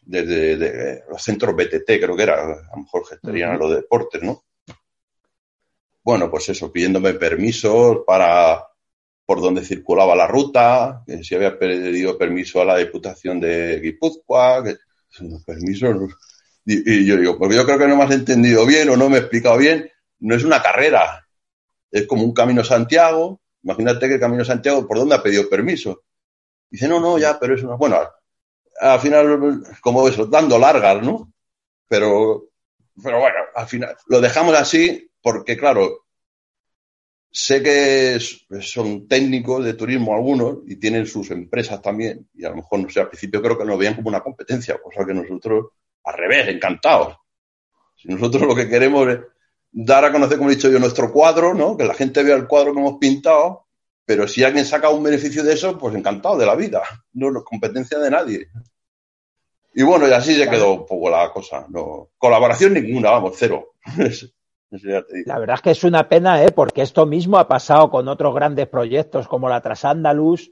desde 0.04 1.04
los 1.10 1.20
centros 1.20 1.56
BTT, 1.56 1.86
creo 1.86 2.16
que 2.16 2.24
era, 2.24 2.44
a 2.44 2.76
lo 2.76 2.84
mejor 2.84 3.08
gestarían 3.08 3.54
a 3.54 3.58
los 3.58 3.74
deportes, 3.74 4.22
¿no? 4.22 4.44
Bueno, 6.04 6.30
pues 6.30 6.48
eso, 6.50 6.72
pidiéndome 6.72 7.14
permisos 7.14 8.00
para 8.06 8.68
por 9.26 9.42
donde 9.42 9.64
circulaba 9.64 10.16
la 10.16 10.28
ruta, 10.28 11.02
que 11.08 11.24
si 11.24 11.34
había 11.34 11.58
pedido 11.58 12.18
permiso 12.20 12.62
a 12.62 12.66
la 12.66 12.78
Diputación 12.78 13.40
de 13.40 13.80
Guipúzcoa, 13.80 14.64
que 14.64 14.76
permisos. 15.46 16.14
Y, 16.66 17.06
yo 17.06 17.18
digo, 17.18 17.38
pues 17.38 17.56
yo 17.56 17.66
creo 17.66 17.80
que 17.80 17.88
no 17.88 17.96
me 17.96 18.04
has 18.04 18.12
entendido 18.12 18.66
bien 18.66 18.90
o 18.90 18.98
no 18.98 19.10
me 19.10 19.18
he 19.18 19.20
explicado 19.22 19.58
bien. 19.58 19.90
No 20.24 20.36
es 20.36 20.44
una 20.44 20.62
carrera, 20.62 21.28
es 21.92 22.08
como 22.08 22.24
un 22.24 22.34
camino 22.34 22.64
Santiago. 22.64 23.42
Imagínate 23.64 24.08
que 24.08 24.16
el 24.16 24.20
camino 24.20 24.44
Santiago, 24.44 24.88
¿por 24.88 24.98
dónde 24.98 25.16
ha 25.16 25.24
pedido 25.24 25.50
permiso? 25.50 26.04
Dice, 26.70 26.88
no, 26.88 27.00
no, 27.00 27.18
ya, 27.18 27.40
pero 27.40 27.56
es 27.56 27.64
una. 27.64 27.76
Bueno, 27.76 28.00
al 28.80 29.00
final, 29.00 29.64
como 29.82 30.08
eso, 30.08 30.26
dando 30.26 30.58
largas, 30.58 31.02
¿no? 31.04 31.32
Pero, 31.88 32.50
pero 33.02 33.20
bueno, 33.20 33.38
al 33.56 33.68
final 33.68 33.96
lo 34.08 34.20
dejamos 34.20 34.56
así 34.56 35.10
porque, 35.22 35.56
claro, 35.58 36.04
Sé 37.36 37.64
que 37.64 38.20
son 38.62 39.08
técnicos 39.08 39.66
de 39.66 39.74
turismo 39.74 40.14
algunos 40.14 40.60
y 40.68 40.76
tienen 40.76 41.08
sus 41.08 41.32
empresas 41.32 41.82
también. 41.82 42.30
Y 42.36 42.46
a 42.46 42.50
lo 42.52 42.58
mejor, 42.58 42.80
no 42.80 42.90
sé, 42.92 43.00
al 43.00 43.08
principio 43.08 43.42
creo 43.42 43.58
que 43.58 43.66
nos 43.66 43.76
veían 43.76 43.96
como 43.96 44.10
una 44.10 44.22
competencia, 44.22 44.80
cosa 44.80 45.04
que 45.04 45.16
nosotros, 45.16 45.72
al 46.04 46.14
revés, 46.14 46.50
encantados. 46.50 47.18
Si 47.96 48.08
nosotros 48.08 48.44
lo 48.44 48.54
que 48.56 48.70
queremos 48.70 49.08
es 49.08 49.20
dar 49.74 50.06
a 50.06 50.12
conocer, 50.12 50.38
como 50.38 50.50
he 50.50 50.56
dicho 50.56 50.70
yo, 50.70 50.80
nuestro 50.80 51.12
cuadro, 51.12 51.54
¿no? 51.54 51.76
Que 51.76 51.84
la 51.84 51.94
gente 51.94 52.24
vea 52.24 52.36
el 52.36 52.48
cuadro 52.48 52.74
que 52.74 52.80
hemos 52.80 53.00
pintado, 53.00 53.66
pero 54.06 54.28
si 54.28 54.44
alguien 54.44 54.66
saca 54.66 54.90
un 54.90 55.04
beneficio 55.04 55.44
de 55.44 55.54
eso, 55.54 55.78
pues 55.78 55.96
encantado 55.96 56.38
de 56.38 56.46
la 56.46 56.56
vida. 56.56 56.82
No 57.14 57.36
es 57.36 57.44
competencia 57.44 58.00
de 58.00 58.12
nadie. 58.12 58.48
Y 59.74 59.84
bueno, 59.84 60.08
y 60.08 60.12
así 60.12 60.36
se 60.36 60.50
quedó 60.50 60.74
un 60.74 60.86
poco 60.86 61.10
la 61.10 61.32
cosa. 61.32 61.66
No, 61.70 62.10
colaboración 62.18 62.74
ninguna, 62.74 63.12
vamos, 63.12 63.34
cero. 63.38 63.74
La 65.26 65.38
verdad 65.38 65.58
es 65.58 65.62
que 65.62 65.70
es 65.70 65.84
una 65.84 66.10
pena, 66.10 66.44
¿eh? 66.44 66.52
porque 66.52 66.82
esto 66.82 67.06
mismo 67.06 67.38
ha 67.38 67.48
pasado 67.48 67.92
con 67.92 68.08
otros 68.08 68.34
grandes 68.34 68.68
proyectos 68.68 69.28
como 69.28 69.48
la 69.48 69.62
Trasandalus 69.62 70.50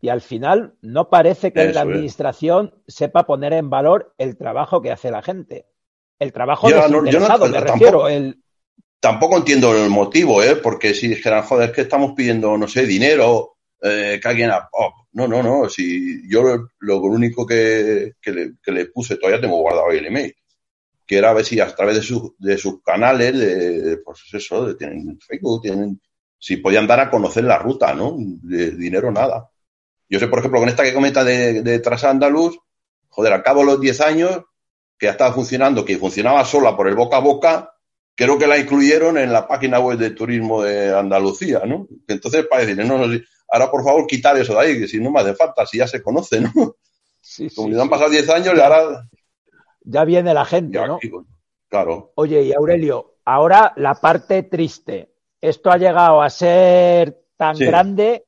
y 0.00 0.08
al 0.08 0.20
final 0.20 0.74
no 0.82 1.08
parece 1.08 1.52
que 1.52 1.72
la 1.72 1.82
administración 1.82 2.74
sepa 2.88 3.26
poner 3.26 3.52
en 3.52 3.70
valor 3.70 4.12
el 4.18 4.36
trabajo 4.36 4.82
que 4.82 4.90
hace 4.90 5.12
la 5.12 5.22
gente. 5.22 5.66
El 6.18 6.32
trabajo 6.32 6.68
yo, 6.68 6.76
desinteresado, 6.82 7.46
me 7.46 7.60
refiero. 7.60 8.08
El... 8.08 8.42
Tampoco 9.04 9.36
entiendo 9.36 9.76
el 9.76 9.90
motivo, 9.90 10.42
¿eh? 10.42 10.56
porque 10.56 10.94
si 10.94 11.08
dijeran, 11.08 11.42
joder, 11.42 11.68
es 11.68 11.74
que 11.74 11.82
estamos 11.82 12.14
pidiendo, 12.16 12.56
no 12.56 12.66
sé, 12.66 12.86
dinero, 12.86 13.56
eh, 13.82 14.18
que 14.18 14.26
alguien... 14.26 14.50
Oh, 14.72 14.94
no, 15.12 15.28
no, 15.28 15.42
no, 15.42 15.68
si 15.68 16.26
yo 16.26 16.66
lo, 16.78 17.00
único 17.02 17.44
que, 17.44 18.14
le, 18.24 18.52
que 18.62 18.72
le 18.72 18.86
puse, 18.86 19.16
todavía 19.16 19.42
tengo 19.42 19.58
guardado 19.58 19.90
el 19.90 20.06
email 20.06 20.34
que 21.06 21.18
era 21.18 21.28
a 21.28 21.34
ver 21.34 21.44
si 21.44 21.60
a 21.60 21.66
través 21.66 21.96
de, 21.96 22.20
de 22.38 22.56
sus 22.56 22.82
canales, 22.82 23.38
de, 23.38 23.98
pues 23.98 24.22
eso, 24.32 24.68
de, 24.68 24.74
tienen 24.74 25.18
Facebook, 25.20 25.60
tienen, 25.60 26.00
si 26.38 26.56
podían 26.56 26.86
dar 26.86 27.00
a 27.00 27.10
conocer 27.10 27.44
la 27.44 27.58
ruta, 27.58 27.92
¿no? 27.92 28.16
De 28.16 28.70
dinero 28.70 29.12
nada. 29.12 29.50
Yo 30.08 30.18
sé, 30.18 30.28
por 30.28 30.38
ejemplo, 30.38 30.60
con 30.60 30.70
esta 30.70 30.82
que 30.82 30.94
comenta 30.94 31.22
de, 31.24 31.60
de 31.60 31.78
Trasandaluz, 31.78 32.58
joder, 33.10 33.34
al 33.34 33.42
cabo 33.42 33.60
de 33.60 33.66
los 33.66 33.80
10 33.82 34.00
años, 34.00 34.40
que 34.98 35.04
ya 35.04 35.12
estaba 35.12 35.34
funcionando, 35.34 35.84
que 35.84 35.98
funcionaba 35.98 36.42
sola 36.46 36.74
por 36.74 36.88
el 36.88 36.94
boca 36.94 37.18
a 37.18 37.20
boca, 37.20 37.73
creo 38.14 38.38
que 38.38 38.46
la 38.46 38.58
incluyeron 38.58 39.18
en 39.18 39.32
la 39.32 39.46
página 39.48 39.80
web 39.80 39.98
de 39.98 40.10
turismo 40.10 40.62
de 40.62 40.96
Andalucía, 40.96 41.62
¿no? 41.66 41.88
Entonces, 42.06 42.46
para 42.46 42.62
decirle, 42.62 42.84
no, 42.84 42.98
no, 42.98 43.12
ahora 43.48 43.70
por 43.70 43.84
favor 43.84 44.06
quitar 44.06 44.36
eso 44.36 44.54
de 44.54 44.60
ahí, 44.60 44.80
que 44.80 44.88
si 44.88 45.00
no 45.00 45.10
me 45.10 45.20
hace 45.20 45.34
falta, 45.34 45.66
si 45.66 45.78
ya 45.78 45.86
se 45.86 46.02
conoce, 46.02 46.40
¿no? 46.40 46.50
Sí, 47.20 47.48
Como 47.54 47.68
sí, 47.72 47.80
han 47.80 47.88
pasado 47.88 48.10
10 48.10 48.28
años, 48.28 48.58
ahora 48.58 49.08
ya 49.84 50.04
viene 50.04 50.34
la 50.34 50.44
gente, 50.44 50.78
¿no? 50.86 50.98
Claro. 51.68 52.12
Oye, 52.16 52.42
y 52.42 52.52
Aurelio, 52.52 53.16
ahora 53.24 53.72
la 53.76 53.94
parte 53.94 54.42
triste. 54.42 55.12
Esto 55.40 55.70
ha 55.70 55.76
llegado 55.76 56.22
a 56.22 56.30
ser 56.30 57.22
tan 57.36 57.56
grande 57.58 58.24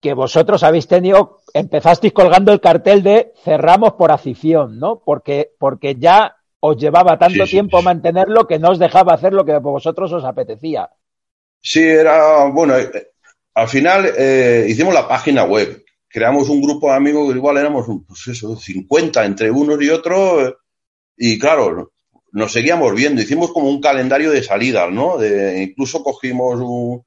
que 0.00 0.14
vosotros 0.14 0.62
habéis 0.62 0.86
tenido, 0.86 1.40
empezasteis 1.52 2.12
colgando 2.12 2.52
el 2.52 2.60
cartel 2.60 3.02
de 3.02 3.32
cerramos 3.42 3.94
por 3.94 4.12
afición, 4.12 4.78
¿no? 4.78 5.02
Porque, 5.04 5.52
porque 5.58 5.96
ya 5.96 6.36
os 6.60 6.76
llevaba 6.76 7.18
tanto 7.18 7.44
tiempo 7.44 7.82
mantenerlo 7.82 8.46
que 8.46 8.58
no 8.58 8.70
os 8.70 8.78
dejaba 8.78 9.14
hacer 9.14 9.32
lo 9.32 9.44
que 9.44 9.58
vosotros 9.58 10.12
os 10.12 10.24
apetecía. 10.24 10.88
Sí, 11.60 11.82
era, 11.82 12.44
bueno, 12.46 12.78
eh, 12.78 13.10
al 13.54 13.68
final 13.68 14.12
eh, 14.16 14.66
hicimos 14.68 14.94
la 14.94 15.08
página 15.08 15.44
web, 15.44 15.84
creamos 16.08 16.48
un 16.48 16.60
grupo 16.60 16.88
de 16.88 16.96
amigos 16.96 17.30
que 17.30 17.38
igual 17.38 17.56
éramos, 17.56 17.86
pues 18.06 18.28
eso, 18.28 18.56
50 18.56 19.24
entre 19.24 19.50
unos 19.50 19.80
y 19.82 19.90
otros, 19.90 20.54
y 21.16 21.38
claro, 21.38 21.92
nos 22.32 22.52
seguíamos 22.52 22.94
viendo, 22.94 23.22
hicimos 23.22 23.52
como 23.52 23.68
un 23.68 23.80
calendario 23.80 24.30
de 24.30 24.42
salidas, 24.42 24.90
¿no? 24.90 25.18
De, 25.18 25.62
incluso 25.62 26.02
cogimos 26.02 27.02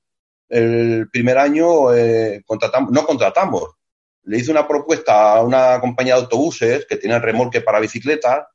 el 0.49 1.09
primer 1.11 1.37
año, 1.37 1.93
eh, 1.93 2.43
contratamos, 2.45 2.91
no 2.91 3.05
contratamos, 3.05 3.75
le 4.23 4.37
hice 4.37 4.51
una 4.51 4.67
propuesta 4.67 5.33
a 5.33 5.43
una 5.43 5.79
compañía 5.79 6.15
de 6.15 6.21
autobuses 6.21 6.85
que 6.85 6.97
tiene 6.97 7.19
remolque 7.19 7.61
para 7.61 7.79
bicicletas, 7.79 8.45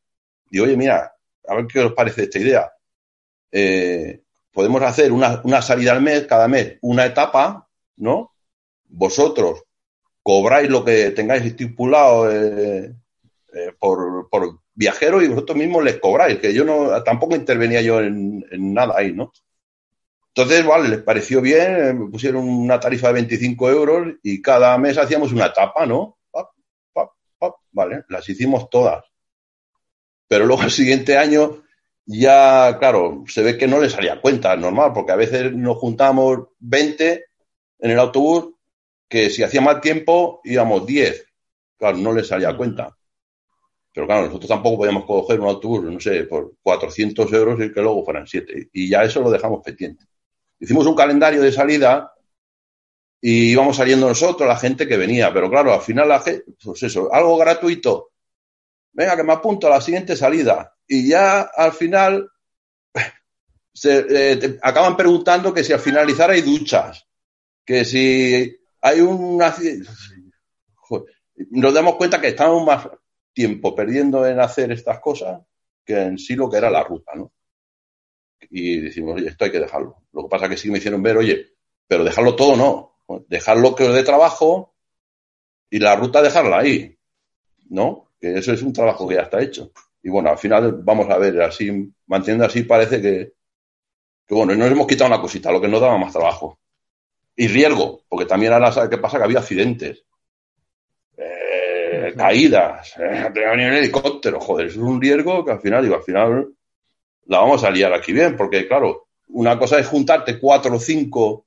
y 0.50 0.60
oye, 0.60 0.76
mira, 0.76 1.12
a 1.46 1.54
ver 1.54 1.66
qué 1.66 1.80
os 1.80 1.92
parece 1.92 2.24
esta 2.24 2.38
idea. 2.38 2.72
Eh, 3.50 4.22
podemos 4.52 4.82
hacer 4.82 5.12
una, 5.12 5.40
una 5.44 5.62
salida 5.62 5.92
al 5.92 6.02
mes, 6.02 6.26
cada 6.26 6.48
mes, 6.48 6.78
una 6.82 7.06
etapa, 7.06 7.68
¿no? 7.96 8.32
Vosotros 8.88 9.64
cobráis 10.22 10.68
lo 10.68 10.84
que 10.84 11.10
tengáis 11.12 11.44
estipulado 11.44 12.30
eh, 12.30 12.94
eh, 13.54 13.72
por, 13.78 14.28
por, 14.28 14.60
viajero 14.74 15.20
y 15.22 15.28
vosotros 15.28 15.58
mismos 15.58 15.82
les 15.82 15.98
cobráis, 15.98 16.38
que 16.38 16.54
yo 16.54 16.64
no, 16.64 17.02
tampoco 17.02 17.34
intervenía 17.34 17.80
yo 17.80 18.00
en, 18.00 18.44
nada 18.72 18.94
ahí, 18.96 19.12
¿no? 19.12 19.32
Entonces, 20.28 20.64
vale, 20.64 20.88
les 20.88 21.02
pareció 21.02 21.40
bien, 21.40 21.98
me 21.98 22.10
pusieron 22.10 22.48
una 22.48 22.78
tarifa 22.78 23.08
de 23.08 23.14
25 23.14 23.70
euros 23.70 24.14
y 24.22 24.40
cada 24.40 24.78
mes 24.78 24.96
hacíamos 24.96 25.32
una 25.32 25.46
etapa, 25.46 25.84
¿no? 25.84 26.18
vale, 27.72 28.04
las 28.08 28.28
hicimos 28.28 28.68
todas. 28.70 29.04
Pero 30.28 30.46
luego 30.46 30.62
el 30.62 30.70
siguiente 30.70 31.16
año 31.16 31.62
ya, 32.04 32.76
claro, 32.78 33.24
se 33.26 33.42
ve 33.42 33.58
que 33.58 33.66
no 33.66 33.80
les 33.80 33.92
salía 33.92 34.20
cuenta, 34.20 34.56
normal, 34.56 34.92
porque 34.94 35.12
a 35.12 35.16
veces 35.16 35.52
nos 35.52 35.76
juntamos 35.78 36.48
20 36.58 37.24
en 37.80 37.90
el 37.90 37.98
autobús 37.98 38.54
que 39.08 39.30
si 39.30 39.42
hacía 39.42 39.60
mal 39.60 39.80
tiempo 39.80 40.40
íbamos 40.44 40.86
10. 40.86 41.26
Claro, 41.76 41.96
no 41.98 42.12
les 42.12 42.26
salía 42.26 42.56
cuenta. 42.56 42.96
Pero 43.92 44.06
claro, 44.06 44.26
nosotros 44.26 44.48
tampoco 44.48 44.78
podíamos 44.78 45.04
coger 45.04 45.40
un 45.40 45.48
autobús, 45.48 45.82
no 45.84 46.00
sé, 46.00 46.24
por 46.24 46.54
400 46.62 47.32
euros 47.32 47.60
y 47.60 47.72
que 47.72 47.80
luego 47.80 48.04
fueran 48.04 48.26
7. 48.26 48.68
Y 48.72 48.88
ya 48.88 49.02
eso 49.02 49.20
lo 49.20 49.30
dejamos 49.30 49.62
pendiente. 49.62 50.04
Hicimos 50.60 50.86
un 50.86 50.94
calendario 50.94 51.42
de 51.42 51.52
salida 51.52 52.12
y 53.20 53.52
íbamos 53.52 53.76
saliendo 53.76 54.08
nosotros, 54.08 54.48
la 54.48 54.56
gente 54.56 54.86
que 54.86 54.96
venía. 54.96 55.32
Pero 55.32 55.50
claro, 55.50 55.72
al 55.72 55.80
final 55.80 56.08
la 56.08 56.20
gente, 56.20 56.44
pues 56.62 56.82
eso, 56.82 57.12
algo 57.12 57.36
gratuito. 57.38 58.10
Venga, 58.92 59.16
que 59.16 59.22
me 59.22 59.32
apunto 59.32 59.66
a 59.66 59.70
la 59.70 59.80
siguiente 59.80 60.16
salida. 60.16 60.74
Y 60.86 61.08
ya 61.08 61.42
al 61.42 61.72
final 61.72 62.30
se, 63.72 64.06
eh, 64.08 64.58
acaban 64.62 64.96
preguntando 64.96 65.52
que 65.52 65.64
si 65.64 65.72
al 65.72 65.80
finalizar 65.80 66.30
hay 66.30 66.42
duchas, 66.42 67.06
que 67.64 67.84
si 67.84 68.56
hay 68.80 69.00
una... 69.00 69.54
Nos 71.50 71.74
damos 71.74 71.96
cuenta 71.96 72.20
que 72.20 72.28
estamos 72.28 72.64
más 72.66 72.88
tiempo 73.32 73.74
perdiendo 73.74 74.26
en 74.26 74.40
hacer 74.40 74.72
estas 74.72 74.98
cosas 74.98 75.40
que 75.84 76.00
en 76.00 76.18
sí 76.18 76.34
lo 76.34 76.50
que 76.50 76.56
era 76.56 76.70
la 76.70 76.82
ruta, 76.82 77.12
¿no? 77.14 77.32
y 78.50 78.80
decimos, 78.80 79.16
oye, 79.16 79.28
esto 79.28 79.44
hay 79.44 79.50
que 79.50 79.60
dejarlo. 79.60 80.02
Lo 80.12 80.22
que 80.22 80.28
pasa 80.28 80.46
es 80.46 80.50
que 80.50 80.56
sí 80.56 80.70
me 80.70 80.78
hicieron 80.78 81.02
ver, 81.02 81.16
oye, 81.16 81.54
pero 81.86 82.04
dejarlo 82.04 82.36
todo 82.36 82.56
no, 82.56 83.24
dejarlo 83.28 83.74
que 83.74 83.84
os 83.84 83.94
dé 83.94 84.02
trabajo 84.02 84.74
y 85.70 85.78
la 85.78 85.96
ruta 85.96 86.22
dejarla 86.22 86.58
ahí, 86.58 86.98
¿no? 87.68 88.07
Que 88.20 88.38
eso 88.38 88.52
es 88.52 88.62
un 88.62 88.72
trabajo 88.72 89.06
que 89.06 89.16
ya 89.16 89.22
está 89.22 89.40
hecho. 89.40 89.70
Y 90.02 90.10
bueno, 90.10 90.30
al 90.30 90.38
final 90.38 90.72
vamos 90.82 91.08
a 91.10 91.18
ver, 91.18 91.40
así, 91.42 91.92
manteniendo 92.06 92.46
así 92.46 92.62
parece 92.62 93.00
que, 93.00 93.32
que 94.26 94.34
bueno, 94.34 94.54
nos 94.54 94.70
hemos 94.70 94.86
quitado 94.86 95.08
una 95.08 95.20
cosita, 95.20 95.52
lo 95.52 95.60
que 95.60 95.68
nos 95.68 95.80
daba 95.80 95.98
más 95.98 96.12
trabajo. 96.12 96.58
Y 97.36 97.48
riesgo, 97.48 98.02
porque 98.08 98.26
también 98.26 98.52
ahora 98.52 98.72
sabe 98.72 98.90
qué 98.90 98.98
pasa, 98.98 99.18
que 99.18 99.24
había 99.24 99.38
accidentes. 99.38 100.04
Eh, 101.16 102.14
caídas, 102.16 102.94
eh, 102.98 103.30
en 103.34 103.60
helicóptero, 103.60 104.40
joder, 104.40 104.66
eso 104.66 104.80
es 104.80 104.86
un 104.86 105.00
riesgo 105.00 105.44
que 105.44 105.52
al 105.52 105.60
final, 105.60 105.82
digo, 105.82 105.96
al 105.96 106.02
final 106.02 106.48
la 107.26 107.38
vamos 107.40 107.62
a 107.64 107.70
liar 107.70 107.92
aquí 107.92 108.12
bien, 108.12 108.36
porque 108.36 108.66
claro, 108.66 109.08
una 109.28 109.58
cosa 109.58 109.78
es 109.78 109.86
juntarte 109.86 110.38
cuatro 110.38 110.76
o 110.76 110.80
cinco, 110.80 111.46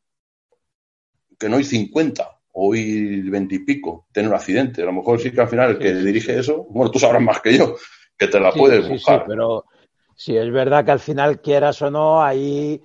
que 1.38 1.50
no 1.50 1.58
hay 1.58 1.64
cincuenta, 1.64 2.40
o 2.54 2.74
hay 2.74 3.22
veintipico, 3.22 4.06
tener 4.12 4.30
un 4.30 4.36
accidente. 4.36 4.82
A 4.82 4.86
lo 4.86 4.94
mejor 4.94 5.20
sí 5.20 5.32
que 5.32 5.42
al 5.42 5.48
final 5.48 5.72
el 5.72 5.80
que 5.80 5.94
dirige 5.94 6.38
eso, 6.38 6.66
bueno, 6.70 6.92
tú 6.92 7.00
sabrás 7.00 7.22
más 7.22 7.42
que 7.42 7.58
yo, 7.58 7.76
que 8.18 8.28
te 8.28 8.40
la 8.40 8.52
puedes 8.52 8.88
buscar. 8.88 9.20
Sí, 9.20 9.26
pero 9.28 9.66
sí, 10.16 10.38
es 10.38 10.52
verdad 10.52 10.84
que 10.86 10.92
al 10.92 11.00
final, 11.00 11.42
quieras 11.42 11.82
o 11.82 11.90
no, 11.90 12.22
ahí, 12.22 12.82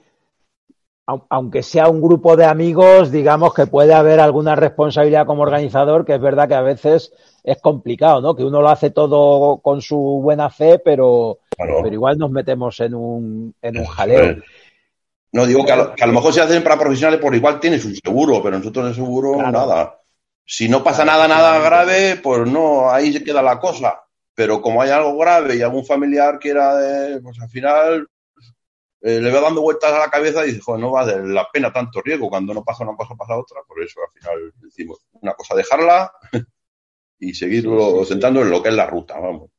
aunque 1.06 1.62
sea 1.62 1.88
un 1.88 2.00
grupo 2.00 2.36
de 2.36 2.44
amigos, 2.44 3.10
digamos 3.10 3.54
que 3.54 3.66
puede 3.66 3.94
haber 3.94 4.20
alguna 4.20 4.56
responsabilidad 4.56 5.26
como 5.26 5.42
organizador, 5.42 6.04
que 6.04 6.14
es 6.14 6.20
verdad 6.20 6.48
que 6.48 6.54
a 6.54 6.62
veces 6.62 7.12
es 7.44 7.60
complicado, 7.60 8.20
¿no? 8.20 8.34
Que 8.34 8.44
uno 8.44 8.60
lo 8.60 8.68
hace 8.68 8.90
todo 8.90 9.58
con 9.58 9.82
su 9.82 9.96
buena 9.96 10.50
fe, 10.50 10.80
pero, 10.80 11.38
pero 11.56 11.92
igual 11.92 12.18
nos 12.18 12.30
metemos 12.30 12.80
en 12.80 12.94
un, 12.94 13.54
en 13.62 13.78
un 13.78 13.84
jaleo. 13.84 14.36
No 15.36 15.44
digo 15.44 15.66
que 15.66 15.72
a, 15.72 16.06
lo, 16.06 16.12
mejor 16.14 16.32
se 16.32 16.40
hacen 16.40 16.62
para 16.62 16.78
profesionales, 16.78 17.20
por 17.20 17.34
igual 17.34 17.60
tienes 17.60 17.84
un 17.84 17.94
seguro, 17.94 18.42
pero 18.42 18.56
nosotros 18.56 18.88
de 18.88 18.94
seguro 18.94 19.36
nada. 19.36 20.00
Si 20.46 20.66
no 20.66 20.82
pasa 20.82 21.04
nada, 21.04 21.28
nada 21.28 21.58
grave, 21.58 22.16
pues 22.22 22.50
no, 22.50 22.90
ahí 22.90 23.12
se 23.12 23.22
queda 23.22 23.42
la 23.42 23.60
cosa. 23.60 24.00
Pero 24.34 24.62
como 24.62 24.80
hay 24.80 24.88
algo 24.88 25.14
grave 25.18 25.56
y 25.56 25.60
algún 25.60 25.84
familiar 25.84 26.38
quiera, 26.38 26.74
de, 26.76 27.20
pues 27.20 27.38
al 27.38 27.50
final 27.50 28.08
eh, 29.02 29.20
le 29.20 29.30
va 29.30 29.42
dando 29.42 29.60
vueltas 29.60 29.92
a 29.92 29.98
la 29.98 30.10
cabeza 30.10 30.42
y 30.42 30.52
dice, 30.52 30.62
joder, 30.62 30.80
no 30.80 30.92
vale 30.92 31.28
la 31.28 31.46
pena 31.52 31.70
tanto 31.70 32.00
riesgo. 32.00 32.30
Cuando 32.30 32.54
no 32.54 32.64
pasa 32.64 32.84
una 32.84 32.96
cosa, 32.96 33.14
pasa 33.14 33.36
otra. 33.36 33.60
Por 33.68 33.82
eso 33.82 34.00
al 34.00 34.18
final 34.18 34.54
decimos, 34.62 35.04
una 35.20 35.34
cosa 35.34 35.54
dejarla 35.54 36.12
y 37.18 37.34
seguirlo 37.34 38.06
sentando 38.06 38.40
en 38.40 38.48
lo 38.48 38.62
que 38.62 38.70
es 38.70 38.74
la 38.74 38.86
ruta, 38.86 39.20
vamos. 39.20 39.50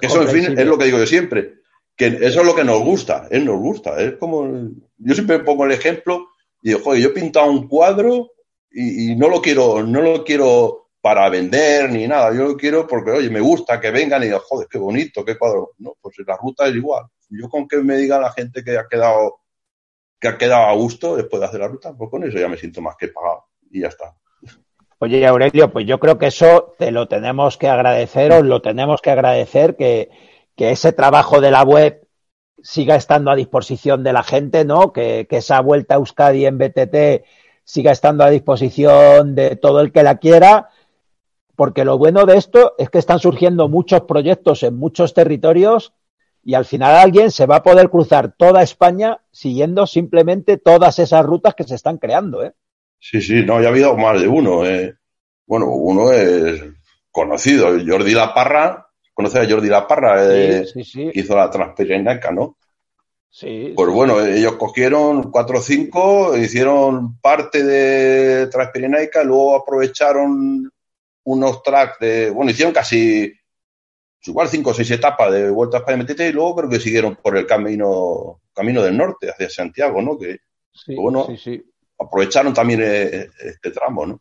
eso, 0.00 0.22
en 0.22 0.28
fin, 0.28 0.56
es 0.56 0.66
lo 0.66 0.78
que 0.78 0.84
digo 0.84 0.98
yo 0.98 1.06
siempre, 1.06 1.59
que 2.00 2.06
eso 2.06 2.40
es 2.40 2.46
lo 2.46 2.54
que 2.54 2.64
nos 2.64 2.80
gusta, 2.80 3.28
es 3.30 3.44
nos 3.44 3.58
gusta. 3.58 4.00
Es 4.00 4.14
como, 4.14 4.48
yo 4.96 5.14
siempre 5.14 5.40
pongo 5.40 5.66
el 5.66 5.72
ejemplo 5.72 6.28
y 6.62 6.70
digo, 6.70 6.80
joder, 6.82 7.02
yo 7.02 7.08
he 7.10 7.12
pintado 7.12 7.50
un 7.50 7.68
cuadro 7.68 8.30
y, 8.70 9.14
no 9.16 9.28
lo 9.28 9.42
quiero, 9.42 9.82
no 9.82 10.00
lo 10.00 10.24
quiero 10.24 10.88
para 11.02 11.28
vender 11.28 11.90
ni 11.90 12.08
nada, 12.08 12.32
yo 12.32 12.44
lo 12.44 12.56
quiero 12.56 12.86
porque, 12.86 13.10
oye, 13.10 13.28
me 13.28 13.40
gusta 13.40 13.78
que 13.78 13.90
vengan 13.90 14.22
y 14.22 14.26
digan, 14.26 14.40
joder, 14.42 14.66
qué 14.70 14.78
bonito, 14.78 15.22
qué 15.26 15.36
cuadro. 15.36 15.72
No, 15.76 15.92
pues 16.00 16.16
la 16.26 16.38
ruta 16.38 16.68
es 16.68 16.74
igual. 16.74 17.04
Yo 17.28 17.50
con 17.50 17.68
que 17.68 17.76
me 17.76 17.98
diga 17.98 18.18
la 18.18 18.32
gente 18.32 18.64
que 18.64 18.78
ha 18.78 18.88
quedado 18.88 19.40
que 20.18 20.28
ha 20.28 20.38
quedado 20.38 20.68
a 20.68 20.72
gusto 20.74 21.16
después 21.16 21.40
de 21.40 21.46
hacer 21.48 21.60
la 21.60 21.68
ruta, 21.68 21.94
pues 21.94 22.08
con 22.10 22.24
eso 22.24 22.38
ya 22.38 22.48
me 22.48 22.56
siento 22.56 22.80
más 22.80 22.96
que 22.96 23.08
pagado 23.08 23.44
y 23.70 23.80
ya 23.80 23.88
está. 23.88 24.14
Oye, 25.00 25.26
Aurelio, 25.26 25.70
pues 25.70 25.86
yo 25.86 26.00
creo 26.00 26.16
que 26.16 26.28
eso 26.28 26.74
te 26.78 26.90
lo 26.92 27.08
tenemos 27.08 27.58
que 27.58 27.68
agradecer, 27.68 28.32
os 28.32 28.44
lo 28.44 28.62
tenemos 28.62 29.02
que 29.02 29.10
agradecer, 29.10 29.76
que, 29.76 30.10
ese 30.68 30.92
trabajo 30.92 31.40
de 31.40 31.50
la 31.50 31.62
web 31.62 32.06
siga 32.62 32.96
estando 32.96 33.30
a 33.30 33.36
disposición 33.36 34.02
de 34.02 34.12
la 34.12 34.22
gente, 34.22 34.64
¿no? 34.64 34.92
Que, 34.92 35.26
esa 35.30 35.60
vuelta 35.60 35.94
a 35.94 35.98
Euskadi 35.98 36.46
en 36.46 36.58
BTT 36.58 37.24
siga 37.64 37.92
estando 37.92 38.24
a 38.24 38.30
disposición 38.30 39.34
de 39.34 39.56
todo 39.56 39.80
el 39.80 39.92
que 39.92 40.02
la 40.02 40.18
quiera, 40.18 40.68
porque 41.56 41.84
lo 41.84 41.98
bueno 41.98 42.26
de 42.26 42.36
esto 42.36 42.74
es 42.78 42.90
que 42.90 42.98
están 42.98 43.18
surgiendo 43.18 43.68
muchos 43.68 44.02
proyectos 44.02 44.62
en 44.62 44.76
muchos 44.76 45.14
territorios 45.14 45.92
y 46.42 46.54
al 46.54 46.64
final 46.64 46.96
alguien 46.96 47.30
se 47.30 47.46
va 47.46 47.56
a 47.56 47.62
poder 47.62 47.90
cruzar 47.90 48.34
toda 48.36 48.62
España 48.62 49.20
siguiendo 49.30 49.86
simplemente 49.86 50.56
todas 50.56 50.98
esas 50.98 51.24
rutas 51.24 51.54
que 51.54 51.64
se 51.64 51.74
están 51.74 51.98
creando, 51.98 52.44
¿eh? 52.44 52.52
Sí, 52.98 53.20
sí, 53.22 53.44
no, 53.44 53.60
ya 53.60 53.68
ha 53.68 53.70
habido 53.70 53.96
más 53.96 54.20
de 54.20 54.28
uno. 54.28 54.66
Eh. 54.66 54.94
Bueno, 55.46 55.66
uno 55.68 56.12
es 56.12 56.62
conocido, 57.10 57.68
Jordi 57.86 58.12
La 58.12 58.34
Parra. 59.14 59.30
¿Conoce 59.30 59.38
a 59.38 59.48
Jordi 59.48 59.68
La 59.68 59.86
Parra? 59.86 60.34
Eh, 60.34 60.66
sí, 60.66 60.84
sí, 60.84 61.10
Que 61.12 61.20
hizo 61.20 61.36
la 61.36 61.50
Transpirenaica, 61.50 62.30
¿no? 62.30 62.56
Sí. 63.30 63.72
Pues 63.76 63.90
bueno, 63.90 64.20
ellos 64.20 64.54
cogieron 64.56 65.30
cuatro 65.30 65.58
o 65.58 65.62
cinco, 65.62 66.36
hicieron 66.36 67.18
parte 67.20 67.62
de 67.62 68.48
Transpirenaica, 68.48 69.22
luego 69.22 69.56
aprovecharon 69.56 70.70
unos 71.24 71.62
tracks 71.62 71.98
de. 72.00 72.30
Bueno, 72.30 72.50
hicieron 72.50 72.72
casi. 72.74 73.32
Igual 74.22 74.48
cinco 74.48 74.70
o 74.70 74.74
seis 74.74 74.90
etapas 74.90 75.32
de 75.32 75.48
vueltas 75.48 75.82
para 75.82 75.96
MTT 75.96 76.20
y 76.20 76.32
luego 76.32 76.56
creo 76.56 76.68
que 76.68 76.80
siguieron 76.80 77.16
por 77.16 77.38
el 77.38 77.46
camino, 77.46 78.42
camino 78.52 78.82
del 78.82 78.96
norte, 78.96 79.30
hacia 79.30 79.48
Santiago, 79.48 80.02
¿no? 80.02 80.18
Que, 80.18 80.40
sí, 80.74 80.94
bueno, 80.94 81.26
sí, 81.26 81.36
sí 81.38 81.64
aprovecharon 82.00 82.54
también 82.54 82.80
eh, 82.82 83.30
este 83.44 83.70
tramo, 83.70 84.06
¿no? 84.06 84.20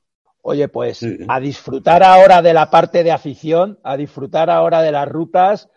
Oye, 0.50 0.68
pues 0.68 1.06
a 1.28 1.39
disfrutar 1.39 2.02
ahora 2.02 2.41
de 2.41 2.56
la 2.56 2.72
parte 2.72 3.04
de 3.04 3.12
afición, 3.12 3.78
a 3.84 3.95
disfrutar 3.95 4.50
ahora 4.50 4.82
de 4.82 4.91
las 4.91 5.08
rutas 5.08 5.70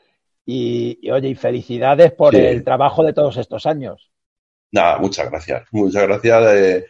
y, 0.46 1.10
oye, 1.10 1.28
y 1.28 1.34
felicidades 1.34 2.12
por 2.12 2.34
el 2.34 2.64
trabajo 2.64 3.04
de 3.04 3.12
todos 3.12 3.36
estos 3.36 3.66
años. 3.66 4.10
Nada, 4.70 4.96
muchas 4.96 5.28
gracias. 5.28 5.64
Muchas 5.72 6.04
gracias. 6.04 6.54
Eh, 6.54 6.86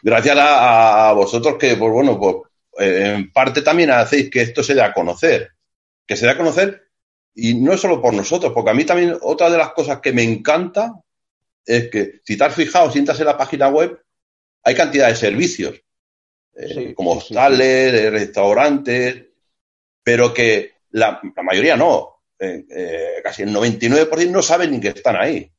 gracias 0.00 0.36
a, 0.38 1.12
vosotros 1.16 1.56
que, 1.58 1.74
pues 1.74 1.90
bueno, 1.90 2.20
pues 2.20 2.36
eh, 2.78 3.14
en 3.16 3.32
parte 3.32 3.62
también 3.62 3.90
hacéis 3.90 4.30
que 4.30 4.42
esto 4.42 4.62
se 4.62 4.76
dé 4.76 4.82
a 4.82 4.92
conocer. 4.92 5.50
Que 6.06 6.14
se 6.14 6.26
dé 6.26 6.30
a 6.30 6.36
conocer 6.36 6.84
y 7.34 7.54
no 7.54 7.72
es 7.72 7.80
solo 7.80 8.00
por 8.00 8.14
nosotros, 8.14 8.52
porque 8.52 8.70
a 8.70 8.74
mí 8.74 8.84
también 8.84 9.18
otra 9.22 9.50
de 9.50 9.58
las 9.58 9.72
cosas 9.72 9.98
que 9.98 10.12
me 10.12 10.22
encanta 10.22 10.92
es 11.66 11.90
que 11.90 12.20
si 12.22 12.38
te 12.38 12.44
has 12.44 12.54
fijado, 12.54 12.92
sientas 12.92 13.18
en 13.18 13.26
la 13.26 13.36
página 13.36 13.66
web, 13.66 14.00
hay 14.62 14.76
cantidad 14.76 15.08
de 15.08 15.16
servicios, 15.16 15.80
eh, 16.56 16.94
como 16.94 17.12
hostales, 17.12 18.10
restaurantes, 18.12 19.26
pero 20.02 20.32
que 20.32 20.72
la, 20.90 21.20
mayoría 21.42 21.76
no. 21.76 22.22
Eh, 22.38 22.64
eh, 22.70 23.20
casi 23.22 23.42
el 23.42 23.54
99% 23.54 24.30
no 24.30 24.42
saben 24.42 24.70
ni 24.70 24.80
que 24.80 24.88
están 24.88 25.16
ahí. 25.16 25.50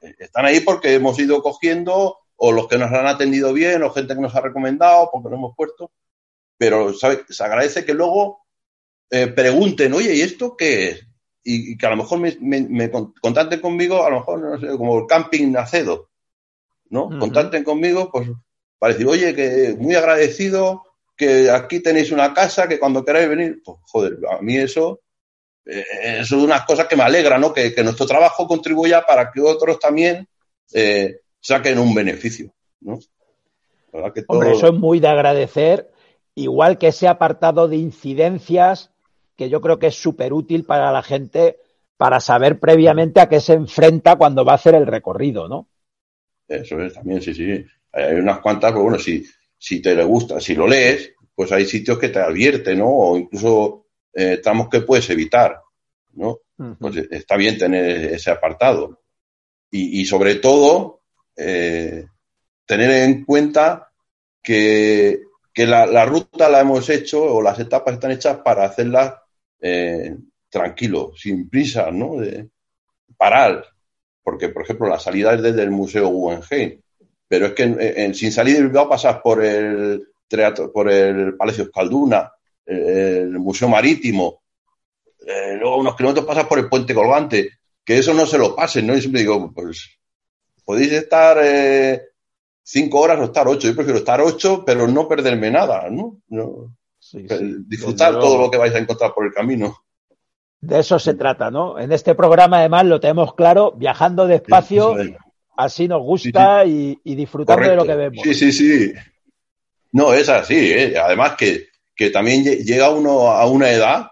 Están 0.00 0.46
ahí 0.46 0.60
porque 0.60 0.94
hemos 0.94 1.18
ido 1.18 1.42
cogiendo, 1.42 2.18
o 2.36 2.52
los 2.52 2.68
que 2.68 2.78
nos 2.78 2.90
han 2.90 3.06
atendido 3.06 3.52
bien, 3.52 3.82
o 3.82 3.90
gente 3.90 4.14
que 4.14 4.20
nos 4.20 4.34
ha 4.34 4.40
recomendado, 4.40 5.10
porque 5.12 5.28
lo 5.28 5.36
hemos 5.36 5.56
puesto. 5.56 5.92
Pero 6.56 6.94
se 6.94 7.44
agradece 7.44 7.84
que 7.84 7.94
luego 7.94 8.46
pregunten, 9.08 9.92
oye, 9.92 10.14
¿y 10.14 10.22
esto 10.22 10.56
qué 10.56 10.88
es? 10.88 11.06
Y, 11.44 11.76
que 11.76 11.86
a 11.86 11.90
lo 11.90 11.96
mejor 11.96 12.18
me, 12.18 12.36
me, 12.40 12.90
contacten 12.90 13.60
conmigo, 13.60 14.04
a 14.04 14.10
lo 14.10 14.20
mejor, 14.20 14.40
no 14.40 14.58
sé, 14.58 14.76
como 14.78 14.98
el 14.98 15.06
camping 15.06 15.54
Acedo 15.56 16.08
¿no? 16.90 17.18
Contacten 17.18 17.64
conmigo, 17.64 18.10
pues, 18.10 18.28
para 18.84 18.92
decir, 18.92 19.08
oye, 19.08 19.34
que 19.34 19.74
muy 19.78 19.94
agradecido, 19.94 20.82
que 21.16 21.50
aquí 21.50 21.80
tenéis 21.80 22.12
una 22.12 22.34
casa, 22.34 22.68
que 22.68 22.78
cuando 22.78 23.02
queráis 23.02 23.30
venir, 23.30 23.62
pues, 23.64 23.78
joder, 23.86 24.18
a 24.30 24.42
mí 24.42 24.58
eso, 24.58 25.00
eh, 25.64 25.82
eso 26.18 26.36
es 26.36 26.42
unas 26.42 26.66
cosas 26.66 26.86
que 26.86 26.94
me 26.94 27.02
alegra, 27.02 27.38
¿no? 27.38 27.54
Que, 27.54 27.72
nuestro 27.82 28.04
trabajo 28.04 28.46
contribuya 28.46 29.00
para 29.06 29.32
que 29.32 29.40
otros 29.40 29.78
también 29.78 30.28
eh, 30.74 31.20
saquen 31.40 31.78
un 31.78 31.94
beneficio, 31.94 32.52
¿no? 32.82 32.98
Hombre, 34.28 34.52
eso 34.52 34.66
es 34.66 34.74
muy 34.74 35.00
de 35.00 35.08
agradecer, 35.08 35.90
igual 36.34 36.76
que 36.76 36.88
ese 36.88 37.08
apartado 37.08 37.68
de 37.68 37.76
incidencias, 37.76 38.90
que 39.34 39.48
yo 39.48 39.62
creo 39.62 39.78
que 39.78 39.86
es 39.86 39.94
súper 39.94 40.34
útil 40.34 40.66
para 40.66 40.92
la 40.92 41.02
gente 41.02 41.56
para 41.96 42.20
saber 42.20 42.60
previamente 42.60 43.22
a 43.22 43.30
qué 43.30 43.40
se 43.40 43.54
enfrenta 43.54 44.16
cuando 44.16 44.44
va 44.44 44.52
a 44.52 44.56
hacer 44.56 44.74
el 44.74 44.86
recorrido, 44.86 45.48
¿no? 45.48 45.68
Eso 46.46 46.78
es 46.80 46.92
también, 46.92 47.22
sí, 47.22 47.32
sí. 47.32 47.64
Hay 47.94 48.14
unas 48.14 48.40
cuantas, 48.40 48.72
pero 48.72 48.82
bueno, 48.82 48.98
si, 48.98 49.24
si 49.56 49.80
te 49.80 49.94
le 49.94 50.04
gusta, 50.04 50.40
si 50.40 50.54
lo 50.54 50.66
lees, 50.66 51.12
pues 51.34 51.52
hay 51.52 51.64
sitios 51.64 51.98
que 51.98 52.08
te 52.08 52.18
advierten, 52.18 52.78
¿no? 52.78 52.88
O 52.88 53.16
incluso 53.16 53.86
eh, 54.12 54.38
tramos 54.42 54.68
que 54.68 54.80
puedes 54.82 55.08
evitar, 55.10 55.60
¿no? 56.12 56.38
Pues 56.78 56.96
está 57.10 57.36
bien 57.36 57.58
tener 57.58 58.14
ese 58.14 58.30
apartado. 58.30 59.00
Y, 59.70 60.00
y 60.00 60.04
sobre 60.04 60.36
todo, 60.36 61.02
eh, 61.36 62.06
tener 62.64 62.90
en 62.90 63.24
cuenta 63.24 63.90
que, 64.42 65.22
que 65.52 65.66
la, 65.66 65.86
la, 65.86 66.04
ruta 66.04 66.48
la 66.48 66.60
hemos 66.60 66.88
hecho 66.90 67.22
o 67.22 67.42
las 67.42 67.58
etapas 67.58 67.94
están 67.94 68.12
hechas 68.12 68.38
para 68.38 68.64
hacerlas 68.64 69.14
eh, 69.60 70.16
tranquilo, 70.48 71.12
sin 71.16 71.48
prisa, 71.48 71.90
¿no? 71.90 72.16
De 72.16 72.48
parar, 73.16 73.64
porque, 74.22 74.48
por 74.48 74.62
ejemplo, 74.62 74.88
la 74.88 75.00
salida 75.00 75.34
es 75.34 75.42
desde 75.42 75.62
el 75.62 75.70
Museo 75.70 76.08
Guggenheim, 76.08 76.80
pero 77.28 77.46
es 77.46 77.52
que 77.52 78.12
sin 78.14 78.32
salir 78.32 78.56
de 78.56 78.62
Bilbao 78.62 78.88
pasas 78.88 79.20
por 79.20 79.44
el 79.44 80.08
teatro, 80.28 80.72
por 80.72 80.90
el 80.90 81.36
Palacio 81.36 81.64
Escalduna, 81.64 82.32
el 82.66 83.38
Museo 83.38 83.68
Marítimo, 83.68 84.44
eh, 85.26 85.56
luego 85.58 85.78
unos 85.78 85.96
kilómetros 85.96 86.26
pasas 86.26 86.46
por 86.46 86.58
el 86.58 86.68
Puente 86.68 86.94
Colgante. 86.94 87.50
que 87.84 87.98
eso 87.98 88.14
no 88.14 88.24
se 88.24 88.38
lo 88.38 88.56
pasen, 88.56 88.86
¿no? 88.86 88.96
Y 88.96 89.00
siempre 89.00 89.20
digo, 89.20 89.52
pues 89.52 89.90
podéis 90.64 90.92
estar 90.92 91.38
eh, 91.42 92.00
cinco 92.62 93.00
horas 93.00 93.20
o 93.20 93.24
estar 93.24 93.46
ocho. 93.46 93.68
Yo 93.68 93.74
prefiero 93.74 93.98
estar 93.98 94.20
ocho, 94.22 94.64
pero 94.64 94.88
no 94.88 95.06
perderme 95.06 95.50
nada, 95.50 95.88
¿no? 95.90 96.20
disfrutar 97.66 98.18
todo 98.18 98.38
lo 98.38 98.50
que 98.50 98.56
vais 98.56 98.74
a 98.74 98.78
encontrar 98.78 99.12
por 99.12 99.26
el 99.26 99.34
camino. 99.34 99.76
De 100.60 100.78
eso 100.78 100.98
se 100.98 101.12
trata, 101.12 101.50
¿no? 101.50 101.78
En 101.78 101.92
este 101.92 102.14
programa, 102.14 102.60
además, 102.60 102.86
lo 102.86 102.98
tenemos 102.98 103.34
claro, 103.34 103.72
viajando 103.72 104.26
despacio, 104.26 104.96
así 105.56 105.88
nos 105.88 106.02
gusta 106.02 106.64
Y, 106.64 106.98
disfrutando 107.04 107.68
de 107.68 107.76
lo 107.76 107.86
que 107.86 107.94
vemos. 107.94 108.22
Sí, 108.22 108.34
sí, 108.34 108.52
sí. 108.52 108.92
No, 109.92 110.12
es 110.12 110.28
así, 110.28 110.72
¿eh? 110.72 110.98
Además 110.98 111.36
que, 111.36 111.68
que 111.94 112.10
también 112.10 112.44
llega 112.44 112.90
uno 112.90 113.28
a 113.28 113.46
una 113.46 113.70
edad 113.70 114.08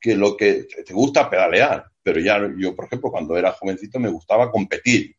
que 0.00 0.16
lo 0.16 0.36
que 0.36 0.66
te 0.86 0.94
gusta 0.94 1.28
pedalear. 1.28 1.86
Pero 2.02 2.20
ya 2.20 2.38
yo, 2.58 2.74
por 2.74 2.86
ejemplo, 2.86 3.10
cuando 3.10 3.36
era 3.36 3.52
jovencito 3.52 3.98
me 3.98 4.10
gustaba 4.10 4.50
competir. 4.50 5.14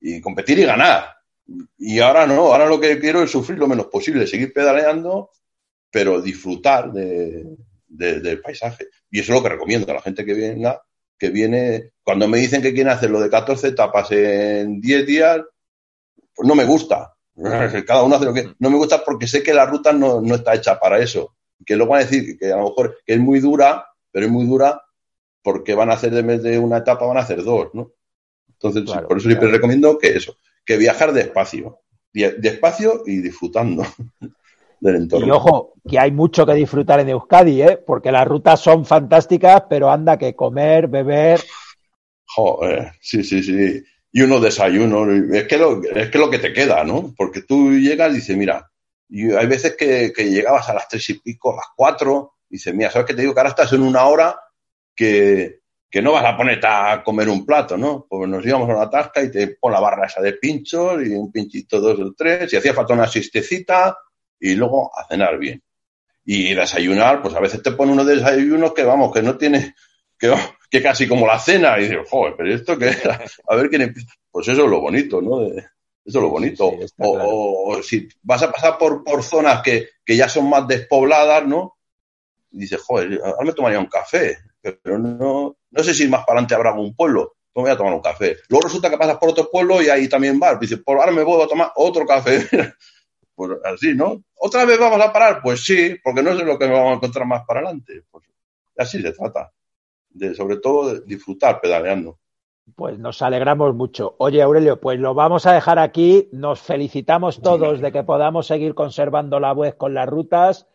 Y 0.00 0.20
competir 0.20 0.58
y 0.58 0.64
ganar. 0.64 1.14
Y 1.78 1.98
ahora 2.00 2.26
no, 2.26 2.52
ahora 2.52 2.66
lo 2.66 2.80
que 2.80 2.98
quiero 2.98 3.22
es 3.22 3.30
sufrir 3.30 3.58
lo 3.58 3.68
menos 3.68 3.86
posible, 3.86 4.26
seguir 4.26 4.52
pedaleando, 4.52 5.30
pero 5.90 6.20
disfrutar 6.20 6.92
de, 6.92 7.44
del 7.86 8.40
paisaje. 8.40 8.88
Y 9.10 9.20
eso 9.20 9.32
es 9.32 9.38
lo 9.38 9.42
que 9.42 9.50
recomiendo 9.54 9.90
a 9.90 9.94
la 9.94 10.02
gente 10.02 10.24
que 10.24 10.34
venga, 10.34 10.82
que 11.18 11.30
viene, 11.30 11.92
cuando 12.02 12.28
me 12.28 12.38
dicen 12.38 12.62
que 12.62 12.72
quieren 12.74 12.92
hacer 12.92 13.10
lo 13.10 13.20
de 13.20 13.30
14 13.30 13.68
etapas 13.68 14.10
en 14.10 14.80
10 14.80 15.06
días, 15.06 15.40
pues 16.34 16.48
no 16.48 16.54
me 16.54 16.64
gusta. 16.64 17.14
Cada 17.86 18.02
uno 18.02 18.16
hace 18.16 18.24
lo 18.24 18.34
que... 18.34 18.54
No 18.58 18.70
me 18.70 18.76
gusta 18.76 19.04
porque 19.04 19.26
sé 19.26 19.42
que 19.42 19.54
la 19.54 19.66
ruta 19.66 19.92
no, 19.92 20.20
no 20.20 20.34
está 20.34 20.54
hecha 20.54 20.78
para 20.78 20.98
eso. 20.98 21.36
Que 21.64 21.76
luego 21.76 21.92
van 21.92 22.02
a 22.02 22.04
decir 22.04 22.38
que 22.38 22.52
a 22.52 22.56
lo 22.56 22.64
mejor 22.64 22.98
que 23.06 23.14
es 23.14 23.20
muy 23.20 23.40
dura, 23.40 23.86
pero 24.10 24.26
es 24.26 24.32
muy 24.32 24.46
dura 24.46 24.82
porque 25.42 25.74
van 25.74 25.90
a 25.90 25.94
hacer 25.94 26.12
de 26.12 26.22
vez 26.22 26.42
de 26.42 26.58
una 26.58 26.78
etapa, 26.78 27.06
van 27.06 27.18
a 27.18 27.20
hacer 27.20 27.42
dos, 27.44 27.68
¿no? 27.74 27.92
Entonces, 28.48 28.82
por 29.06 29.18
eso 29.18 29.28
siempre 29.28 29.50
recomiendo 29.50 29.98
que 29.98 30.08
eso, 30.16 30.38
que 30.64 30.78
viajar 30.78 31.12
despacio, 31.12 31.80
despacio 32.12 33.02
y 33.06 33.18
disfrutando. 33.18 33.84
Y 34.84 35.30
ojo, 35.30 35.74
que 35.88 35.98
hay 35.98 36.12
mucho 36.12 36.44
que 36.44 36.52
disfrutar 36.52 37.00
en 37.00 37.08
Euskadi, 37.08 37.62
¿eh? 37.62 37.78
porque 37.78 38.12
las 38.12 38.28
rutas 38.28 38.60
son 38.60 38.84
fantásticas, 38.84 39.64
pero 39.68 39.90
anda 39.90 40.18
que 40.18 40.34
comer, 40.34 40.88
beber. 40.88 41.40
Joder, 42.26 42.92
sí, 43.00 43.24
sí, 43.24 43.42
sí. 43.42 43.82
Y 44.12 44.22
unos 44.22 44.42
desayunos, 44.42 45.08
es 45.32 45.44
que 45.48 45.56
lo, 45.56 45.82
es 45.82 46.10
que 46.10 46.18
lo 46.18 46.28
que 46.28 46.38
te 46.38 46.52
queda, 46.52 46.84
¿no? 46.84 47.14
Porque 47.16 47.42
tú 47.42 47.72
llegas 47.72 48.12
y 48.12 48.16
dices, 48.16 48.36
mira, 48.36 48.70
y 49.08 49.32
hay 49.32 49.46
veces 49.46 49.74
que, 49.74 50.12
llegabas 50.18 50.68
a 50.68 50.74
las 50.74 50.86
tres 50.86 51.08
y 51.08 51.14
pico, 51.14 51.52
a 51.52 51.56
las 51.56 51.66
cuatro, 51.74 52.34
y 52.50 52.56
dices, 52.56 52.74
mira, 52.74 52.90
¿sabes 52.90 53.06
qué 53.06 53.14
te 53.14 53.22
digo? 53.22 53.32
Que 53.32 53.40
ahora 53.40 53.50
estás 53.50 53.72
en 53.72 53.82
una 53.82 54.04
hora 54.04 54.38
que, 54.94 55.60
que 55.90 56.02
no 56.02 56.12
vas 56.12 56.26
a 56.26 56.36
ponerte 56.36 56.66
a 56.66 57.02
comer 57.02 57.30
un 57.30 57.46
plato, 57.46 57.78
¿no? 57.78 58.06
Pues 58.06 58.28
nos 58.28 58.44
íbamos 58.44 58.68
a 58.68 58.76
una 58.76 58.90
tasca 58.90 59.22
y 59.22 59.30
te 59.30 59.56
pon 59.58 59.72
la 59.72 59.80
barra 59.80 60.06
esa 60.06 60.20
de 60.20 60.34
pinchos 60.34 61.02
y 61.06 61.10
un 61.14 61.32
pinchito 61.32 61.80
dos 61.80 61.98
o 61.98 62.12
tres, 62.14 62.52
y 62.52 62.56
hacía 62.56 62.74
falta 62.74 62.92
una 62.92 63.08
sistecita 63.08 63.96
y 64.44 64.54
luego 64.56 64.90
a 64.94 65.06
cenar 65.06 65.38
bien. 65.38 65.62
Y 66.26 66.52
desayunar, 66.52 67.22
pues 67.22 67.34
a 67.34 67.40
veces 67.40 67.62
te 67.62 67.72
pone 67.72 67.92
unos 67.92 68.06
desayunos 68.06 68.74
que 68.74 68.84
vamos, 68.84 69.10
que 69.10 69.22
no 69.22 69.38
tiene, 69.38 69.74
que, 70.18 70.34
que 70.70 70.82
casi 70.82 71.08
como 71.08 71.26
la 71.26 71.38
cena, 71.38 71.78
y 71.78 71.84
dices, 71.84 72.06
joder, 72.10 72.34
pero 72.36 72.54
esto 72.54 72.76
que 72.76 72.90
a 73.48 73.56
ver 73.56 73.70
quién 73.70 73.82
empieza. 73.82 74.12
Pues 74.30 74.48
eso 74.48 74.64
es 74.64 74.70
lo 74.70 74.80
bonito, 74.80 75.22
¿no? 75.22 75.46
Eso 75.46 75.64
es 76.04 76.14
lo 76.14 76.28
bonito. 76.28 76.72
o, 76.98 77.82
si 77.82 78.06
vas 78.22 78.42
a 78.42 78.52
pasar 78.52 78.76
por, 78.76 79.02
por 79.02 79.22
zonas 79.22 79.62
que, 79.62 79.88
que, 80.04 80.16
ya 80.16 80.28
son 80.28 80.50
más 80.50 80.68
despobladas, 80.68 81.46
¿no? 81.46 81.78
Y 82.50 82.58
dices, 82.60 82.82
joder, 82.82 83.20
ahora 83.24 83.44
me 83.44 83.52
tomaría 83.54 83.80
un 83.80 83.86
café, 83.86 84.36
pero 84.60 84.98
no, 84.98 85.56
no 85.70 85.82
sé 85.82 85.94
si 85.94 86.06
más 86.06 86.20
para 86.26 86.38
adelante 86.38 86.54
habrá 86.54 86.70
algún 86.70 86.94
pueblo. 86.94 87.36
Pues 87.50 87.64
voy 87.64 87.72
a 87.72 87.76
tomar 87.76 87.94
un 87.94 88.02
café. 88.02 88.36
Luego 88.48 88.66
resulta 88.66 88.90
que 88.90 88.98
pasas 88.98 89.16
por 89.16 89.30
otro 89.30 89.48
pueblo 89.50 89.80
y 89.80 89.88
ahí 89.88 90.08
también 90.08 90.38
vas. 90.38 90.60
Dices, 90.60 90.80
pues 90.84 90.98
ahora 90.98 91.12
me 91.12 91.22
voy 91.22 91.42
a 91.42 91.46
tomar 91.46 91.72
otro 91.76 92.04
café. 92.04 92.46
pues 93.34 93.52
así, 93.64 93.94
¿no? 93.94 94.22
¿Otra 94.36 94.64
vez 94.64 94.78
vamos 94.78 95.00
a 95.00 95.12
parar? 95.12 95.40
Pues 95.42 95.64
sí, 95.64 95.96
porque 96.02 96.22
no 96.22 96.36
sé 96.36 96.44
lo 96.44 96.58
que 96.58 96.66
vamos 96.66 96.92
a 96.92 96.94
encontrar 96.96 97.26
más 97.26 97.44
para 97.46 97.60
adelante. 97.60 98.02
Pues 98.10 98.24
así 98.76 99.00
se 99.02 99.12
trata. 99.12 99.52
De, 100.10 100.34
sobre 100.34 100.58
todo 100.58 100.94
de 100.94 101.00
disfrutar 101.06 101.60
pedaleando. 101.60 102.18
Pues 102.76 102.98
nos 102.98 103.20
alegramos 103.20 103.74
mucho. 103.74 104.14
Oye, 104.18 104.40
Aurelio, 104.40 104.80
pues 104.80 104.98
lo 104.98 105.12
vamos 105.12 105.46
a 105.46 105.52
dejar 105.52 105.78
aquí. 105.78 106.28
Nos 106.32 106.60
felicitamos 106.60 107.42
todos 107.42 107.80
de 107.80 107.92
que 107.92 108.04
podamos 108.04 108.46
seguir 108.46 108.74
conservando 108.74 109.38
la 109.40 109.52
web 109.52 109.76
con 109.76 109.92
las 109.92 110.08
rutas. 110.08 110.66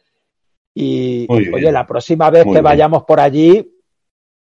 Y 0.75 1.25
oye, 1.29 1.71
la 1.71 1.87
próxima 1.87 2.29
vez 2.29 2.45
que 2.45 2.61
vayamos 2.61 3.03
por 3.03 3.19
allí, 3.19 3.75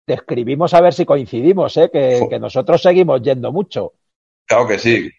te 0.05 0.13
escribimos 0.13 0.73
a 0.73 0.81
ver 0.81 0.93
si 0.93 1.05
coincidimos, 1.05 1.75
¿eh? 1.77 1.89
que 1.91 2.39
nosotros 2.39 2.81
seguimos 2.81 3.21
yendo 3.21 3.51
mucho. 3.51 3.93
Claro 4.45 4.67
que 4.67 4.79
sí, 4.79 5.09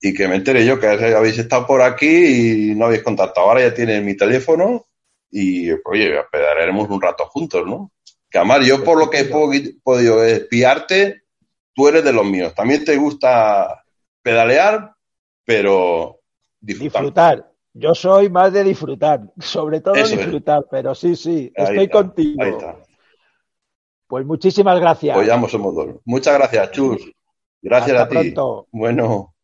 y 0.00 0.14
que 0.14 0.28
me 0.28 0.36
entere 0.36 0.64
yo 0.64 0.78
que 0.78 0.86
habéis 0.86 1.38
estado 1.38 1.66
por 1.66 1.82
aquí 1.82 2.70
y 2.70 2.74
no 2.74 2.86
habéis 2.86 3.02
contactado. 3.02 3.48
Ahora 3.48 3.62
ya 3.62 3.74
tienes 3.74 4.02
mi 4.02 4.16
teléfono 4.16 4.86
y, 5.30 5.70
oye, 5.70 6.20
pedalaremos 6.30 6.88
un 6.88 7.00
rato 7.00 7.26
juntos, 7.26 7.66
¿no? 7.66 7.92
Que 8.30 8.38
además 8.38 8.66
yo 8.66 8.84
por 8.84 8.98
lo 8.98 9.08
que 9.08 9.20
he 9.20 9.24
podido 9.24 10.24
espiarte, 10.24 11.22
tú 11.74 11.88
eres 11.88 12.04
de 12.04 12.12
los 12.12 12.24
míos. 12.24 12.54
También 12.54 12.84
te 12.84 12.96
gusta 12.96 13.84
pedalear, 14.22 14.94
pero 15.44 16.20
disfrutar. 16.60 17.02
Disfrutar. 17.02 17.52
Yo 17.72 17.94
soy 17.94 18.30
más 18.30 18.52
de 18.52 18.64
disfrutar, 18.64 19.20
sobre 19.38 19.80
todo 19.82 19.94
disfrutar, 19.94 20.64
pero 20.70 20.94
sí, 20.94 21.14
sí, 21.14 21.52
estoy 21.54 21.88
contigo. 21.88 22.42
Ahí 22.42 22.50
está. 22.52 22.78
Pues 24.06 24.24
muchísimas 24.24 24.80
gracias. 24.80 25.14
Pues 25.14 25.26
ya 25.26 25.48
somos 25.48 25.74
dos. 25.74 25.88
Muchas 26.04 26.38
gracias, 26.38 26.70
Chus. 26.70 27.12
Gracias 27.60 28.00
a 28.00 28.08
ti. 28.08 28.14
Pronto. 28.14 28.68
Bueno. 28.70 29.35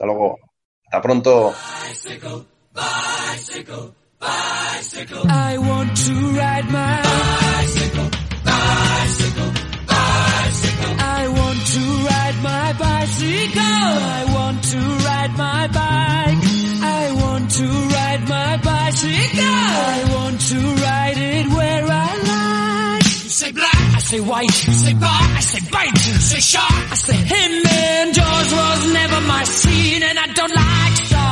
Hasta 0.00 0.06
luego. 0.06 0.38
Hasta 0.86 1.02
pronto. 1.02 1.52
Bicycle, 1.84 2.46
bicycle, 2.72 3.94
bicycle. 4.18 5.30
I 5.30 5.58
want 5.58 5.94
to 5.94 6.12
ride 6.38 6.70
my 6.70 7.02
bicycle, 7.02 8.08
bicycle, 8.42 9.52
bicycle. 9.86 10.96
I 11.00 11.28
want 11.28 11.66
to 11.74 11.80
ride 12.08 12.42
my 12.42 12.72
bicycle. 12.78 13.60
I 13.60 14.24
want 14.32 14.64
to 14.72 14.78
ride 15.04 15.36
my 15.36 15.66
bike. 15.68 16.38
I 16.82 17.12
want 17.20 17.50
to 17.50 17.66
ride 17.66 18.26
my 18.26 18.56
bicycle. 18.56 19.44
I 19.44 20.04
want 20.14 20.40
to 20.40 20.58
ride 20.82 21.18
it 21.18 21.46
where 21.52 21.84
I 21.84 22.16
like. 22.26 22.39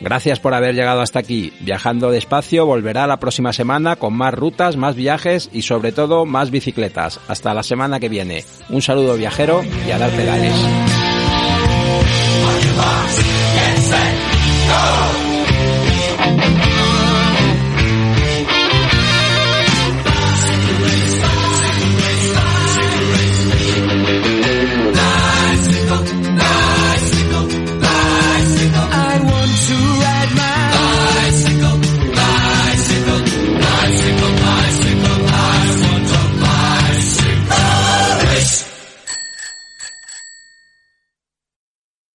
Gracias 0.00 0.38
por 0.38 0.54
haber 0.54 0.74
llegado 0.74 1.00
hasta 1.00 1.18
aquí. 1.18 1.52
Viajando 1.60 2.10
despacio 2.10 2.66
volverá 2.66 3.06
la 3.06 3.18
próxima 3.18 3.52
semana 3.52 3.96
con 3.96 4.14
más 4.14 4.32
rutas, 4.32 4.76
más 4.76 4.94
viajes 4.94 5.50
y 5.52 5.62
sobre 5.62 5.92
todo 5.92 6.24
más 6.24 6.50
bicicletas. 6.50 7.20
Hasta 7.28 7.54
la 7.54 7.62
semana 7.62 7.98
que 7.98 8.08
viene. 8.08 8.44
Un 8.68 8.82
saludo 8.82 9.16
viajero 9.16 9.62
y 9.86 9.90
a 9.90 9.98
dar 9.98 10.10
pedales. 10.10 10.54